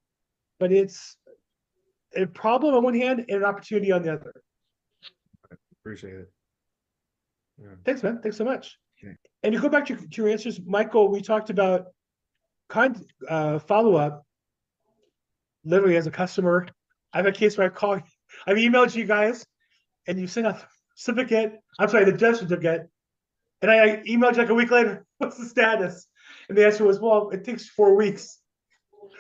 but 0.59 0.73
it's 0.73 1.17
a 2.17 2.27
problem 2.27 2.75
on 2.75 2.83
one 2.83 2.95
hand 2.95 3.25
and 3.29 3.39
an 3.39 3.45
opportunity 3.45 3.93
on 3.93 4.03
the 4.03 4.13
other. 4.15 4.43
I 5.51 5.57
Appreciate 5.81 6.15
it. 6.15 6.33
Yeah. 7.59 7.75
Thanks, 7.85 8.03
man. 8.03 8.21
Thanks 8.23 8.37
so 8.37 8.45
much. 8.45 8.79
Okay. 9.03 9.15
And 9.43 9.55
to 9.55 9.61
go 9.61 9.69
back 9.69 9.87
to, 9.87 9.95
your- 9.95 10.03
to 10.03 10.23
your 10.23 10.29
answers, 10.31 10.61
Michael, 10.65 11.09
we 11.09 11.21
talked 11.21 11.51
about 11.51 11.87
kind, 12.69 13.05
uh, 13.29 13.59
follow-up. 13.59 14.25
Literally 15.65 15.97
as 15.97 16.07
a 16.07 16.11
customer, 16.11 16.67
I 17.13 17.19
have 17.19 17.27
a 17.27 17.33
case 17.33 17.59
where 17.59 17.67
I 17.67 17.71
call, 17.71 18.01
I've 18.47 18.57
emailed 18.57 18.95
you 18.95 19.05
guys 19.05 19.45
and 20.11 20.21
you 20.21 20.27
sent 20.27 20.47
a 20.47 20.61
certificate, 20.97 21.59
I'm 21.79 21.89
sorry, 21.89 22.05
the 22.05 22.13
death 22.13 22.37
certificate. 22.39 22.89
And 23.63 23.71
I 23.71 23.85
I 23.85 23.89
emailed 24.09 24.33
you 24.33 24.39
like 24.43 24.51
a 24.51 24.55
week 24.55 24.71
later, 24.71 25.07
what's 25.19 25.39
the 25.39 25.47
status? 25.47 26.07
And 26.49 26.59
the 26.59 26.67
answer 26.67 26.85
was, 26.85 27.01
well, 27.01 27.31
it 27.31 27.45
takes 27.45 27.69
four 27.69 27.95
weeks. 27.95 28.39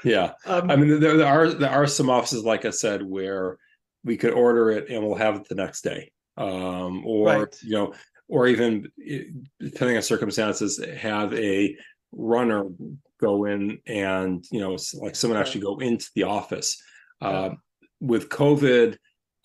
Yeah. 0.04 0.32
Um, 0.46 0.70
I 0.70 0.76
mean, 0.76 1.00
there, 1.00 1.16
there 1.16 1.26
are 1.26 1.48
there 1.50 1.70
are 1.70 1.86
some 1.86 2.10
offices, 2.10 2.44
like 2.44 2.64
I 2.64 2.70
said, 2.70 3.02
where 3.02 3.56
we 4.04 4.16
could 4.16 4.32
order 4.32 4.70
it 4.70 4.88
and 4.90 5.02
we'll 5.04 5.14
have 5.14 5.36
it 5.36 5.48
the 5.48 5.54
next 5.54 5.82
day, 5.82 6.10
um, 6.36 7.04
or 7.06 7.26
Right. 7.26 7.56
you 7.62 7.76
know, 7.76 7.94
or 8.28 8.46
even 8.46 8.90
eh, 9.06 9.24
depending 9.60 9.96
on 9.96 10.02
circumstances, 10.02 10.82
have 10.98 11.34
a 11.34 11.76
runner 12.12 12.64
go 13.20 13.44
in 13.44 13.78
and 13.86 14.44
you 14.50 14.60
know, 14.60 14.76
like 14.94 15.14
someone 15.14 15.38
actually 15.38 15.60
go 15.60 15.78
into 15.78 16.08
the 16.14 16.24
office. 16.24 16.82
Uh, 17.20 17.50
with 18.00 18.30
COVID, 18.30 18.96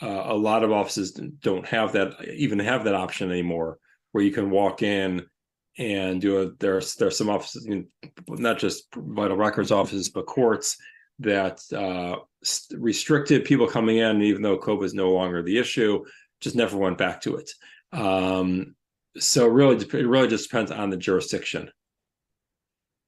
uh, 0.02 0.24
a 0.26 0.36
lot 0.36 0.64
of 0.64 0.72
offices 0.72 1.12
don't 1.12 1.66
have 1.68 1.94
that, 1.94 2.14
even 2.36 2.60
have 2.60 2.84
that 2.84 2.96
option 2.96 3.32
anymore, 3.32 3.78
where 4.12 4.24
you 4.24 4.32
can 4.32 4.50
walk 4.50 4.82
in 4.82 5.26
and 5.78 6.22
do 6.22 6.42
a 6.42 6.52
there's 6.60 6.96
there's 6.96 7.18
some 7.18 7.30
offices 7.30 7.66
you 7.66 7.76
know, 7.76 8.10
not 8.36 8.58
just 8.58 8.86
vital 8.96 9.36
records 9.36 9.72
offices 9.72 10.08
but 10.08 10.26
courts 10.26 10.78
that 11.20 11.60
uh 11.74 12.16
restricted 12.78 13.44
people 13.44 13.68
coming 13.68 13.98
in 13.98 14.22
even 14.22 14.42
though 14.42 14.58
covid 14.58 14.86
is 14.86 14.94
no 14.94 15.12
longer 15.12 15.42
the 15.42 15.58
issue 15.58 16.02
just 16.40 16.56
never 16.56 16.78
went 16.78 16.98
back 16.98 17.20
to 17.20 17.36
it 17.36 17.52
um 17.92 18.74
so 19.18 19.48
really 19.48 19.76
it 19.76 20.08
really 20.08 20.30
just 20.30 20.50
depends 20.50 20.72
on 20.72 20.90
the 20.90 20.98
jurisdiction 20.98 21.70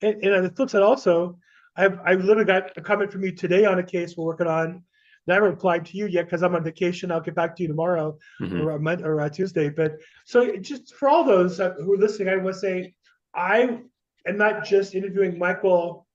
And, 0.02 0.22
and 0.24 0.36
on 0.36 0.44
the 0.44 0.52
flip 0.52 0.70
side 0.70 0.82
also, 0.82 1.38
I've, 1.76 2.00
I 2.06 2.14
literally 2.14 2.46
got 2.46 2.78
a 2.78 2.82
comment 2.82 3.12
from 3.12 3.24
you 3.24 3.32
today 3.32 3.66
on 3.66 3.80
a 3.80 3.84
case 3.84 4.16
we're 4.16 4.26
working 4.26 4.48
on. 4.48 4.84
I 5.30 5.34
haven't 5.36 5.50
replied 5.50 5.86
to 5.88 5.98
you 5.98 6.08
yet 6.08 6.26
because 6.26 6.44
I'm 6.44 6.56
on 6.56 6.64
vacation. 6.64 7.12
I'll 7.12 7.22
get 7.22 7.36
back 7.36 7.56
to 7.56 7.64
you 7.64 7.68
tomorrow 7.68 8.18
Mhm. 8.42 8.64
or 8.64 8.72
on 8.72 9.04
or 9.04 9.30
Tuesday. 9.30 9.70
But 9.70 9.98
so 10.26 10.58
just 10.58 10.96
for 10.96 11.10
all 11.10 11.24
those 11.24 11.58
who 11.58 11.94
are 11.94 11.98
listening, 11.98 12.30
I 12.30 12.38
want 12.38 12.56
to 12.56 12.60
say 12.60 12.96
I 13.34 13.82
am 14.26 14.38
not 14.38 14.66
just 14.66 14.96
interviewing 14.96 15.38
Michael 15.38 16.08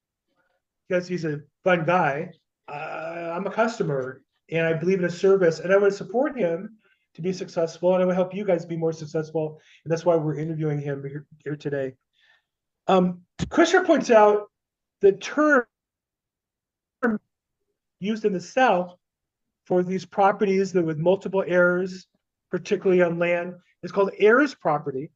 because 0.88 1.06
he's 1.06 1.24
a 1.24 1.40
fun 1.64 1.84
guy. 1.84 2.32
Uh, 2.68 3.32
I'm 3.34 3.46
a 3.46 3.50
customer 3.50 4.22
and 4.50 4.66
I 4.66 4.72
believe 4.72 4.98
in 4.98 5.04
a 5.04 5.10
service 5.10 5.60
and 5.60 5.72
I 5.72 5.76
want 5.76 5.92
to 5.92 5.96
support 5.96 6.36
him 6.36 6.78
to 7.14 7.22
be 7.22 7.32
successful 7.32 7.94
and 7.94 8.02
I 8.02 8.06
want 8.06 8.12
to 8.12 8.22
help 8.22 8.34
you 8.34 8.44
guys 8.44 8.64
be 8.64 8.76
more 8.76 8.92
successful. 8.92 9.60
And 9.84 9.92
that's 9.92 10.04
why 10.04 10.16
we're 10.16 10.38
interviewing 10.38 10.80
him 10.80 11.02
here, 11.04 11.26
here 11.44 11.56
today. 11.56 11.94
Um, 12.88 13.22
points 13.84 14.10
out 14.10 14.50
the 15.00 15.12
term 15.12 15.66
used 18.00 18.24
in 18.24 18.32
the 18.32 18.40
South 18.40 18.96
for 19.64 19.82
these 19.82 20.04
properties 20.04 20.72
that 20.72 20.84
with 20.84 20.98
multiple 20.98 21.44
heirs, 21.46 22.06
particularly 22.50 23.02
on 23.02 23.18
land, 23.18 23.54
is 23.82 23.92
called 23.92 24.10
heirs 24.18 24.54
property. 24.54 25.10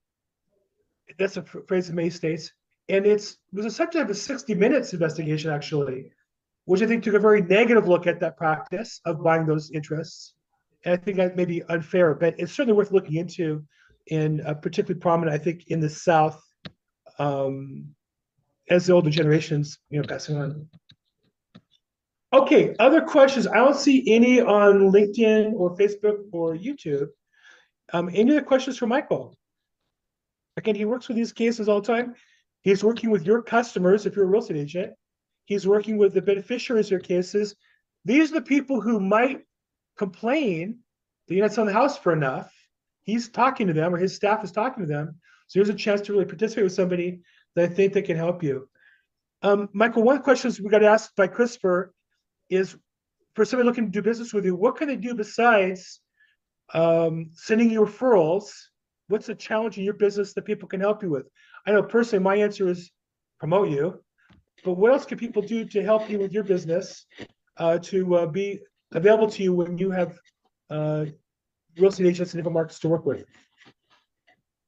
That's 1.18 1.36
a 1.36 1.42
phrase 1.42 1.88
in 1.88 1.97
many 1.97 2.11
states, 2.11 2.53
and 2.88 3.07
it's 3.07 3.38
was 3.53 3.66
a 3.66 3.70
subject 3.70 4.05
of 4.05 4.11
a 4.11 4.14
60 4.14 4.55
minutes 4.55 4.92
investigation 4.92 5.51
actually, 5.51 6.11
which 6.64 6.82
I 6.82 6.86
think 6.86 7.05
took 7.05 7.14
a 7.14 7.18
very 7.18 7.42
negative 7.42 7.88
look 7.88 8.07
at 8.07 8.20
that 8.20 8.36
practice 8.36 9.01
of 9.05 9.22
buying 9.22 9.47
those 9.47 9.70
interests. 9.70 10.34
And 10.84 10.94
I 10.94 10.97
think 10.97 11.16
that 11.16 11.36
may 11.36 11.44
be 11.44 11.62
unfair, 11.64 12.14
but 12.14 12.38
it's 12.38 12.53
certainly 12.53 12.76
worth 12.76 12.92
looking 12.92 13.16
into, 13.16 13.64
and 14.11 14.40
uh, 14.42 14.55
particularly 14.55 15.01
prominent, 15.01 15.34
I 15.34 15.42
think, 15.42 15.68
in 15.68 15.80
the 15.80 15.88
South, 15.88 16.40
um, 17.18 17.94
as 18.68 18.86
the 18.86 18.92
older 18.92 19.11
generations, 19.11 19.78
you 19.90 20.01
know, 20.01 20.07
passing 20.07 20.36
on. 20.36 20.68
Okay, 22.37 22.76
other 22.78 23.01
questions? 23.01 23.47
I 23.47 23.55
don't 23.55 23.74
see 23.74 24.12
any 24.14 24.43
on 24.43 24.93
LinkedIn 24.93 25.55
or 25.55 25.74
Facebook 25.74 26.18
or 26.32 26.55
YouTube. 26.55 27.07
Um, 27.95 28.11
any 28.12 28.32
other 28.32 28.43
questions 28.43 28.76
for 28.76 28.87
Michael? 28.87 29.34
Again, 30.59 30.74
he 30.74 30.84
works 30.84 31.09
with 31.09 31.16
these 31.16 31.32
cases 31.32 31.66
all 31.66 31.80
the 31.80 31.87
time. 31.87 32.14
He's 32.61 32.84
working 32.84 33.09
with 33.09 33.24
your 33.24 33.41
customers 33.41 34.05
if 34.05 34.14
you're 34.14 34.26
a 34.26 34.28
real 34.28 34.43
estate 34.43 34.59
agent. 34.59 34.93
He's 35.47 35.66
working 35.66 35.97
with 35.97 36.12
the 36.12 36.20
beneficiaries 36.20 36.89
of 36.89 36.91
your 36.91 37.01
cases. 37.01 37.57
These 38.05 38.32
are 38.32 38.34
the 38.34 38.43
people 38.43 38.82
who 38.82 39.01
might 39.01 39.47
complain 39.97 40.80
that 41.26 41.34
you're 41.34 41.47
not 41.47 41.55
selling 41.55 41.68
the 41.68 41.80
house 41.80 41.97
for 41.97 42.12
enough. 42.12 42.53
He's 43.05 43.30
talking 43.30 43.66
to 43.66 43.72
them 43.72 43.95
or 43.95 43.99
his 43.99 44.14
staff 44.14 44.45
is 44.45 44.53
talking 44.53 44.82
to 44.82 44.93
them. 44.93 45.18
So 45.47 45.59
here's 45.59 45.70
a 45.70 45.74
chance 45.74 46.03
to 46.03 46.12
really 46.12 46.26
participate 46.26 46.64
with 46.64 46.74
somebody 46.74 47.20
that 47.55 47.70
I 47.70 47.72
think 47.72 47.95
that 47.95 48.05
can 48.05 48.18
help 48.18 48.43
you. 48.43 48.68
Um, 49.41 49.70
Michael, 49.72 50.03
one 50.03 50.16
of 50.16 50.20
the 50.20 50.24
questions 50.24 50.61
we 50.61 50.68
got 50.68 50.84
asked 50.84 51.16
by 51.16 51.28
Christopher 51.28 51.95
is 52.51 52.76
for 53.34 53.44
somebody 53.44 53.66
looking 53.66 53.86
to 53.86 53.90
do 53.90 54.03
business 54.03 54.32
with 54.32 54.44
you, 54.44 54.57
what 54.57 54.76
can 54.76 54.88
they 54.88 54.97
do 54.97 55.14
besides 55.14 56.01
um, 56.74 57.30
sending 57.34 57.70
you 57.70 57.82
referrals? 57.82 58.51
What's 59.09 59.26
the 59.26 59.34
challenge 59.34 59.78
in 59.78 59.84
your 59.84 59.94
business 59.94 60.32
that 60.34 60.44
people 60.44 60.68
can 60.68 60.80
help 60.80 61.03
you 61.03 61.11
with? 61.11 61.26
I 61.66 61.72
know 61.72 61.82
personally, 61.82 62.22
my 62.22 62.36
answer 62.36 62.68
is 62.68 62.90
promote 63.38 63.68
you, 63.68 64.01
but 64.64 64.74
what 64.74 64.92
else 64.92 65.05
can 65.05 65.18
people 65.18 65.42
do 65.42 65.64
to 65.66 65.82
help 65.82 66.09
you 66.11 66.18
with 66.18 66.32
your 66.32 66.44
business 66.44 67.07
uh, 67.59 67.78
to 67.78 68.16
uh, 68.16 68.26
be 68.26 68.61
available 68.92 69.28
to 69.30 69.42
you 69.42 69.53
when 69.53 69.78
you 69.78 69.90
have 69.90 70.18
uh, 70.70 71.05
real 71.78 71.90
estate 71.90 72.07
agents 72.07 72.34
in 72.34 72.38
different 72.38 72.55
markets 72.55 72.80
to 72.80 72.88
work 72.88 73.05
with? 73.05 73.24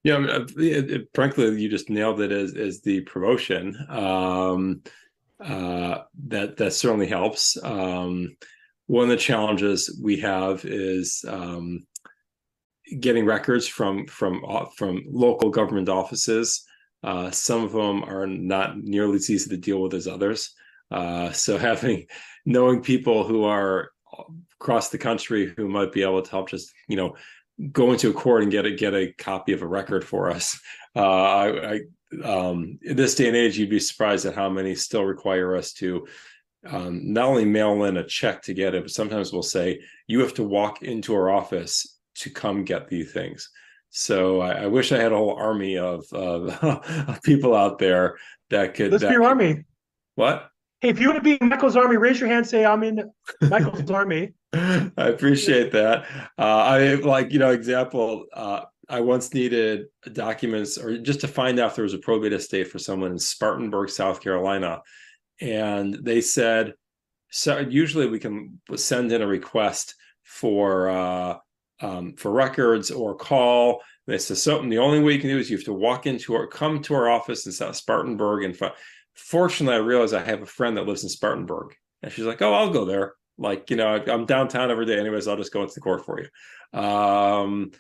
Yeah, 0.05 0.17
I 0.17 0.19
mean, 0.19 0.31
uh, 0.31 0.99
frankly, 1.15 1.61
you 1.61 1.69
just 1.69 1.91
nailed 1.91 2.21
it 2.21 2.31
as 2.31 2.55
as 2.55 2.81
the 2.81 3.01
promotion. 3.01 3.77
Um, 3.89 4.83
uh, 5.45 6.03
that 6.27 6.57
that 6.57 6.73
certainly 6.73 7.07
helps. 7.07 7.57
Um, 7.63 8.37
one 8.87 9.05
of 9.05 9.11
the 9.11 9.17
challenges 9.17 9.99
we 10.03 10.19
have 10.21 10.65
is 10.65 11.25
um, 11.29 11.87
getting 13.01 13.25
records 13.25 13.67
from 13.69 14.07
from 14.07 14.43
uh, 14.49 14.67
from 14.77 15.03
local 15.07 15.51
government 15.51 15.89
offices. 15.89 16.65
Uh, 17.03 17.31
some 17.31 17.63
of 17.63 17.73
them 17.73 18.03
are 18.05 18.27
not 18.27 18.79
nearly 18.79 19.17
as 19.17 19.31
easy 19.31 19.49
to 19.51 19.57
deal 19.57 19.81
with 19.81 19.95
as 19.95 20.09
others. 20.09 20.55
Uh, 20.91 21.31
so 21.33 21.59
having 21.59 22.07
knowing 22.45 22.83
people 22.83 23.25
who 23.25 23.45
are 23.45 23.91
across 24.61 24.89
the 24.89 24.99
country 24.99 25.53
who 25.57 25.69
might 25.69 25.93
be 25.93 26.03
able 26.03 26.23
to 26.23 26.31
help 26.31 26.49
just 26.49 26.73
you 26.89 26.97
know 26.97 27.15
go 27.73 27.93
into 27.93 28.11
a 28.11 28.13
court 28.13 28.43
and 28.43 28.53
get 28.53 28.67
a 28.67 28.71
get 28.71 28.95
a 28.95 29.13
copy 29.19 29.53
of 29.53 29.63
a 29.63 29.67
record 29.67 30.05
for 30.05 30.31
us. 30.31 30.59
Uh, 30.97 31.01
I, 31.01 31.75
I 31.75 31.81
um, 32.25 32.79
in 32.83 32.97
this 32.97 33.15
day 33.15 33.29
and 33.29 33.37
age, 33.37 33.59
you'd 33.59 33.71
be 33.71 33.81
surprised 33.81 34.27
at 34.27 34.35
how 34.35 34.49
many 34.49 34.75
still 34.75 35.05
require 35.05 35.57
us 35.57 35.73
to 35.75 36.07
um, 36.67 37.13
not 37.13 37.27
only 37.27 37.45
mail 37.45 37.85
in 37.85 37.99
a 37.99 38.05
check 38.05 38.43
to 38.43 38.55
get 38.55 38.75
it, 38.75 38.83
but 38.83 38.91
sometimes 38.91 39.33
we'll 39.33 39.43
say 39.43 39.81
you 40.07 40.21
have 40.21 40.35
to 40.35 40.43
walk 40.43 40.83
into 40.83 41.15
our 41.15 41.31
office 41.31 41.99
to 42.17 42.31
come 42.31 42.65
get 42.65 42.89
these 42.89 43.13
things. 43.13 43.51
So 43.91 44.41
I, 44.41 44.65
I 44.65 44.67
wish 44.67 44.93
I 44.93 44.99
had 44.99 45.13
a 45.13 45.17
whole 45.17 45.37
army 45.37 45.79
of, 45.79 46.05
of, 46.13 46.49
of 46.63 47.23
people 47.23 47.55
out 47.55 47.79
there 47.79 48.19
that 48.51 48.75
could. 48.75 48.93
Let's 48.93 49.03
that 49.03 49.09
be 49.09 49.15
your 49.15 49.23
could- 49.23 49.29
army. 49.29 49.65
What? 50.17 50.51
Hey, 50.81 50.91
if 50.91 51.01
you 51.01 51.09
want 51.09 51.19
to 51.19 51.25
be 51.25 51.37
in 51.41 51.49
Michael's 51.49 51.77
army, 51.77 51.97
raise 51.97 52.21
your 52.21 52.29
hand. 52.29 52.47
Say 52.47 52.65
I'm 52.65 52.85
in 52.85 53.11
Michael's 53.43 53.91
army. 53.91 54.35
I 54.53 54.91
appreciate 54.97 55.73
that. 55.73 56.07
Uh, 56.39 56.43
I 56.43 56.95
like, 56.95 57.33
you 57.33 57.41
know, 57.41 57.51
example, 57.51 58.27
uh, 58.33 58.63
I 58.89 59.01
once 59.01 59.35
needed 59.35 59.87
documents 60.13 60.79
or 60.79 60.99
just 60.99 61.21
to 61.21 61.29
find 61.29 61.59
out 61.59 61.71
if 61.71 61.77
there 61.77 61.85
was 61.85 61.95
a 61.95 61.99
probate 61.99 62.33
estate 62.33 62.69
for 62.69 62.79
someone 62.79 63.13
in 63.13 63.19
Spartanburg, 63.19 63.91
South 63.91 64.21
Carolina. 64.21 64.81
And 65.41 65.95
they 65.95 66.21
said, 66.21 66.75
so 67.31 67.59
usually 67.59 68.09
we 68.09 68.19
can 68.19 68.61
send 68.75 69.13
in 69.13 69.23
a 69.23 69.27
request 69.27 69.95
for 70.25 70.89
uh, 70.89 71.37
um, 71.81 72.15
for 72.17 72.31
records 72.33 72.91
or 72.91 73.15
call. 73.15 73.83
They 74.07 74.19
said, 74.19 74.39
so 74.39 74.63
the 74.63 74.79
only 74.79 75.01
way 75.01 75.13
you 75.13 75.21
can 75.21 75.31
do 75.31 75.39
is 75.39 75.51
you 75.51 75.57
have 75.57 75.65
to 75.67 75.73
walk 75.73 76.07
into 76.07 76.35
or 76.35 76.47
come 76.47 76.81
to 76.83 76.95
our 76.95 77.09
office 77.09 77.47
in 77.47 77.53
South 77.53 77.77
Spartanburg. 77.77 78.45
And 78.45 78.57
fi-" 78.57 78.73
fortunately, 79.15 79.77
I 79.77 79.81
realized 79.81 80.15
I 80.15 80.25
have 80.25 80.43
a 80.43 80.47
friend 80.47 80.77
that 80.77 80.87
lives 80.87 81.03
in 81.03 81.11
Spartanburg, 81.11 81.75
and 82.03 82.11
she's 82.11 82.25
like, 82.25 82.43
"Oh, 82.43 82.55
I'll 82.55 82.73
go 82.73 82.85
there." 82.85 83.15
Like, 83.37 83.71
you 83.71 83.77
know, 83.77 83.87
I'm 83.87 84.27
downtown 84.27 84.71
every 84.71 84.87
day, 84.87 84.99
anyways. 84.99 85.29
I'll 85.29 85.37
just 85.37 85.53
go 85.53 85.63
into 85.63 85.75
the 85.75 85.81
court 85.81 86.05
for 86.05 86.21
you. 86.21 86.79
Um, 86.79 87.71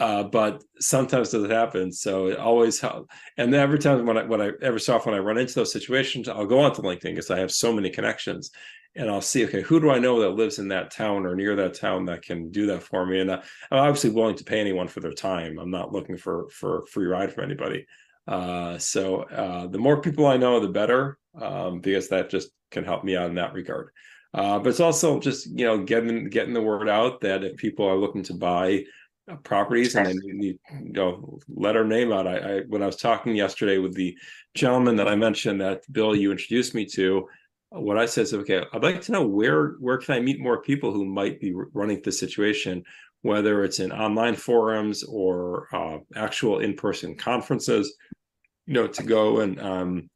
uh, 0.00 0.24
but 0.24 0.62
sometimes 0.80 1.30
doesn't 1.30 1.50
happen. 1.50 1.92
So 1.92 2.26
it 2.26 2.38
always 2.38 2.80
helps. 2.80 3.14
And 3.36 3.54
every 3.54 3.78
time 3.78 4.04
when 4.06 4.18
I 4.18 4.24
when 4.24 4.40
I 4.40 4.50
every 4.60 4.80
so 4.80 4.96
often 4.96 5.12
when 5.12 5.20
I 5.20 5.24
run 5.24 5.38
into 5.38 5.54
those 5.54 5.72
situations, 5.72 6.28
I'll 6.28 6.46
go 6.46 6.60
onto 6.60 6.82
LinkedIn 6.82 7.02
because 7.02 7.30
I 7.30 7.38
have 7.38 7.52
so 7.52 7.72
many 7.72 7.90
connections, 7.90 8.50
and 8.96 9.08
I'll 9.08 9.20
see 9.20 9.44
okay, 9.44 9.62
who 9.62 9.80
do 9.80 9.90
I 9.90 9.98
know 9.98 10.20
that 10.20 10.30
lives 10.30 10.58
in 10.58 10.68
that 10.68 10.90
town 10.90 11.26
or 11.26 11.36
near 11.36 11.54
that 11.56 11.74
town 11.74 12.06
that 12.06 12.22
can 12.22 12.50
do 12.50 12.66
that 12.66 12.82
for 12.82 13.06
me? 13.06 13.20
And 13.20 13.30
uh, 13.30 13.42
I'm 13.70 13.78
obviously 13.78 14.10
willing 14.10 14.36
to 14.36 14.44
pay 14.44 14.60
anyone 14.60 14.88
for 14.88 15.00
their 15.00 15.12
time. 15.12 15.58
I'm 15.58 15.70
not 15.70 15.92
looking 15.92 16.16
for 16.16 16.48
for 16.50 16.84
free 16.86 17.06
ride 17.06 17.32
from 17.32 17.44
anybody. 17.44 17.86
Uh, 18.26 18.78
so 18.78 19.22
uh, 19.22 19.66
the 19.66 19.78
more 19.78 20.00
people 20.00 20.26
I 20.26 20.38
know, 20.38 20.58
the 20.58 20.68
better, 20.68 21.18
um, 21.40 21.80
because 21.80 22.08
that 22.08 22.30
just 22.30 22.50
can 22.70 22.84
help 22.84 23.04
me 23.04 23.16
out 23.16 23.28
in 23.28 23.36
that 23.36 23.52
regard. 23.52 23.90
Uh, 24.32 24.58
but 24.58 24.70
it's 24.70 24.80
also 24.80 25.20
just 25.20 25.46
you 25.46 25.64
know 25.64 25.78
getting 25.78 26.28
getting 26.28 26.52
the 26.52 26.60
word 26.60 26.88
out 26.88 27.20
that 27.20 27.44
if 27.44 27.56
people 27.56 27.86
are 27.86 27.96
looking 27.96 28.24
to 28.24 28.34
buy 28.34 28.82
properties 29.42 29.94
and 29.94 30.06
they 30.06 30.32
need 30.32 30.58
you 30.82 30.92
know 30.92 31.38
let 31.48 31.76
our 31.76 31.84
name 31.84 32.12
out. 32.12 32.26
I, 32.26 32.36
I 32.36 32.60
when 32.68 32.82
I 32.82 32.86
was 32.86 32.96
talking 32.96 33.34
yesterday 33.34 33.78
with 33.78 33.94
the 33.94 34.16
gentleman 34.54 34.96
that 34.96 35.08
I 35.08 35.16
mentioned 35.16 35.60
that 35.60 35.82
Bill 35.92 36.14
you 36.14 36.30
introduced 36.30 36.74
me 36.74 36.84
to, 36.86 37.26
what 37.70 37.98
I 37.98 38.06
said 38.06 38.22
is 38.22 38.34
okay. 38.34 38.64
I'd 38.72 38.82
like 38.82 39.00
to 39.02 39.12
know 39.12 39.26
where 39.26 39.76
where 39.80 39.98
can 39.98 40.14
I 40.14 40.20
meet 40.20 40.40
more 40.40 40.62
people 40.62 40.92
who 40.92 41.04
might 41.04 41.40
be 41.40 41.54
running 41.72 42.02
this 42.04 42.18
situation, 42.18 42.84
whether 43.22 43.64
it's 43.64 43.80
in 43.80 43.92
online 43.92 44.36
forums 44.36 45.02
or 45.04 45.68
uh, 45.72 45.98
actual 46.16 46.60
in 46.60 46.74
person 46.74 47.16
conferences. 47.16 47.94
You 48.66 48.74
know, 48.74 48.86
to 48.86 49.02
go 49.02 49.40
and 49.40 49.60
um, 49.60 50.10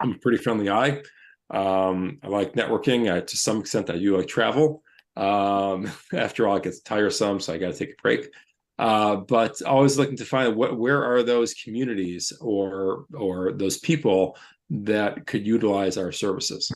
I'm 0.00 0.12
a 0.12 0.18
pretty 0.18 0.38
friendly 0.38 0.66
guy. 0.66 1.02
Um, 1.50 2.18
I 2.22 2.28
like 2.28 2.54
networking. 2.54 3.12
I, 3.12 3.20
to 3.20 3.36
some 3.36 3.60
extent, 3.60 3.90
I 3.90 3.98
do 3.98 4.16
like 4.16 4.28
travel. 4.28 4.82
Um, 5.20 5.90
after 6.14 6.48
all, 6.48 6.56
it 6.56 6.64
gets 6.64 6.80
tiresome, 6.80 7.40
so 7.40 7.52
I 7.52 7.58
got 7.58 7.72
to 7.72 7.78
take 7.78 7.92
a 7.92 8.02
break. 8.02 8.30
Uh, 8.78 9.16
but 9.16 9.60
always 9.62 9.98
looking 9.98 10.16
to 10.16 10.24
find 10.24 10.56
what 10.56 10.78
where 10.78 11.04
are 11.04 11.22
those 11.22 11.52
communities 11.52 12.32
or 12.40 13.04
or 13.14 13.52
those 13.52 13.78
people 13.78 14.38
that 14.70 15.26
could 15.26 15.46
utilize 15.46 15.98
our 15.98 16.12
services. 16.12 16.72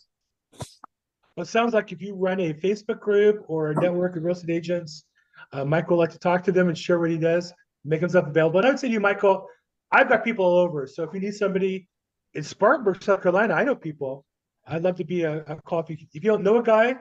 Well, 1.34 1.44
it 1.44 1.48
sounds 1.48 1.72
like 1.72 1.92
if 1.92 2.02
you 2.02 2.14
run 2.14 2.40
a 2.40 2.52
Facebook 2.52 3.00
group 3.00 3.44
or 3.48 3.70
a 3.70 3.74
network 3.80 4.16
of 4.16 4.22
real 4.22 4.34
estate 4.34 4.50
agents, 4.50 5.04
uh, 5.52 5.64
Michael 5.64 5.96
would 5.96 6.02
like 6.02 6.12
to 6.12 6.18
talk 6.18 6.44
to 6.44 6.52
them 6.52 6.68
and 6.68 6.76
share 6.76 7.00
what 7.00 7.10
he 7.10 7.16
does, 7.16 7.52
make 7.84 8.00
himself 8.00 8.26
available. 8.26 8.58
And 8.58 8.66
I 8.66 8.70
would 8.70 8.78
say 8.78 8.88
to 8.88 8.92
you, 8.92 9.00
Michael, 9.00 9.48
I've 9.90 10.08
got 10.08 10.24
people 10.24 10.44
all 10.44 10.58
over. 10.58 10.86
So 10.86 11.04
if 11.04 11.14
you 11.14 11.20
need 11.20 11.34
somebody 11.34 11.88
in 12.34 12.42
Spartanburg, 12.42 13.02
South 13.02 13.22
Carolina, 13.22 13.54
I 13.54 13.64
know 13.64 13.74
people. 13.74 14.24
I'd 14.66 14.82
love 14.82 14.96
to 14.96 15.04
be 15.04 15.22
a, 15.22 15.38
a 15.44 15.56
coffee. 15.62 16.06
If 16.12 16.22
you 16.22 16.30
don't 16.30 16.42
know 16.42 16.58
a 16.58 16.62
guy, 16.62 16.96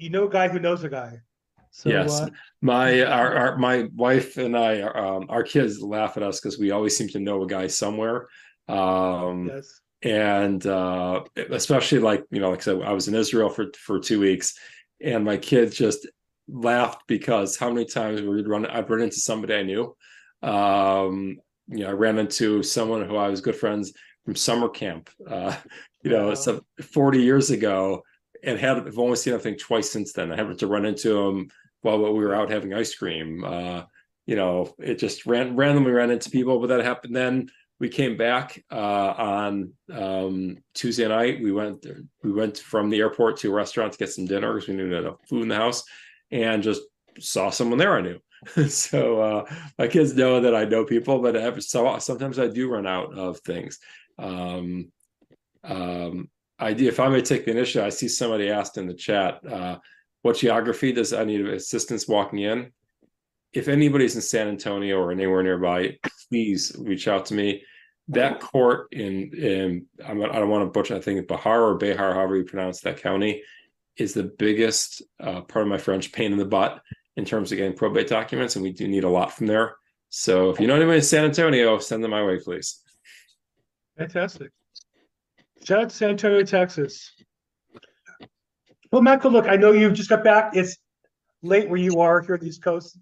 you 0.00 0.10
know 0.10 0.26
a 0.26 0.30
guy 0.30 0.48
who 0.48 0.58
knows 0.58 0.82
a 0.82 0.88
guy. 0.88 1.18
So 1.70 1.90
Yes. 1.90 2.20
uh, 2.20 2.28
My 2.62 3.02
our, 3.04 3.34
our 3.36 3.56
my 3.58 3.88
wife 3.94 4.36
and 4.38 4.56
I, 4.56 4.80
um, 4.80 5.26
our 5.28 5.42
kids 5.44 5.80
laugh 5.80 6.16
at 6.16 6.22
us 6.22 6.40
because 6.40 6.58
we 6.58 6.72
always 6.72 6.96
seem 6.96 7.08
to 7.10 7.20
know 7.20 7.42
a 7.42 7.46
guy 7.46 7.66
somewhere. 7.68 8.28
Um, 8.68 9.48
yes. 9.48 9.80
and 10.02 10.64
uh 10.66 11.22
especially 11.50 11.98
like 11.98 12.24
you 12.30 12.40
know 12.40 12.50
like 12.50 12.60
I 12.60 12.62
said 12.62 12.80
I 12.82 12.92
was 12.92 13.08
in 13.08 13.14
Israel 13.14 13.50
for 13.50 13.66
for 13.76 13.98
two 14.00 14.20
weeks 14.20 14.54
and 15.02 15.24
my 15.24 15.36
kids 15.36 15.76
just 15.76 16.08
laughed 16.48 17.02
because 17.06 17.56
how 17.56 17.70
many 17.70 17.84
times 17.84 18.22
we 18.22 18.28
would 18.28 18.48
run 18.48 18.64
I've 18.66 18.88
run 18.88 19.02
into 19.02 19.16
somebody 19.16 19.54
I 19.54 19.62
knew 19.64 19.94
um 20.42 21.36
you 21.68 21.80
know 21.80 21.88
I 21.90 21.92
ran 21.92 22.18
into 22.18 22.62
someone 22.62 23.06
who 23.06 23.16
I 23.16 23.28
was 23.28 23.40
good 23.40 23.56
friends 23.56 23.92
from 24.24 24.36
summer 24.36 24.68
camp 24.68 25.10
uh 25.28 25.54
you 26.04 26.10
know 26.12 26.28
Wow. 26.28 26.34
so 26.34 26.64
40 26.80 27.20
years 27.22 27.50
ago 27.50 28.02
and 28.42 28.58
had 28.58 28.78
I've 28.78 28.98
only 28.98 29.16
seen 29.16 29.34
I 29.34 29.38
think 29.38 29.58
twice 29.58 29.90
since 29.90 30.12
then 30.12 30.32
I 30.32 30.36
happened 30.36 30.58
to 30.60 30.66
run 30.66 30.84
into 30.84 31.18
him 31.18 31.50
while 31.82 31.98
we 31.98 32.24
were 32.24 32.34
out 32.34 32.50
having 32.50 32.74
ice 32.74 32.94
cream 32.94 33.44
uh 33.44 33.82
you 34.26 34.36
know 34.36 34.74
it 34.78 34.98
just 34.98 35.26
ran 35.26 35.56
randomly 35.56 35.92
ran 35.92 36.10
into 36.10 36.30
people 36.30 36.58
but 36.58 36.68
that 36.68 36.84
happened 36.84 37.16
then 37.16 37.50
we 37.80 37.88
came 37.88 38.16
back 38.16 38.62
uh, 38.70 39.14
on 39.16 39.72
um, 39.90 40.58
Tuesday 40.74 41.08
night. 41.08 41.42
We 41.42 41.50
went 41.50 41.86
we 42.22 42.30
went 42.30 42.58
from 42.58 42.90
the 42.90 42.98
airport 42.98 43.38
to 43.38 43.50
a 43.50 43.54
restaurant 43.54 43.92
to 43.94 43.98
get 43.98 44.10
some 44.10 44.26
dinner 44.26 44.52
because 44.52 44.68
we 44.68 44.74
knew 44.74 44.94
enough 44.94 45.16
food 45.26 45.42
in 45.42 45.48
the 45.48 45.56
house, 45.56 45.82
and 46.30 46.62
just 46.62 46.82
saw 47.18 47.48
someone 47.48 47.78
there 47.78 47.96
I 47.96 48.02
knew. 48.02 48.18
so 48.68 49.20
uh, 49.20 49.54
my 49.78 49.88
kids 49.88 50.14
know 50.14 50.40
that 50.40 50.54
I 50.54 50.64
know 50.64 50.84
people, 50.84 51.20
but 51.20 51.36
every 51.36 51.62
so 51.62 51.98
sometimes 51.98 52.38
I 52.38 52.48
do 52.48 52.70
run 52.70 52.86
out 52.86 53.16
of 53.16 53.40
things. 53.40 53.78
Um, 54.18 54.92
um, 55.64 56.28
I 56.60 56.70
if 56.70 57.00
I 57.00 57.08
may 57.08 57.22
take 57.22 57.44
the 57.44 57.52
initiative, 57.52 57.86
I 57.86 57.90
see 57.90 58.08
somebody 58.08 58.50
asked 58.50 58.76
in 58.76 58.86
the 58.86 58.94
chat, 58.94 59.40
uh, 59.46 59.78
what 60.22 60.36
geography 60.36 60.92
does 60.92 61.12
I 61.12 61.24
need 61.24 61.40
assistance 61.46 62.06
walking 62.06 62.40
in? 62.40 62.72
If 63.52 63.66
anybody's 63.68 64.14
in 64.14 64.22
San 64.22 64.48
Antonio 64.48 64.98
or 64.98 65.10
anywhere 65.10 65.42
nearby, 65.42 65.98
please 66.28 66.76
reach 66.78 67.08
out 67.08 67.26
to 67.26 67.34
me. 67.34 67.64
That 68.08 68.40
court 68.40 68.88
in 68.92 69.32
in 69.34 69.86
I'm, 70.04 70.20
don't 70.20 70.48
want 70.48 70.64
to 70.64 70.70
butcher. 70.70 70.96
I 70.96 71.00
think 71.00 71.26
Bahar 71.26 71.62
or 71.62 71.76
Behar, 71.76 72.14
however 72.14 72.36
you 72.36 72.44
pronounce 72.44 72.80
that 72.80 73.00
county, 73.00 73.42
is 73.96 74.14
the 74.14 74.24
biggest 74.24 75.02
uh, 75.20 75.40
part 75.42 75.64
of 75.64 75.68
my 75.68 75.78
French 75.78 76.12
pain 76.12 76.32
in 76.32 76.38
the 76.38 76.44
butt 76.44 76.80
in 77.16 77.24
terms 77.24 77.52
of 77.52 77.58
getting 77.58 77.76
probate 77.76 78.08
documents, 78.08 78.56
and 78.56 78.62
we 78.62 78.72
do 78.72 78.86
need 78.88 79.04
a 79.04 79.08
lot 79.08 79.32
from 79.32 79.46
there. 79.46 79.76
So 80.08 80.50
if 80.50 80.60
you 80.60 80.66
know 80.66 80.74
anybody 80.74 80.98
in 80.98 81.04
San 81.04 81.24
Antonio, 81.24 81.78
send 81.78 82.02
them 82.02 82.10
my 82.10 82.24
way, 82.24 82.38
please. 82.38 82.80
Fantastic. 83.96 84.50
Shout 85.64 85.78
out 85.80 85.90
to 85.90 85.96
San 85.96 86.10
Antonio, 86.10 86.42
Texas. 86.42 87.12
Well, 88.90 89.02
Michael, 89.02 89.30
look, 89.30 89.46
I 89.46 89.56
know 89.56 89.72
you 89.72 89.90
just 89.92 90.08
got 90.08 90.24
back. 90.24 90.56
It's 90.56 90.78
late 91.42 91.68
where 91.68 91.78
you 91.78 92.00
are 92.00 92.20
here 92.22 92.34
on 92.34 92.40
the 92.40 92.48
East 92.48 92.62
Coast. 92.62 92.98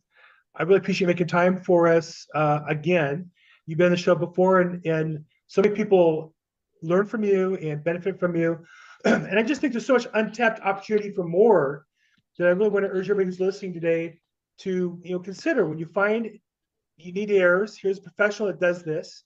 I 0.57 0.65
really 0.65 0.79
appreciate 0.79 1.07
you 1.07 1.07
making 1.07 1.29
time 1.29 1.63
for 1.63 1.87
us 1.87 2.27
uh, 2.35 2.61
again. 2.69 3.31
You've 3.67 3.79
been 3.79 3.87
on 3.87 3.93
the 3.93 3.97
show 3.97 4.15
before, 4.15 4.61
and, 4.61 4.85
and 4.85 5.25
so 5.47 5.63
many 5.63 5.75
people 5.75 6.35
learn 6.83 7.07
from 7.07 7.23
you 7.23 7.57
and 7.57 7.83
benefit 7.83 8.19
from 8.19 8.35
you. 8.35 8.59
and 9.05 9.39
I 9.39 9.43
just 9.43 9.61
think 9.61 9.73
there's 9.73 9.87
so 9.87 9.95
much 9.95 10.09
untapped 10.15 10.61
opportunity 10.61 11.13
for 11.13 11.25
more 11.25 11.87
that 12.39 12.49
I 12.49 12.51
really 12.51 12.71
want 12.71 12.85
to 12.85 12.91
urge 12.91 13.09
everybody 13.09 13.27
who's 13.27 13.41
listening 13.41 13.73
today 13.73 14.19
to 14.59 15.01
you 15.05 15.13
know 15.13 15.21
consider 15.21 15.67
when 15.67 15.79
you 15.79 15.87
find 15.87 16.29
you 16.97 17.13
need 17.13 17.31
errors. 17.31 17.79
Here's 17.81 17.99
a 17.99 18.03
professional 18.03 18.49
that 18.49 18.61
does 18.61 18.83
this. 18.83 19.25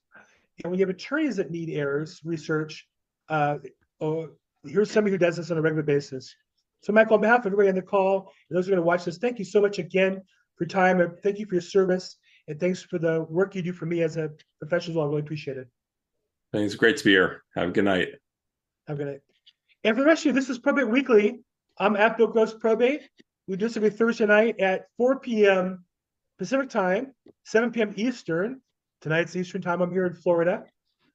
And 0.62 0.70
when 0.70 0.78
you 0.78 0.86
have 0.86 0.94
attorneys 0.94 1.36
that 1.36 1.50
need 1.50 1.70
errors, 1.70 2.20
research, 2.24 2.86
uh, 3.32 3.58
or 3.98 4.30
here's 4.64 4.90
somebody 4.90 5.12
who 5.12 5.18
does 5.18 5.36
this 5.38 5.50
on 5.50 5.56
a 5.56 5.62
regular 5.62 5.82
basis. 5.82 6.34
So, 6.82 6.92
Michael, 6.92 7.14
on 7.14 7.22
behalf 7.22 7.40
of 7.40 7.46
everybody 7.46 7.70
on 7.70 7.74
the 7.74 7.82
call, 7.82 8.32
and 8.48 8.56
those 8.56 8.66
who 8.66 8.72
are 8.72 8.76
going 8.76 8.84
to 8.84 8.86
watch 8.86 9.04
this, 9.04 9.18
thank 9.18 9.38
you 9.38 9.44
so 9.44 9.60
much 9.60 9.78
again 9.78 10.20
for 10.56 10.64
your 10.64 10.68
time. 10.68 11.00
and 11.00 11.18
Thank 11.22 11.38
you 11.38 11.46
for 11.46 11.54
your 11.54 11.62
service, 11.62 12.16
and 12.46 12.60
thanks 12.60 12.82
for 12.82 12.98
the 12.98 13.22
work 13.30 13.54
you 13.54 13.62
do 13.62 13.72
for 13.72 13.86
me 13.86 14.02
as 14.02 14.16
a 14.16 14.30
professional. 14.60 14.98
Well. 14.98 15.06
I 15.06 15.08
really 15.08 15.22
appreciate 15.22 15.56
it. 15.56 15.68
Thanks. 16.52 16.74
great 16.74 16.98
to 16.98 17.04
be 17.04 17.12
here. 17.12 17.42
Have 17.56 17.70
a 17.70 17.72
good 17.72 17.84
night. 17.84 18.08
Have 18.86 19.00
a 19.00 19.04
good 19.04 19.10
night. 19.12 19.20
And 19.84 19.96
for 19.96 20.02
the 20.02 20.06
rest 20.06 20.22
of 20.22 20.26
you, 20.26 20.32
this 20.32 20.50
is 20.50 20.58
Probate 20.58 20.88
Weekly. 20.88 21.40
I'm 21.78 21.96
at 21.96 22.18
Bill 22.18 22.26
Gross 22.26 22.52
Probate. 22.52 23.08
We 23.48 23.56
do 23.56 23.66
this 23.66 23.76
every 23.76 23.90
Thursday 23.90 24.26
night 24.26 24.60
at 24.60 24.82
4 24.98 25.20
p.m. 25.20 25.84
Pacific 26.38 26.68
time, 26.68 27.14
7 27.44 27.70
p.m. 27.70 27.94
Eastern. 27.96 28.60
Tonight's 29.00 29.34
Eastern 29.34 29.62
time. 29.62 29.80
I'm 29.80 29.90
here 29.90 30.06
in 30.06 30.14
Florida. 30.14 30.64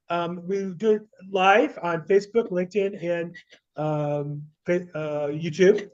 Um, 0.09 0.41
we 0.47 0.73
do 0.73 0.91
it 0.91 1.01
live 1.31 1.79
on 1.81 2.03
Facebook, 2.03 2.51
LinkedIn, 2.51 3.03
and 3.03 3.35
um, 3.75 4.43
uh, 4.67 5.27
YouTube. 5.27 5.89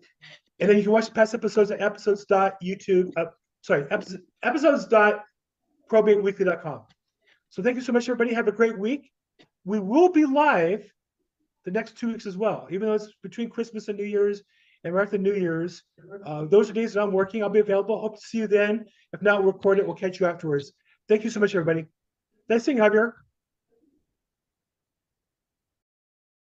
And 0.59 0.69
then 0.69 0.77
you 0.77 0.83
can 0.83 0.91
watch 0.91 1.11
past 1.13 1.33
episodes 1.33 1.71
at 1.71 1.81
episodes.youtube. 1.81 3.11
Uh, 3.17 3.25
sorry, 3.61 3.85
episodes, 3.91 4.21
episodes.probateweekly.com. 4.43 6.81
So 7.49 7.63
thank 7.63 7.75
you 7.75 7.81
so 7.81 7.91
much, 7.91 8.07
everybody. 8.07 8.33
Have 8.33 8.47
a 8.47 8.51
great 8.51 8.77
week. 8.77 9.11
We 9.65 9.79
will 9.79 10.09
be 10.09 10.25
live 10.25 10.89
the 11.65 11.71
next 11.71 11.97
two 11.97 12.09
weeks 12.09 12.25
as 12.25 12.37
well, 12.37 12.67
even 12.71 12.87
though 12.87 12.95
it's 12.95 13.13
between 13.23 13.49
Christmas 13.49 13.87
and 13.87 13.97
New 13.97 14.05
Year's 14.05 14.43
and 14.83 14.93
right 14.93 15.03
after 15.03 15.17
New 15.17 15.33
Year's. 15.33 15.83
Uh, 16.25 16.45
those 16.45 16.69
are 16.69 16.73
days 16.73 16.93
that 16.93 17.01
I'm 17.01 17.11
working. 17.11 17.41
I'll 17.41 17.49
be 17.49 17.59
available. 17.59 17.99
Hope 17.99 18.15
to 18.15 18.21
see 18.21 18.39
you 18.39 18.47
then. 18.47 18.85
If 19.13 19.21
not, 19.21 19.43
we'll 19.43 19.53
record 19.53 19.79
it. 19.79 19.85
We'll 19.85 19.95
catch 19.95 20.19
you 20.19 20.25
afterwards. 20.25 20.73
Thank 21.07 21.23
you 21.23 21.29
so 21.29 21.39
much, 21.39 21.55
everybody. 21.55 21.87
Nice 22.49 22.65
seeing 22.65 22.77
you, 22.77 22.83
Javier. 22.83 23.13